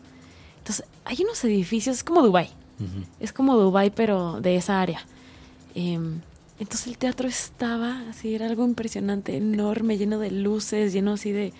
Entonces, 0.57 0.85
hay 1.05 1.17
unos 1.23 1.43
edificios, 1.43 1.97
es 1.97 2.03
como 2.03 2.21
Dubai 2.21 2.49
es 3.19 3.31
como 3.31 3.55
Dubai 3.57 3.91
pero 3.91 4.41
de 4.41 4.55
esa 4.55 4.81
área. 4.81 5.05
Em, 5.75 6.21
entonces 6.61 6.87
el 6.87 6.97
teatro 6.97 7.27
estaba 7.27 8.01
así, 8.09 8.35
era 8.35 8.45
algo 8.45 8.63
impresionante, 8.63 9.35
enorme, 9.35 9.97
lleno 9.97 10.19
de 10.19 10.31
luces, 10.31 10.93
lleno 10.93 11.13
así 11.13 11.31
de, 11.31 11.53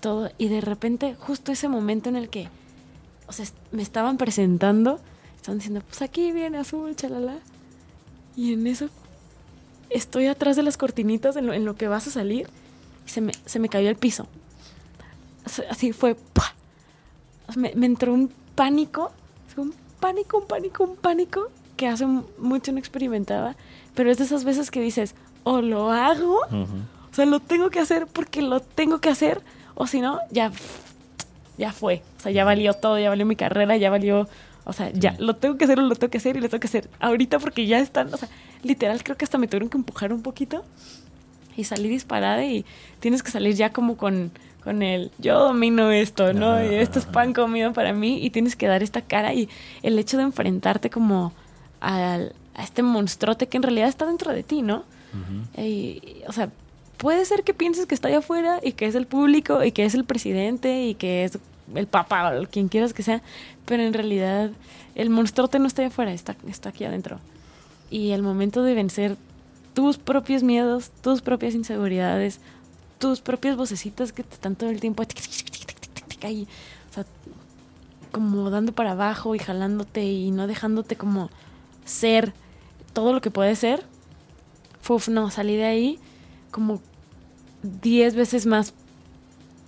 todo. 0.00 0.30
Y 0.38 0.48
de 0.48 0.60
repente, 0.60 1.14
justo 1.18 1.52
ese 1.52 1.68
momento 1.68 2.08
en 2.08 2.16
el 2.16 2.28
que, 2.28 2.48
o 3.26 3.32
sea, 3.32 3.46
me 3.70 3.82
estaban 3.82 4.16
presentando, 4.16 5.00
estaban 5.36 5.58
diciendo, 5.58 5.82
pues 5.86 6.02
aquí 6.02 6.32
viene 6.32 6.58
azul, 6.58 6.96
chalala. 6.96 7.38
Y 8.36 8.54
en 8.54 8.66
eso 8.66 8.88
estoy 9.90 10.26
atrás 10.26 10.56
de 10.56 10.62
las 10.62 10.76
cortinitas 10.76 11.36
en 11.36 11.46
lo, 11.46 11.52
en 11.52 11.64
lo 11.64 11.76
que 11.76 11.88
vas 11.88 12.06
a 12.08 12.10
salir 12.10 12.48
se 13.06 13.20
me, 13.20 13.32
se 13.44 13.58
me 13.58 13.68
cayó 13.68 13.88
el 13.88 13.96
piso. 13.96 14.26
Así 15.70 15.92
fue. 15.92 16.16
Me, 17.56 17.70
entró 17.86 18.12
un 18.12 18.32
pánico, 18.54 19.12
un 19.56 19.74
pánico, 20.00 20.38
un 20.38 20.46
pánico, 20.46 20.84
un 20.84 20.96
pánico 20.96 21.50
que 21.76 21.86
hace 21.86 22.06
mucho 22.06 22.72
no 22.72 22.78
experimentaba. 22.78 23.56
Pero 23.94 24.10
es 24.10 24.18
de 24.18 24.24
esas 24.24 24.44
veces 24.44 24.70
que 24.70 24.80
dices, 24.80 25.14
o 25.44 25.60
lo 25.60 25.90
hago, 25.90 26.40
o 26.50 27.14
sea, 27.14 27.26
lo 27.26 27.40
tengo 27.40 27.70
que 27.70 27.80
hacer 27.80 28.06
porque 28.06 28.42
lo 28.42 28.60
tengo 28.60 29.00
que 29.00 29.08
hacer, 29.08 29.40
o 29.74 29.86
si 29.86 30.00
no, 30.00 30.18
ya, 30.30 30.50
ya 31.58 31.72
fue. 31.72 32.02
O 32.18 32.22
sea, 32.22 32.32
ya 32.32 32.44
valió 32.44 32.74
todo, 32.74 32.98
ya 32.98 33.08
valió 33.08 33.26
mi 33.26 33.36
carrera, 33.36 33.76
ya 33.76 33.90
valió. 33.90 34.28
O 34.64 34.72
sea, 34.72 34.90
ya 34.90 35.14
lo 35.18 35.36
tengo 35.36 35.58
que 35.58 35.64
hacer, 35.64 35.78
lo 35.78 35.94
tengo 35.94 36.10
que 36.10 36.18
hacer 36.18 36.36
y 36.36 36.40
lo 36.40 36.48
tengo 36.48 36.60
que 36.60 36.66
hacer 36.66 36.88
ahorita 36.98 37.38
porque 37.38 37.66
ya 37.66 37.78
están. 37.78 38.12
O 38.12 38.16
sea, 38.16 38.28
literal, 38.62 39.04
creo 39.04 39.16
que 39.16 39.24
hasta 39.24 39.38
me 39.38 39.46
tuvieron 39.46 39.68
que 39.68 39.76
empujar 39.76 40.12
un 40.12 40.22
poquito 40.22 40.64
y 41.56 41.64
salí 41.64 41.88
disparada 41.88 42.44
y 42.44 42.64
tienes 43.00 43.22
que 43.22 43.30
salir 43.30 43.54
ya 43.54 43.72
como 43.72 43.96
con, 43.96 44.32
con 44.62 44.82
el 44.82 45.10
yo 45.18 45.38
domino 45.38 45.90
esto, 45.90 46.32
¿no? 46.32 46.64
y 46.64 46.74
esto 46.74 46.98
es 46.98 47.06
pan 47.06 47.32
comido 47.32 47.72
para 47.72 47.92
mí 47.92 48.24
y 48.24 48.30
tienes 48.30 48.56
que 48.56 48.66
dar 48.66 48.82
esta 48.82 49.02
cara 49.02 49.34
y 49.34 49.48
el 49.82 49.98
hecho 49.98 50.16
de 50.16 50.24
enfrentarte 50.24 50.90
como 50.90 51.32
a, 51.80 52.18
a 52.54 52.62
este 52.62 52.82
monstruote 52.82 53.48
que 53.48 53.56
en 53.56 53.62
realidad 53.62 53.88
está 53.88 54.06
dentro 54.06 54.32
de 54.32 54.42
ti, 54.42 54.62
¿no? 54.62 54.84
o 56.26 56.32
sea, 56.32 56.50
puede 56.96 57.24
ser 57.24 57.44
que 57.44 57.54
pienses 57.54 57.86
que 57.86 57.94
está 57.94 58.08
allá 58.08 58.18
afuera 58.18 58.60
y 58.62 58.72
que 58.72 58.86
es 58.86 58.94
el 58.94 59.06
público 59.06 59.62
y 59.62 59.72
que 59.72 59.84
es 59.84 59.94
el 59.94 60.04
presidente 60.04 60.84
y 60.86 60.94
que 60.94 61.24
es 61.24 61.38
el 61.74 61.86
papá 61.86 62.36
o 62.38 62.46
quien 62.46 62.68
quieras 62.68 62.92
que 62.92 63.02
sea, 63.02 63.22
pero 63.64 63.82
en 63.82 63.92
realidad 63.92 64.50
el 64.94 65.10
monstruote 65.10 65.58
no 65.58 65.66
está 65.66 65.82
allá 65.82 65.88
afuera, 65.88 66.12
está, 66.12 66.36
está 66.48 66.70
aquí 66.70 66.84
adentro. 66.84 67.18
Y 67.90 68.10
el 68.10 68.22
momento 68.22 68.62
de 68.62 68.74
vencer 68.74 69.16
tus 69.74 69.98
propios 69.98 70.42
miedos, 70.42 70.90
tus 71.02 71.20
propias 71.20 71.54
inseguridades, 71.54 72.40
tus 72.98 73.20
propias 73.20 73.56
vocecitas 73.56 74.12
que 74.12 74.22
te 74.22 74.34
están 74.34 74.56
todo 74.56 74.70
el 74.70 74.80
tiempo 74.80 75.04
ahí, 76.22 76.48
o 76.90 76.94
sea, 76.94 77.04
como 78.12 78.48
dando 78.50 78.72
para 78.72 78.92
abajo 78.92 79.34
y 79.34 79.38
jalándote 79.38 80.04
y 80.04 80.30
no 80.30 80.46
dejándote 80.46 80.96
como 80.96 81.30
ser 81.84 82.32
todo 82.94 83.12
lo 83.12 83.20
que 83.20 83.30
puede 83.30 83.54
ser. 83.56 83.84
Fuf, 84.80 85.08
no, 85.08 85.30
salí 85.30 85.56
de 85.56 85.64
ahí 85.64 85.98
como 86.54 86.80
diez 87.82 88.14
veces 88.14 88.46
más, 88.46 88.74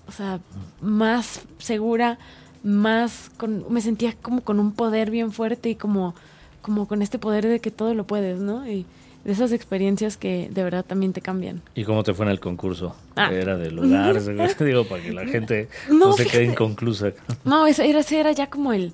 o 0.07 0.13
sea, 0.13 0.39
más 0.81 1.41
segura, 1.59 2.17
más 2.63 3.33
con, 3.37 3.65
me 3.71 3.81
sentía 3.81 4.15
como 4.23 4.43
con 4.43 4.61
un 4.61 4.71
poder 4.71 5.11
bien 5.11 5.33
fuerte 5.33 5.71
y 5.71 5.75
como, 5.75 6.15
como 6.63 6.87
con 6.87 7.03
este 7.03 7.19
poder 7.19 7.45
de 7.45 7.59
que 7.59 7.73
todo 7.73 7.93
lo 7.95 8.07
puedes, 8.07 8.39
¿no? 8.39 8.69
Y 8.69 8.87
de 9.25 9.33
esas 9.33 9.51
experiencias 9.51 10.17
que 10.17 10.49
de 10.49 10.63
verdad 10.63 10.85
también 10.85 11.13
te 11.13 11.21
cambian. 11.21 11.61
¿Y 11.75 11.83
cómo 11.83 12.05
te 12.05 12.15
fue 12.15 12.27
en 12.27 12.31
el 12.31 12.39
concurso? 12.39 12.95
Ah. 13.17 13.33
Era 13.33 13.57
de 13.57 13.73
lugar, 13.73 14.15
digo, 14.61 14.85
para 14.85 15.03
que 15.03 15.13
la 15.13 15.27
gente 15.27 15.69
no, 15.91 16.13
se 16.13 16.25
quede 16.25 16.45
inconclusa. 16.45 17.15
No, 17.45 17.67
ese 17.67 17.91
era, 17.91 17.99
ese 17.99 18.21
era 18.21 18.31
ya 18.31 18.49
como 18.49 18.73
el, 18.73 18.93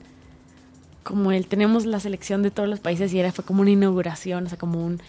como 1.03 1.33
el, 1.33 1.47
tenemos 1.47 1.87
la 1.87 2.01
selección 2.01 2.43
de 2.43 2.51
todos 2.51 2.69
los 2.69 2.81
países 2.81 3.13
y 3.13 3.19
era, 3.19 3.33
fue 3.33 3.45
como 3.45 3.63
una 3.63 3.71
inauguración, 3.71 4.47
o 4.47 4.49
sea, 4.49 4.59
como 4.59 4.85
un, 4.85 5.01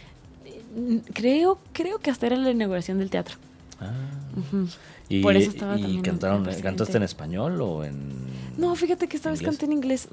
creo, 1.13 1.59
creo 1.73 1.99
que 1.99 2.11
hasta 2.11 2.27
era 2.27 2.37
la 2.37 2.51
inauguración 2.51 2.99
del 2.99 3.09
teatro. 3.09 3.35
Ah. 3.79 3.91
Y, 5.09 5.21
Por 5.21 5.35
eso 5.35 5.51
estaba 5.51 5.77
y 5.77 6.01
cantaron, 6.01 6.45
¿cantaste 6.61 6.97
en 6.97 7.03
español 7.03 7.61
o 7.61 7.83
en...? 7.83 8.11
No, 8.57 8.73
fíjate 8.75 9.07
que 9.07 9.17
esta 9.17 9.29
vez 9.31 9.41
canté 9.41 9.65
en 9.65 9.73
inglés. 9.73 10.07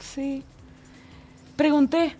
Sí. 0.00 0.42
Pregunté, 1.56 2.14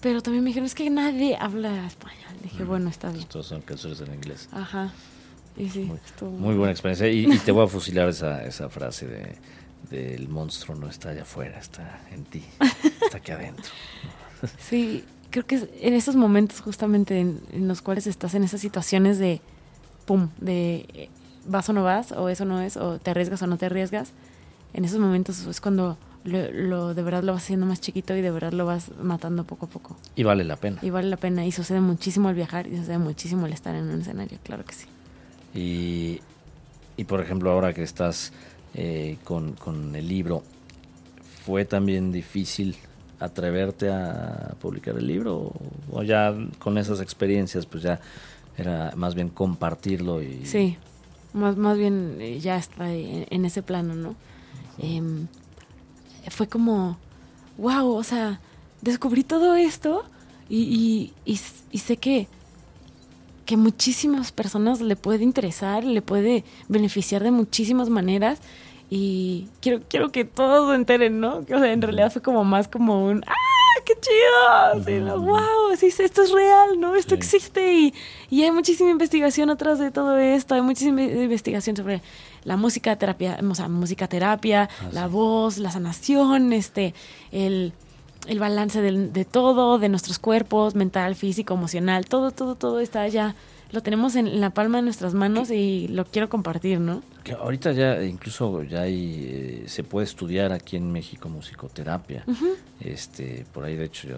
pero 0.00 0.22
también 0.22 0.42
me 0.42 0.50
dijeron, 0.50 0.66
es 0.66 0.74
que 0.74 0.88
nadie 0.88 1.36
habla 1.36 1.86
español. 1.86 2.16
Dije, 2.42 2.64
bueno, 2.64 2.88
está 2.88 3.10
bien. 3.10 3.26
Todos 3.26 3.46
son 3.46 3.60
canciones 3.60 4.00
en 4.00 4.14
inglés. 4.14 4.48
Ajá. 4.52 4.92
Y 5.56 5.68
sí, 5.68 5.90
muy, 6.22 6.54
buena 6.54 6.70
experiencia. 6.70 7.08
Y, 7.08 7.26
te 7.38 7.50
voy 7.50 7.64
a 7.64 7.68
fusilar 7.68 8.08
esa, 8.08 8.44
esa 8.44 8.68
frase 8.68 9.06
de 9.06 9.34
del 9.90 10.28
monstruo 10.28 10.76
no 10.76 10.88
está 10.88 11.10
allá 11.10 11.22
afuera, 11.22 11.58
está 11.58 12.00
en 12.12 12.24
ti, 12.24 12.44
está 13.02 13.18
aquí 13.18 13.32
adentro. 13.32 13.70
Sí, 14.58 15.04
creo 15.30 15.46
que 15.46 15.68
en 15.80 15.94
esos 15.94 16.16
momentos 16.16 16.60
justamente 16.60 17.20
en, 17.20 17.68
los 17.68 17.82
cuales 17.82 18.06
estás 18.06 18.34
en 18.34 18.44
esas 18.44 18.60
situaciones 18.60 19.18
de, 19.18 19.40
pum, 20.06 20.28
de 20.40 20.86
eh, 20.94 21.08
vas 21.46 21.68
o 21.68 21.72
no 21.72 21.82
vas, 21.82 22.12
o 22.12 22.28
eso 22.28 22.44
no 22.44 22.60
es, 22.60 22.76
o 22.76 22.98
te 22.98 23.10
arriesgas 23.10 23.42
o 23.42 23.46
no 23.46 23.56
te 23.56 23.66
arriesgas, 23.66 24.12
en 24.74 24.84
esos 24.84 24.98
momentos 24.98 25.46
es 25.46 25.60
cuando 25.60 25.96
lo, 26.24 26.94
de 26.94 27.02
verdad 27.02 27.22
lo 27.22 27.32
vas 27.32 27.44
haciendo 27.44 27.66
más 27.66 27.80
chiquito 27.80 28.14
y 28.16 28.20
de 28.20 28.30
verdad 28.30 28.52
lo 28.52 28.66
vas 28.66 28.90
matando 29.02 29.44
poco 29.44 29.66
a 29.66 29.68
poco. 29.68 29.96
Y 30.14 30.22
vale 30.22 30.44
la 30.44 30.56
pena. 30.56 30.78
Y 30.82 30.90
vale 30.90 31.08
la 31.08 31.16
pena. 31.16 31.46
Y 31.46 31.52
sucede 31.52 31.80
muchísimo 31.80 32.28
el 32.28 32.36
viajar 32.36 32.66
y 32.66 32.76
sucede 32.76 32.98
muchísimo 32.98 33.46
el 33.46 33.52
estar 33.52 33.74
en 33.74 33.88
un 33.88 34.00
escenario, 34.00 34.38
claro 34.42 34.64
que 34.64 34.74
sí. 34.74 34.86
Y, 35.54 36.20
y 36.96 37.04
por 37.04 37.20
ejemplo, 37.20 37.50
ahora 37.50 37.72
que 37.72 37.82
estás 37.82 38.32
eh, 38.74 39.16
con, 39.24 39.52
con 39.52 39.94
el 39.94 40.08
libro, 40.08 40.42
¿fue 41.44 41.64
también 41.64 42.12
difícil 42.12 42.76
atreverte 43.20 43.90
a 43.90 44.54
publicar 44.60 44.96
el 44.96 45.06
libro? 45.06 45.52
¿O 45.90 46.02
ya 46.02 46.34
con 46.58 46.78
esas 46.78 47.00
experiencias, 47.00 47.66
pues 47.66 47.82
ya 47.82 48.00
era 48.56 48.92
más 48.96 49.14
bien 49.14 49.28
compartirlo? 49.28 50.22
y 50.22 50.44
Sí, 50.44 50.76
más, 51.32 51.56
más 51.56 51.78
bien 51.78 52.18
eh, 52.20 52.38
ya 52.40 52.56
está 52.56 52.92
en, 52.92 53.44
ese 53.44 53.62
plano, 53.62 53.94
¿no? 53.94 54.16
fue 56.30 56.46
como, 56.46 56.98
wow, 57.56 57.90
o 57.90 58.02
sea, 58.04 58.40
descubrí 58.80 59.24
todo 59.24 59.56
esto 59.56 60.04
y, 60.48 61.12
y, 61.24 61.38
y, 61.70 61.78
sé 61.78 61.96
que, 61.96 62.28
que 63.48 63.56
muchísimas 63.56 64.30
personas 64.30 64.82
le 64.82 64.94
puede 64.94 65.24
interesar, 65.24 65.82
le 65.82 66.02
puede 66.02 66.44
beneficiar 66.68 67.22
de 67.22 67.30
muchísimas 67.30 67.88
maneras 67.88 68.40
y 68.90 69.48
quiero, 69.62 69.80
quiero 69.88 70.12
que 70.12 70.26
todos 70.26 70.68
lo 70.68 70.74
enteren, 70.74 71.18
¿no? 71.18 71.38
O 71.38 71.46
sea, 71.46 71.72
en 71.72 71.80
realidad 71.80 72.12
fue 72.12 72.20
como 72.20 72.44
más 72.44 72.68
como 72.68 73.06
un, 73.06 73.24
¡ah, 73.26 73.80
qué 73.86 73.94
chido! 74.02 74.84
Sí, 74.84 75.00
¡Wow! 75.00 75.76
Sí, 75.78 75.86
esto 75.86 76.24
es 76.24 76.30
real, 76.30 76.78
¿no? 76.78 76.94
Esto 76.94 77.14
existe 77.14 77.72
y, 77.72 77.94
y 78.28 78.42
hay 78.42 78.50
muchísima 78.50 78.90
investigación 78.90 79.48
atrás 79.48 79.78
de 79.78 79.90
todo 79.92 80.18
esto, 80.18 80.54
hay 80.54 80.60
muchísima 80.60 81.02
investigación 81.02 81.74
sobre 81.74 82.02
la 82.44 82.58
música 82.58 82.96
terapia, 82.96 83.38
o 83.42 83.54
sea, 83.54 83.68
música 83.68 84.08
terapia, 84.08 84.68
ah, 84.70 84.88
la 84.92 85.06
voz, 85.06 85.56
la 85.56 85.70
sanación, 85.70 86.52
este, 86.52 86.92
el, 87.32 87.72
el 88.28 88.38
balance 88.38 88.80
de, 88.80 89.08
de, 89.08 89.24
todo, 89.24 89.78
de 89.78 89.88
nuestros 89.88 90.18
cuerpos, 90.18 90.74
mental, 90.74 91.14
físico, 91.14 91.54
emocional, 91.54 92.06
todo, 92.06 92.30
todo, 92.30 92.54
todo 92.54 92.80
está 92.80 93.08
ya, 93.08 93.34
lo 93.70 93.82
tenemos 93.82 94.16
en 94.16 94.40
la 94.40 94.50
palma 94.50 94.78
de 94.78 94.84
nuestras 94.84 95.12
manos 95.12 95.50
y 95.50 95.88
lo 95.88 96.06
quiero 96.06 96.28
compartir, 96.28 96.80
¿no? 96.80 97.02
Que 97.22 97.32
ahorita 97.32 97.72
ya 97.72 98.02
incluso 98.02 98.62
ya 98.62 98.82
hay, 98.82 99.26
eh, 99.28 99.64
se 99.66 99.84
puede 99.84 100.06
estudiar 100.06 100.52
aquí 100.52 100.76
en 100.76 100.90
México 100.90 101.28
musicoterapia. 101.28 102.24
Este, 102.80 103.44
por 103.52 103.64
ahí 103.64 103.76
de 103.76 103.84
hecho 103.84 104.08
yo 104.08 104.16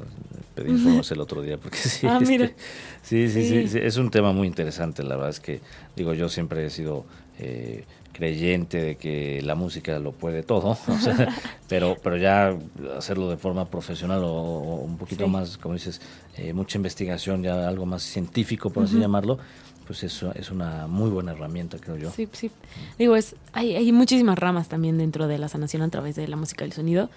pedí 0.54 0.70
informes 0.70 1.10
el 1.10 1.20
otro 1.20 1.42
día 1.42 1.56
porque 1.56 1.78
sí, 1.78 2.06
ah, 2.06 2.18
este, 2.20 2.54
sí, 3.02 3.28
sí, 3.28 3.68
sí, 3.68 3.78
es 3.82 3.96
un 3.96 4.10
tema 4.10 4.32
muy 4.32 4.46
interesante. 4.46 5.02
La 5.02 5.16
verdad 5.16 5.30
es 5.30 5.40
que 5.40 5.60
digo 5.96 6.14
yo 6.14 6.28
siempre 6.28 6.64
he 6.64 6.70
sido 6.70 7.04
eh, 7.40 7.84
creyente 8.20 8.82
de 8.82 8.96
que 8.96 9.40
la 9.42 9.54
música 9.54 9.98
lo 9.98 10.12
puede 10.12 10.42
todo, 10.42 10.76
pero, 11.68 11.96
pero 12.02 12.18
ya 12.18 12.54
hacerlo 12.98 13.30
de 13.30 13.38
forma 13.38 13.64
profesional 13.70 14.22
o, 14.24 14.82
un 14.84 14.98
poquito 14.98 15.26
más, 15.26 15.56
como 15.56 15.72
dices, 15.72 16.02
eh, 16.36 16.52
mucha 16.52 16.76
investigación, 16.76 17.42
ya 17.42 17.66
algo 17.66 17.86
más 17.86 18.02
científico, 18.02 18.68
por 18.68 18.84
así 18.84 18.98
llamarlo, 18.98 19.38
pues 19.86 20.02
eso 20.04 20.34
es 20.34 20.50
una 20.50 20.86
muy 20.86 21.08
buena 21.08 21.32
herramienta, 21.32 21.78
creo 21.78 21.96
yo. 21.96 22.10
Sí, 22.10 22.28
sí. 22.32 22.50
Digo, 22.98 23.16
es, 23.16 23.36
hay, 23.54 23.74
hay 23.74 23.90
muchísimas 23.90 24.38
ramas 24.38 24.68
también 24.68 24.98
dentro 24.98 25.26
de 25.26 25.38
la 25.38 25.48
sanación 25.48 25.80
a 25.80 25.88
través 25.88 26.14
de 26.14 26.28
la 26.28 26.36
música 26.36 26.64
y 26.64 26.68
el 26.68 26.74
sonido. 26.74 27.08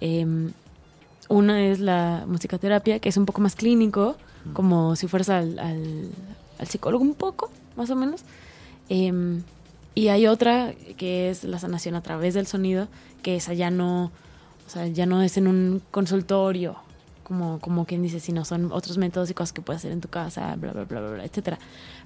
Em, 0.00 0.52
una 1.28 1.66
es 1.66 1.80
la 1.80 2.24
musicoterapia, 2.26 2.98
que 2.98 3.10
es 3.10 3.18
un 3.18 3.26
poco 3.26 3.42
más 3.42 3.56
clínico, 3.56 4.16
como 4.54 4.96
si 4.96 5.06
fueras 5.06 5.28
al, 5.28 5.58
al, 5.58 6.08
al, 6.58 6.66
psicólogo 6.66 7.04
un 7.04 7.14
poco, 7.14 7.50
más 7.76 7.90
o 7.90 7.96
menos. 7.96 8.22
Eh, 8.88 9.12
y 9.96 10.08
hay 10.08 10.26
otra 10.26 10.74
que 10.98 11.30
es 11.30 11.42
la 11.42 11.58
sanación 11.58 11.94
a 11.94 12.02
través 12.02 12.34
del 12.34 12.46
sonido, 12.46 12.86
que 13.22 13.36
esa 13.36 13.54
ya 13.54 13.70
no, 13.70 14.12
o 14.66 14.70
sea, 14.70 14.86
ya 14.88 15.06
no 15.06 15.22
es 15.22 15.38
en 15.38 15.48
un 15.48 15.80
consultorio, 15.90 16.76
como, 17.22 17.58
como 17.60 17.86
quien 17.86 18.02
dice, 18.02 18.20
sino 18.20 18.44
son 18.44 18.70
otros 18.72 18.98
métodos 18.98 19.30
y 19.30 19.34
cosas 19.34 19.54
que 19.54 19.62
puedes 19.62 19.80
hacer 19.80 19.92
en 19.92 20.02
tu 20.02 20.08
casa, 20.08 20.54
bla, 20.56 20.72
bla, 20.72 20.84
bla, 20.84 21.00
bla, 21.00 21.10
bla 21.12 21.24
etcétera. 21.24 21.58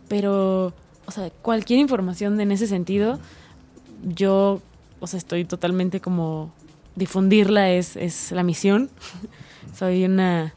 Pero, 0.06 0.72
o 1.04 1.10
sea, 1.10 1.30
cualquier 1.42 1.80
información 1.80 2.40
en 2.40 2.52
ese 2.52 2.68
sentido, 2.68 3.18
yo, 4.04 4.62
o 5.00 5.06
sea, 5.08 5.18
estoy 5.18 5.44
totalmente 5.44 6.00
como 6.00 6.52
difundirla 6.94 7.70
es, 7.70 7.96
es 7.96 8.30
la 8.30 8.44
misión. 8.44 8.88
Soy 9.76 10.04
una, 10.04 10.54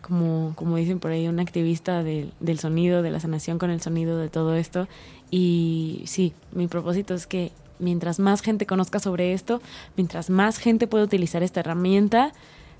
como, 0.00 0.52
como 0.56 0.76
dicen 0.76 0.98
por 1.00 1.10
ahí, 1.10 1.28
una 1.28 1.42
activista 1.42 2.02
del 2.02 2.58
sonido, 2.58 3.02
de 3.02 3.10
la 3.10 3.20
sanación 3.20 3.58
con 3.58 3.70
el 3.70 3.80
sonido, 3.80 4.18
de 4.18 4.28
todo 4.28 4.54
esto. 4.54 4.88
Y 5.30 6.02
sí, 6.06 6.32
mi 6.52 6.66
propósito 6.66 7.14
es 7.14 7.26
que 7.26 7.52
mientras 7.78 8.18
más 8.18 8.42
gente 8.42 8.66
conozca 8.66 8.98
sobre 8.98 9.32
esto, 9.32 9.60
mientras 9.96 10.30
más 10.30 10.58
gente 10.58 10.86
pueda 10.86 11.04
utilizar 11.04 11.42
esta 11.42 11.60
herramienta, 11.60 12.32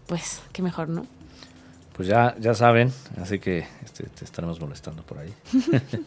pues 0.07 0.43
qué 0.53 0.62
mejor, 0.62 0.89
¿no? 0.89 1.07
Pues 1.95 2.09
ya, 2.09 2.35
ya 2.41 2.55
saben, 2.55 2.93
así 3.21 3.39
que 3.39 3.66
este, 3.85 4.05
te 4.05 4.25
estaremos 4.25 4.61
molestando 4.61 5.03
por 5.03 5.18
ahí. 5.18 5.33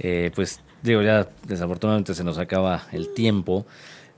Eh, 0.00 0.30
pues 0.32 0.60
digo, 0.80 1.02
ya 1.02 1.28
desafortunadamente 1.44 2.14
se 2.14 2.22
nos 2.22 2.38
acaba 2.38 2.82
el 2.92 3.12
tiempo, 3.14 3.66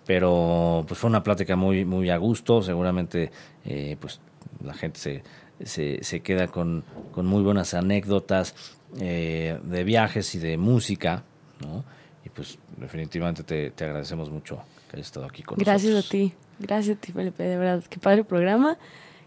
pero 0.07 0.85
pues 0.87 1.01
fue 1.01 1.09
una 1.09 1.22
plática 1.22 1.57
muy, 1.57 1.87
muy 1.87 2.11
a 2.11 2.18
gusto, 2.18 2.61
seguramente 2.61 3.31
eh, 3.64 3.97
pues 3.99 4.20
la 4.62 4.74
gente 4.74 5.01
se, 5.01 5.22
se, 5.65 6.03
se 6.03 6.21
queda 6.21 6.49
con, 6.49 6.85
con, 7.13 7.27
muy 7.27 7.43
buenas 7.43 7.75
anécdotas 7.75 8.55
eh, 8.99 9.59
de 9.63 9.85
viajes 9.85 10.35
y 10.35 10.39
de 10.39 10.57
música 10.57 11.23
¿no? 11.61 11.85
Y 12.25 12.29
pues 12.29 12.59
definitivamente 12.77 13.43
te, 13.43 13.71
te 13.71 13.85
agradecemos 13.85 14.31
mucho 14.31 14.63
que 14.89 14.97
hayas 14.97 15.07
estado 15.07 15.27
aquí 15.27 15.43
con 15.43 15.59
Gracias 15.59 15.93
nosotros. 15.93 16.11
Gracias 16.11 16.35
a 16.35 16.59
ti, 16.59 16.67
gracias 16.67 16.97
a 16.97 17.01
ti 17.01 17.13
Felipe, 17.13 17.43
de 17.43 17.57
verdad, 17.57 17.85
qué 17.89 17.99
padre 17.99 18.25
programa, 18.25 18.79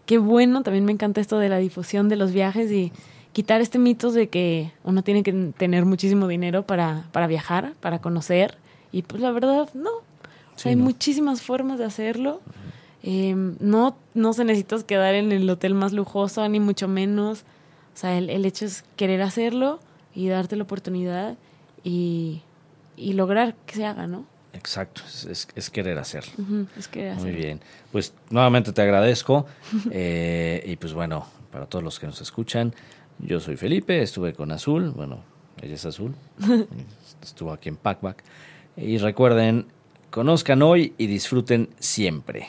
qué 0.06 0.18
bueno, 0.18 0.62
también 0.62 0.84
me 0.84 0.92
encanta 0.92 1.20
esto 1.20 1.38
de 1.38 1.48
la 1.48 1.58
difusión 1.58 2.08
de 2.08 2.16
los 2.16 2.32
viajes 2.32 2.70
y 2.70 2.92
quitar 3.32 3.60
este 3.60 3.78
mito 3.78 4.12
de 4.12 4.28
que 4.28 4.72
uno 4.84 5.02
tiene 5.02 5.22
que 5.22 5.32
tener 5.56 5.84
muchísimo 5.84 6.28
dinero 6.28 6.64
para, 6.64 7.08
para 7.12 7.26
viajar, 7.26 7.74
para 7.80 8.00
conocer, 8.00 8.58
y 8.92 9.02
pues 9.02 9.20
la 9.20 9.32
verdad, 9.32 9.68
no, 9.74 9.90
hay 10.64 10.76
muchísimas 10.76 11.42
formas 11.42 11.78
de 11.78 11.84
hacerlo. 11.84 12.40
Eh, 13.06 13.34
no, 13.60 13.98
no 14.14 14.32
se 14.32 14.44
necesitas 14.44 14.82
quedar 14.82 15.14
en 15.14 15.30
el 15.30 15.48
hotel 15.50 15.74
más 15.74 15.92
lujoso, 15.92 16.48
ni 16.48 16.58
mucho 16.58 16.88
menos. 16.88 17.44
O 17.94 17.96
sea, 17.96 18.16
el, 18.16 18.30
el 18.30 18.46
hecho 18.46 18.64
es 18.64 18.82
querer 18.96 19.20
hacerlo 19.20 19.78
y 20.14 20.28
darte 20.28 20.56
la 20.56 20.62
oportunidad 20.62 21.36
y, 21.82 22.40
y 22.96 23.12
lograr 23.12 23.54
que 23.66 23.74
se 23.74 23.84
haga, 23.84 24.06
¿no? 24.06 24.24
Exacto, 24.54 25.02
es, 25.06 25.48
es, 25.54 25.70
querer 25.70 25.98
hacer. 25.98 26.24
es 26.78 26.88
querer 26.88 27.16
Muy 27.16 27.32
bien. 27.32 27.60
Pues 27.92 28.14
nuevamente 28.30 28.72
te 28.72 28.80
agradezco. 28.80 29.44
eh, 29.90 30.62
y 30.64 30.76
pues 30.76 30.94
bueno, 30.94 31.26
para 31.52 31.66
todos 31.66 31.84
los 31.84 32.00
que 32.00 32.06
nos 32.06 32.22
escuchan, 32.22 32.74
yo 33.18 33.38
soy 33.38 33.56
Felipe, 33.56 34.00
estuve 34.00 34.32
con 34.32 34.50
Azul, 34.50 34.90
bueno, 34.90 35.20
ella 35.60 35.74
es 35.74 35.84
Azul, 35.84 36.14
estuvo 37.22 37.52
aquí 37.52 37.68
en 37.68 37.76
Packback. 37.76 38.24
Y 38.76 38.96
recuerden, 38.96 39.66
conozcan 40.10 40.62
hoy 40.62 40.94
y 40.96 41.06
disfruten 41.06 41.68
siempre. 41.78 42.48